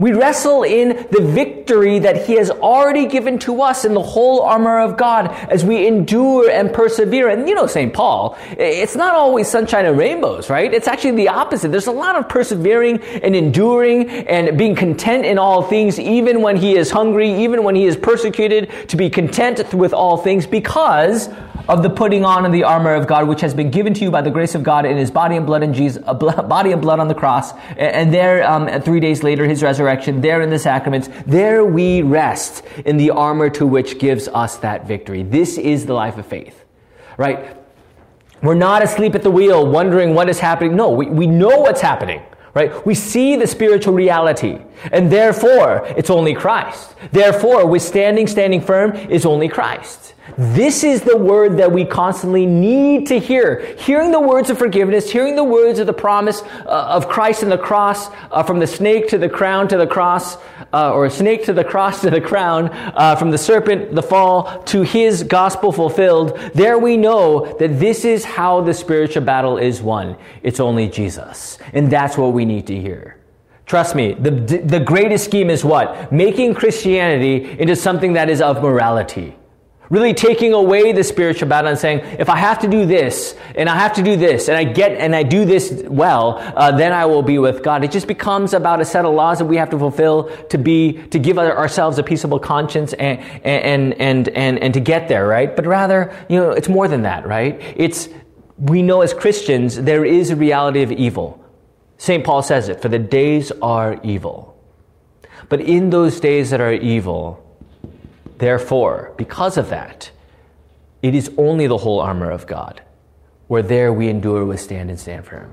We 0.00 0.12
wrestle 0.12 0.62
in 0.62 1.06
the 1.10 1.20
victory 1.20 1.98
that 1.98 2.26
He 2.26 2.32
has 2.36 2.48
already 2.48 3.04
given 3.04 3.38
to 3.40 3.60
us 3.60 3.84
in 3.84 3.92
the 3.92 4.02
whole 4.02 4.40
armor 4.40 4.80
of 4.80 4.96
God 4.96 5.30
as 5.50 5.62
we 5.62 5.86
endure 5.86 6.48
and 6.48 6.72
persevere. 6.72 7.28
And 7.28 7.46
you 7.46 7.54
know, 7.54 7.66
St. 7.66 7.92
Paul, 7.92 8.38
it's 8.52 8.96
not 8.96 9.14
always 9.14 9.46
sunshine 9.46 9.84
and 9.84 9.98
rainbows, 9.98 10.48
right? 10.48 10.72
It's 10.72 10.88
actually 10.88 11.16
the 11.16 11.28
opposite. 11.28 11.70
There's 11.70 11.86
a 11.86 11.92
lot 11.92 12.16
of 12.16 12.30
persevering 12.30 13.02
and 13.02 13.36
enduring 13.36 14.08
and 14.08 14.56
being 14.56 14.74
content 14.74 15.26
in 15.26 15.38
all 15.38 15.62
things, 15.64 16.00
even 16.00 16.40
when 16.40 16.56
he 16.56 16.78
is 16.78 16.90
hungry, 16.90 17.44
even 17.44 17.62
when 17.62 17.74
he 17.74 17.84
is 17.84 17.98
persecuted, 17.98 18.70
to 18.88 18.96
be 18.96 19.10
content 19.10 19.74
with 19.74 19.92
all 19.92 20.16
things 20.16 20.46
because 20.46 21.28
of 21.68 21.82
the 21.82 21.90
putting 21.90 22.24
on 22.24 22.44
of 22.46 22.52
the 22.52 22.64
armor 22.64 22.94
of 22.94 23.06
God, 23.06 23.28
which 23.28 23.40
has 23.42 23.54
been 23.54 23.70
given 23.70 23.94
to 23.94 24.02
you 24.02 24.10
by 24.10 24.22
the 24.22 24.30
grace 24.30 24.54
of 24.54 24.62
God 24.62 24.84
in 24.86 24.96
His 24.96 25.10
body 25.10 25.36
and 25.36 25.46
blood 25.46 25.62
in 25.62 25.72
Jesus, 25.72 26.02
uh, 26.06 26.14
body 26.14 26.72
and 26.72 26.82
blood 26.82 26.98
on 26.98 27.08
the 27.08 27.14
cross, 27.14 27.52
and 27.76 28.12
there, 28.12 28.48
um, 28.48 28.82
three 28.82 28.98
days 28.98 29.22
later, 29.22 29.44
His 29.44 29.62
resurrection. 29.62 29.89
There 29.96 30.42
in 30.42 30.50
the 30.50 30.58
sacraments, 30.58 31.08
there 31.26 31.64
we 31.64 32.02
rest 32.02 32.64
in 32.84 32.96
the 32.96 33.10
armor 33.10 33.50
to 33.50 33.66
which 33.66 33.98
gives 33.98 34.28
us 34.28 34.56
that 34.58 34.86
victory. 34.86 35.22
This 35.22 35.58
is 35.58 35.86
the 35.86 35.94
life 35.94 36.18
of 36.18 36.26
faith, 36.26 36.64
right? 37.16 37.56
We're 38.42 38.54
not 38.54 38.82
asleep 38.82 39.14
at 39.14 39.22
the 39.22 39.30
wheel, 39.30 39.66
wondering 39.66 40.14
what 40.14 40.28
is 40.28 40.40
happening. 40.40 40.76
No, 40.76 40.90
we, 40.90 41.06
we 41.06 41.26
know 41.26 41.60
what's 41.60 41.80
happening 41.80 42.22
right? 42.54 42.84
We 42.84 42.94
see 42.94 43.36
the 43.36 43.46
spiritual 43.46 43.94
reality, 43.94 44.58
and 44.92 45.10
therefore 45.10 45.86
it's 45.96 46.10
only 46.10 46.34
Christ. 46.34 46.94
Therefore, 47.12 47.66
withstanding, 47.66 48.26
standing 48.26 48.60
firm 48.60 48.92
is 48.92 49.24
only 49.24 49.48
Christ. 49.48 50.14
This 50.36 50.84
is 50.84 51.02
the 51.02 51.16
word 51.16 51.56
that 51.58 51.72
we 51.72 51.84
constantly 51.84 52.46
need 52.46 53.06
to 53.08 53.18
hear. 53.18 53.74
Hearing 53.78 54.10
the 54.10 54.20
words 54.20 54.50
of 54.50 54.58
forgiveness, 54.58 55.10
hearing 55.10 55.36
the 55.36 55.44
words 55.44 55.78
of 55.78 55.86
the 55.86 55.92
promise 55.92 56.42
uh, 56.66 56.86
of 56.88 57.08
Christ 57.08 57.42
and 57.42 57.50
the 57.50 57.58
cross, 57.58 58.08
uh, 58.30 58.42
from 58.42 58.58
the 58.58 58.66
snake 58.66 59.08
to 59.08 59.18
the 59.18 59.28
crown 59.28 59.68
to 59.68 59.76
the 59.76 59.86
cross, 59.86 60.36
uh, 60.72 60.92
or 60.92 61.08
snake 61.10 61.44
to 61.44 61.52
the 61.52 61.64
cross 61.64 62.00
to 62.02 62.10
the 62.10 62.20
crown, 62.20 62.70
uh, 62.70 63.16
from 63.16 63.30
the 63.30 63.38
serpent, 63.38 63.94
the 63.94 64.02
fall, 64.02 64.62
to 64.64 64.82
his 64.82 65.22
gospel 65.22 65.72
fulfilled. 65.72 66.38
There 66.54 66.78
we 66.78 66.96
know 66.96 67.56
that 67.58 67.80
this 67.80 68.04
is 68.04 68.24
how 68.24 68.60
the 68.60 68.74
spiritual 68.74 69.24
battle 69.24 69.58
is 69.58 69.82
won. 69.82 70.16
It's 70.42 70.60
only 70.60 70.88
Jesus. 70.88 71.58
And 71.72 71.90
that's 71.90 72.16
what 72.16 72.32
we 72.32 72.44
need 72.44 72.66
to 72.68 72.76
hear. 72.76 73.16
Trust 73.66 73.94
me, 73.94 74.14
the, 74.14 74.30
the 74.30 74.80
greatest 74.80 75.26
scheme 75.26 75.48
is 75.48 75.64
what? 75.64 76.10
Making 76.10 76.54
Christianity 76.54 77.56
into 77.60 77.76
something 77.76 78.14
that 78.14 78.28
is 78.28 78.40
of 78.40 78.62
morality. 78.62 79.36
Really 79.90 80.14
taking 80.14 80.52
away 80.52 80.92
the 80.92 81.02
spiritual 81.02 81.48
battle 81.48 81.68
and 81.68 81.78
saying, 81.78 81.98
if 82.20 82.28
I 82.28 82.36
have 82.36 82.60
to 82.60 82.68
do 82.68 82.86
this, 82.86 83.34
and 83.56 83.68
I 83.68 83.76
have 83.76 83.94
to 83.94 84.02
do 84.02 84.16
this, 84.16 84.46
and 84.46 84.56
I 84.56 84.62
get, 84.62 84.92
and 84.92 85.16
I 85.16 85.24
do 85.24 85.44
this 85.44 85.82
well, 85.88 86.38
uh, 86.38 86.70
then 86.70 86.92
I 86.92 87.06
will 87.06 87.22
be 87.22 87.40
with 87.40 87.64
God. 87.64 87.82
It 87.82 87.90
just 87.90 88.06
becomes 88.06 88.54
about 88.54 88.80
a 88.80 88.84
set 88.84 89.04
of 89.04 89.12
laws 89.12 89.38
that 89.38 89.46
we 89.46 89.56
have 89.56 89.68
to 89.70 89.78
fulfill 89.78 90.30
to 90.46 90.58
be, 90.58 90.92
to 91.08 91.18
give 91.18 91.40
ourselves 91.40 91.98
a 91.98 92.04
peaceable 92.04 92.38
conscience 92.38 92.92
and, 92.92 93.18
and, 93.44 94.00
and, 94.00 94.28
and, 94.28 94.58
and 94.60 94.74
to 94.74 94.80
get 94.80 95.08
there, 95.08 95.26
right? 95.26 95.56
But 95.56 95.66
rather, 95.66 96.16
you 96.28 96.36
know, 96.36 96.50
it's 96.52 96.68
more 96.68 96.86
than 96.86 97.02
that, 97.02 97.26
right? 97.26 97.60
It's, 97.76 98.08
we 98.58 98.82
know 98.82 99.00
as 99.00 99.12
Christians, 99.12 99.74
there 99.74 100.04
is 100.04 100.30
a 100.30 100.36
reality 100.36 100.82
of 100.82 100.92
evil. 100.92 101.44
St. 101.98 102.24
Paul 102.24 102.42
says 102.44 102.68
it, 102.68 102.80
for 102.80 102.88
the 102.88 102.98
days 103.00 103.50
are 103.60 104.00
evil. 104.04 104.56
But 105.48 105.60
in 105.60 105.90
those 105.90 106.20
days 106.20 106.50
that 106.50 106.60
are 106.60 106.72
evil, 106.72 107.44
Therefore, 108.40 109.12
because 109.16 109.56
of 109.56 109.68
that, 109.68 110.10
it 111.02 111.14
is 111.14 111.30
only 111.36 111.66
the 111.66 111.78
whole 111.78 112.00
armor 112.00 112.30
of 112.30 112.46
God. 112.46 112.82
where 113.50 113.62
there 113.62 113.92
we 113.92 114.08
endure, 114.08 114.44
withstand, 114.44 114.90
and 114.90 115.00
stand 115.00 115.24
firm. 115.26 115.52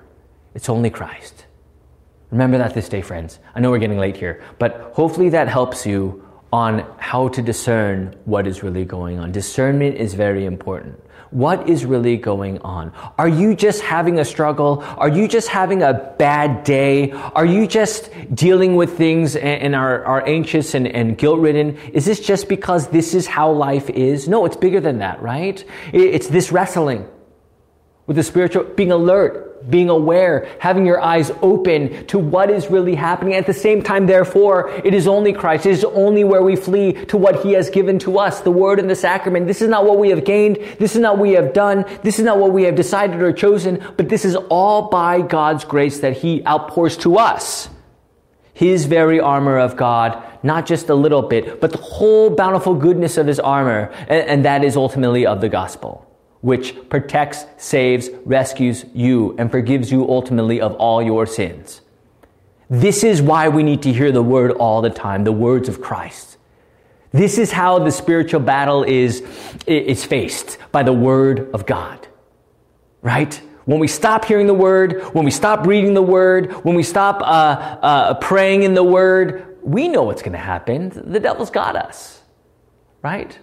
It's 0.54 0.70
only 0.70 0.92
Christ. 0.92 1.48
Remember 2.30 2.60
that 2.60 2.76
this 2.76 2.88
day, 2.88 3.02
friends. 3.02 3.40
I 3.56 3.60
know 3.60 3.72
we're 3.72 3.80
getting 3.80 3.98
late 3.98 4.16
here, 4.18 4.44
but 4.60 4.92
hopefully 4.94 5.30
that 5.30 5.48
helps 5.48 5.84
you 5.84 6.24
on 6.52 6.86
how 6.98 7.28
to 7.30 7.42
discern 7.42 8.16
what 8.26 8.48
is 8.48 8.64
really 8.64 8.86
going 8.86 9.20
on. 9.20 9.32
Discernment 9.32 9.96
is 9.96 10.14
very 10.14 10.46
important. 10.46 11.00
What 11.30 11.70
is 11.70 11.84
really 11.84 12.16
going 12.16 12.60
on? 12.60 12.94
Are 13.18 13.28
you 13.28 13.54
just 13.54 13.82
having 13.82 14.18
a 14.20 14.24
struggle? 14.24 14.82
Are 14.98 15.10
you 15.10 15.28
just 15.28 15.50
having 15.50 15.84
a 15.84 16.16
bad 16.18 16.64
day? 16.64 17.12
Are 17.12 17.46
you 17.46 17.68
just 17.68 18.10
dealing 18.34 18.78
with 18.78 18.98
things 18.98 19.36
and, 19.36 19.62
and 19.62 19.76
are, 19.76 20.06
are 20.06 20.26
anxious 20.26 20.74
and, 20.74 20.88
and 20.88 21.18
guilt 21.18 21.40
ridden? 21.40 21.76
Is 21.92 22.06
this 22.06 22.22
just 22.22 22.48
because 22.48 22.88
this 22.88 23.14
is 23.14 23.28
how 23.28 23.52
life 23.52 23.90
is? 23.90 24.30
No, 24.30 24.46
it's 24.46 24.56
bigger 24.56 24.80
than 24.80 25.00
that, 25.00 25.22
right? 25.22 25.64
It's 25.92 26.28
this 26.28 26.52
wrestling 26.52 27.06
with 28.06 28.16
the 28.16 28.24
spiritual, 28.24 28.64
being 28.64 28.94
alert, 28.94 29.47
being 29.70 29.90
aware, 29.90 30.48
having 30.60 30.86
your 30.86 31.02
eyes 31.02 31.32
open 31.42 32.06
to 32.08 32.20
what 32.20 32.50
is 32.50 32.70
really 32.70 32.96
happening. 32.96 33.34
At 33.34 33.46
the 33.46 33.54
same 33.54 33.82
time, 33.82 34.06
therefore, 34.06 34.70
it 34.84 34.94
is 34.94 35.08
only 35.08 35.34
Christ. 35.34 35.66
It 35.66 35.72
is 35.72 35.84
only 35.84 36.24
where 36.24 36.42
we 36.42 36.56
flee 36.56 36.94
to 37.06 37.18
what 37.18 37.44
He 37.44 37.54
has 37.54 37.70
given 37.70 38.00
to 38.00 38.20
us, 38.20 38.42
the 38.42 38.52
Word 38.52 38.80
and 38.80 38.90
the 38.90 38.96
Sacrament. 38.96 39.48
This 39.48 39.62
is 39.62 39.70
not 39.70 39.86
what 39.86 40.00
we 40.00 40.10
have 40.10 40.24
gained. 40.24 40.58
This 40.80 40.96
is 40.96 41.02
not 41.02 41.18
what 41.18 41.24
we 41.24 41.34
have 41.34 41.54
done. 41.54 41.86
This 42.04 42.20
is 42.20 42.26
not 42.26 42.38
what 42.38 42.52
we 42.52 42.64
have 42.64 42.76
decided 42.76 43.22
or 43.22 43.34
chosen, 43.34 43.84
but 43.98 44.10
this 44.10 44.26
is 44.26 44.36
all 44.50 44.90
by 44.90 45.22
God's 45.22 45.66
grace 45.66 46.00
that 46.00 46.18
He 46.18 46.46
outpours 46.46 46.98
to 46.98 47.18
us. 47.18 47.70
His 48.54 48.86
very 48.86 49.20
armor 49.20 49.60
of 49.60 49.76
God, 49.76 50.24
not 50.42 50.66
just 50.66 50.90
a 50.90 50.96
little 50.96 51.22
bit, 51.22 51.62
but 51.62 51.72
the 51.72 51.78
whole 51.78 52.32
bountiful 52.32 52.74
goodness 52.74 53.18
of 53.18 53.28
His 53.28 53.40
armor, 53.40 53.92
and, 54.08 54.28
and 54.28 54.46
that 54.46 54.64
is 54.64 54.76
ultimately 54.76 55.26
of 55.26 55.42
the 55.42 55.50
gospel 55.50 56.07
which 56.42 56.76
protects, 56.90 57.46
saves, 57.58 58.10
rescues 58.26 58.86
you, 58.94 59.36
and 59.38 59.50
forgives 59.52 59.92
you 59.92 60.08
ultimately 60.08 60.62
of 60.62 60.74
all 60.76 61.02
your 61.02 61.26
sins. 61.26 61.82
This 62.70 63.04
is 63.04 63.22
why 63.22 63.48
we 63.50 63.64
need 63.64 63.82
to 63.84 63.94
hear 63.94 64.12
the 64.12 64.22
word 64.22 64.52
all 64.52 64.82
the 64.82 64.90
time, 64.90 65.24
the 65.24 65.32
words 65.32 65.70
of 65.70 65.82
Christ. 65.82 66.38
This 67.12 67.38
is 67.38 67.52
how 67.52 67.80
the 67.80 67.92
spiritual 67.92 68.42
battle 68.42 68.84
is, 68.84 69.24
is 69.66 70.04
faced 70.04 70.58
by 70.72 70.84
the 70.84 70.94
word 70.94 71.50
of 71.54 71.66
God. 71.66 72.08
Right? 73.02 73.42
When 73.66 73.80
we 73.80 73.88
stop 73.88 74.26
hearing 74.26 74.48
the 74.48 74.54
word, 74.54 75.04
when 75.14 75.26
we 75.26 75.32
stop 75.32 75.66
reading 75.66 75.94
the 75.94 76.02
word, 76.02 76.54
when 76.64 76.76
we 76.76 76.84
stop 76.84 77.22
uh, 77.22 77.26
uh, 77.26 78.14
praying 78.16 78.64
in 78.64 78.74
the 78.74 78.84
word, 78.84 79.58
we 79.62 79.88
know 79.88 80.04
what's 80.04 80.22
going 80.22 80.34
to 80.34 80.38
happen. 80.38 80.90
The 80.90 81.20
devil's 81.20 81.50
got 81.50 81.76
us. 81.76 82.22
Right? 83.02 83.38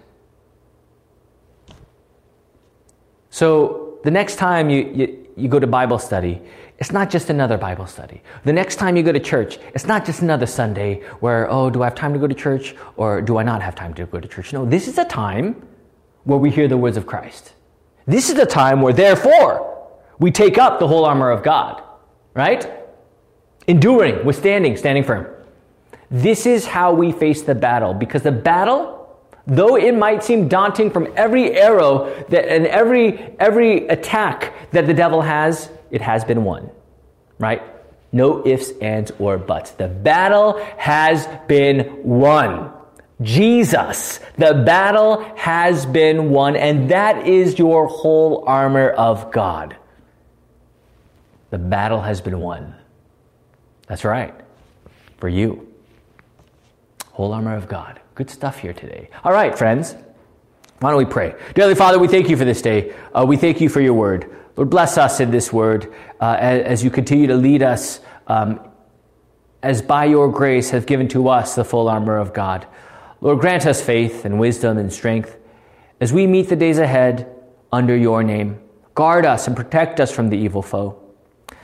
So 3.35 3.99
the 4.05 4.11
next 4.11 4.37
time 4.37 4.69
you, 4.69 4.89
you, 4.95 5.27
you 5.35 5.49
go 5.49 5.59
to 5.59 5.67
Bible 5.67 5.99
study, 5.99 6.41
it's 6.79 6.93
not 6.93 7.09
just 7.09 7.29
another 7.29 7.57
Bible 7.57 7.85
study. 7.85 8.21
The 8.45 8.53
next 8.53 8.77
time 8.77 8.95
you 8.95 9.03
go 9.03 9.11
to 9.11 9.19
church, 9.19 9.59
it's 9.73 9.85
not 9.85 10.05
just 10.05 10.21
another 10.21 10.45
Sunday 10.45 11.01
where, 11.19 11.51
oh, 11.51 11.69
do 11.69 11.81
I 11.81 11.87
have 11.87 11.95
time 11.95 12.13
to 12.13 12.19
go 12.19 12.27
to 12.27 12.33
church 12.33 12.75
or 12.95 13.21
do 13.21 13.35
I 13.35 13.43
not 13.43 13.61
have 13.61 13.75
time 13.75 13.93
to 13.95 14.05
go 14.05 14.21
to 14.21 14.27
church? 14.29 14.53
No, 14.53 14.63
this 14.63 14.87
is 14.87 14.97
a 14.97 15.03
time 15.03 15.67
where 16.23 16.39
we 16.39 16.49
hear 16.49 16.69
the 16.69 16.77
words 16.77 16.95
of 16.95 17.07
Christ. 17.07 17.55
This 18.05 18.29
is 18.29 18.35
the 18.35 18.45
time 18.45 18.81
where, 18.81 18.93
therefore, 18.93 19.85
we 20.17 20.31
take 20.31 20.57
up 20.57 20.79
the 20.79 20.87
whole 20.87 21.03
armor 21.03 21.29
of 21.29 21.43
God, 21.43 21.83
right? 22.35 22.71
Enduring, 23.67 24.25
withstanding, 24.25 24.77
standing 24.77 25.03
firm. 25.03 25.27
This 26.09 26.45
is 26.45 26.65
how 26.65 26.93
we 26.93 27.11
face 27.11 27.41
the 27.41 27.53
battle 27.53 27.93
because 27.93 28.23
the 28.23 28.31
battle 28.31 28.94
Though 29.47 29.75
it 29.77 29.95
might 29.95 30.23
seem 30.23 30.47
daunting 30.47 30.89
from 30.89 31.07
every 31.15 31.51
arrow 31.51 32.11
that, 32.29 32.47
and 32.47 32.65
every, 32.65 33.19
every 33.39 33.87
attack 33.87 34.71
that 34.71 34.87
the 34.87 34.93
devil 34.93 35.21
has, 35.21 35.69
it 35.91 36.01
has 36.01 36.23
been 36.25 36.43
won. 36.43 36.71
Right? 37.37 37.61
No 38.11 38.45
ifs, 38.45 38.71
ands, 38.81 39.11
or 39.19 39.37
buts. 39.37 39.71
The 39.71 39.87
battle 39.87 40.63
has 40.77 41.27
been 41.47 42.01
won. 42.03 42.71
Jesus, 43.21 44.19
the 44.37 44.53
battle 44.65 45.23
has 45.35 45.85
been 45.85 46.31
won, 46.31 46.55
and 46.55 46.89
that 46.91 47.27
is 47.27 47.57
your 47.59 47.87
whole 47.87 48.43
armor 48.47 48.89
of 48.89 49.31
God. 49.31 49.77
The 51.51 51.57
battle 51.57 52.01
has 52.01 52.19
been 52.19 52.39
won. 52.39 52.75
That's 53.87 54.03
right. 54.03 54.33
For 55.17 55.29
you. 55.29 55.71
Whole 57.11 57.31
armor 57.31 57.55
of 57.55 57.69
God. 57.69 58.01
Good 58.15 58.29
stuff 58.29 58.59
here 58.59 58.71
today. 58.71 59.09
All 59.25 59.33
right, 59.33 59.57
friends. 59.57 59.93
Why 60.79 60.91
don't 60.91 60.99
we 60.99 61.05
pray? 61.05 61.35
Dearly 61.53 61.75
Father, 61.75 61.99
we 61.99 62.07
thank 62.07 62.29
you 62.29 62.37
for 62.37 62.45
this 62.45 62.61
day. 62.61 62.93
Uh, 63.13 63.25
we 63.27 63.35
thank 63.35 63.59
you 63.59 63.67
for 63.67 63.81
your 63.81 63.93
word. 63.93 64.33
Lord, 64.55 64.69
bless 64.69 64.97
us 64.97 65.19
in 65.19 65.31
this 65.31 65.51
word 65.51 65.93
uh, 66.21 66.37
as, 66.39 66.81
you 66.81 66.89
continue 66.89 67.27
to 67.27 67.35
lead 67.35 67.61
us, 67.61 67.99
um, 68.27 68.61
as 69.61 69.81
by 69.81 70.05
your 70.05 70.31
grace 70.31 70.69
have 70.69 70.85
given 70.85 71.09
to 71.09 71.27
us 71.27 71.55
the 71.55 71.65
full 71.65 71.89
armor 71.89 72.15
of 72.17 72.33
God. 72.33 72.65
Lord, 73.19 73.41
grant 73.41 73.65
us 73.65 73.81
faith 73.81 74.23
and 74.23 74.39
wisdom 74.39 74.77
and 74.77 74.93
strength 74.93 75.37
as 75.99 76.13
we 76.13 76.25
meet 76.25 76.47
the 76.47 76.55
days 76.55 76.77
ahead 76.77 77.29
under 77.73 77.97
your 77.97 78.23
name. 78.23 78.61
Guard 78.93 79.25
us 79.25 79.45
and 79.45 79.57
protect 79.57 79.99
us 79.99 80.09
from 80.09 80.29
the 80.29 80.37
evil 80.37 80.61
foe, 80.61 80.97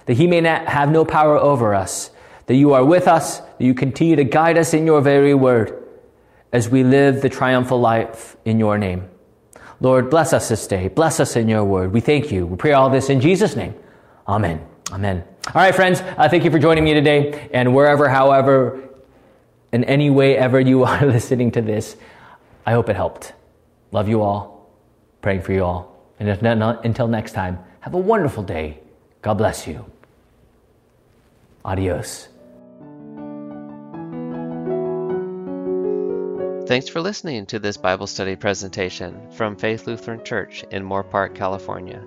that 0.05 0.15
he 0.15 0.27
may 0.27 0.41
not 0.41 0.67
have 0.67 0.91
no 0.91 1.05
power 1.05 1.37
over 1.37 1.73
us, 1.73 2.11
that 2.47 2.55
you 2.55 2.73
are 2.73 2.83
with 2.83 3.07
us, 3.07 3.39
that 3.39 3.61
you 3.61 3.73
continue 3.73 4.17
to 4.17 4.25
guide 4.25 4.57
us 4.57 4.73
in 4.73 4.85
your 4.85 4.99
very 4.99 5.33
word 5.33 5.80
as 6.51 6.69
we 6.69 6.83
live 6.83 7.21
the 7.21 7.29
triumphal 7.29 7.79
life 7.79 8.35
in 8.45 8.59
your 8.59 8.77
name. 8.77 9.09
Lord, 9.79 10.09
bless 10.09 10.31
us 10.33 10.49
this 10.49 10.67
day. 10.67 10.89
Bless 10.89 11.19
us 11.19 11.35
in 11.35 11.47
your 11.47 11.63
word. 11.63 11.91
We 11.91 12.01
thank 12.01 12.31
you. 12.31 12.45
We 12.45 12.55
pray 12.55 12.73
all 12.73 12.89
this 12.89 13.09
in 13.09 13.19
Jesus' 13.19 13.55
name. 13.55 13.73
Amen. 14.27 14.65
Amen. 14.91 15.23
All 15.47 15.53
right, 15.55 15.73
friends, 15.73 16.01
uh, 16.01 16.29
thank 16.29 16.43
you 16.43 16.51
for 16.51 16.59
joining 16.59 16.83
me 16.83 16.93
today. 16.93 17.49
And 17.51 17.73
wherever, 17.73 18.07
however, 18.07 18.89
in 19.71 19.83
any 19.85 20.09
way 20.09 20.37
ever 20.37 20.59
you 20.59 20.83
are 20.85 21.05
listening 21.05 21.51
to 21.51 21.61
this, 21.61 21.95
I 22.65 22.73
hope 22.73 22.89
it 22.89 22.95
helped. 22.95 23.33
Love 23.91 24.07
you 24.07 24.21
all. 24.21 24.69
Praying 25.21 25.41
for 25.41 25.53
you 25.53 25.63
all. 25.63 25.91
And 26.19 26.29
if 26.29 26.41
not, 26.41 26.85
until 26.85 27.07
next 27.07 27.31
time, 27.31 27.59
have 27.79 27.95
a 27.95 27.97
wonderful 27.97 28.43
day. 28.43 28.79
God 29.21 29.35
bless 29.35 29.67
you. 29.67 29.85
Adios. 31.65 32.27
Thanks 36.71 36.87
for 36.87 37.01
listening 37.01 37.45
to 37.47 37.59
this 37.59 37.75
Bible 37.75 38.07
study 38.07 38.37
presentation 38.37 39.29
from 39.31 39.57
Faith 39.57 39.87
Lutheran 39.87 40.23
Church 40.23 40.63
in 40.71 40.85
Moorpark, 40.85 41.35
California. 41.35 42.01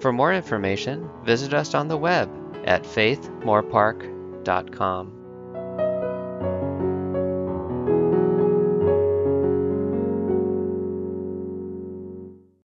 For 0.00 0.12
more 0.12 0.34
information, 0.34 1.08
visit 1.24 1.54
us 1.54 1.72
on 1.72 1.88
the 1.88 1.96
web 1.96 2.28
at 2.66 2.82
faithmoorpark.com. 2.82 5.21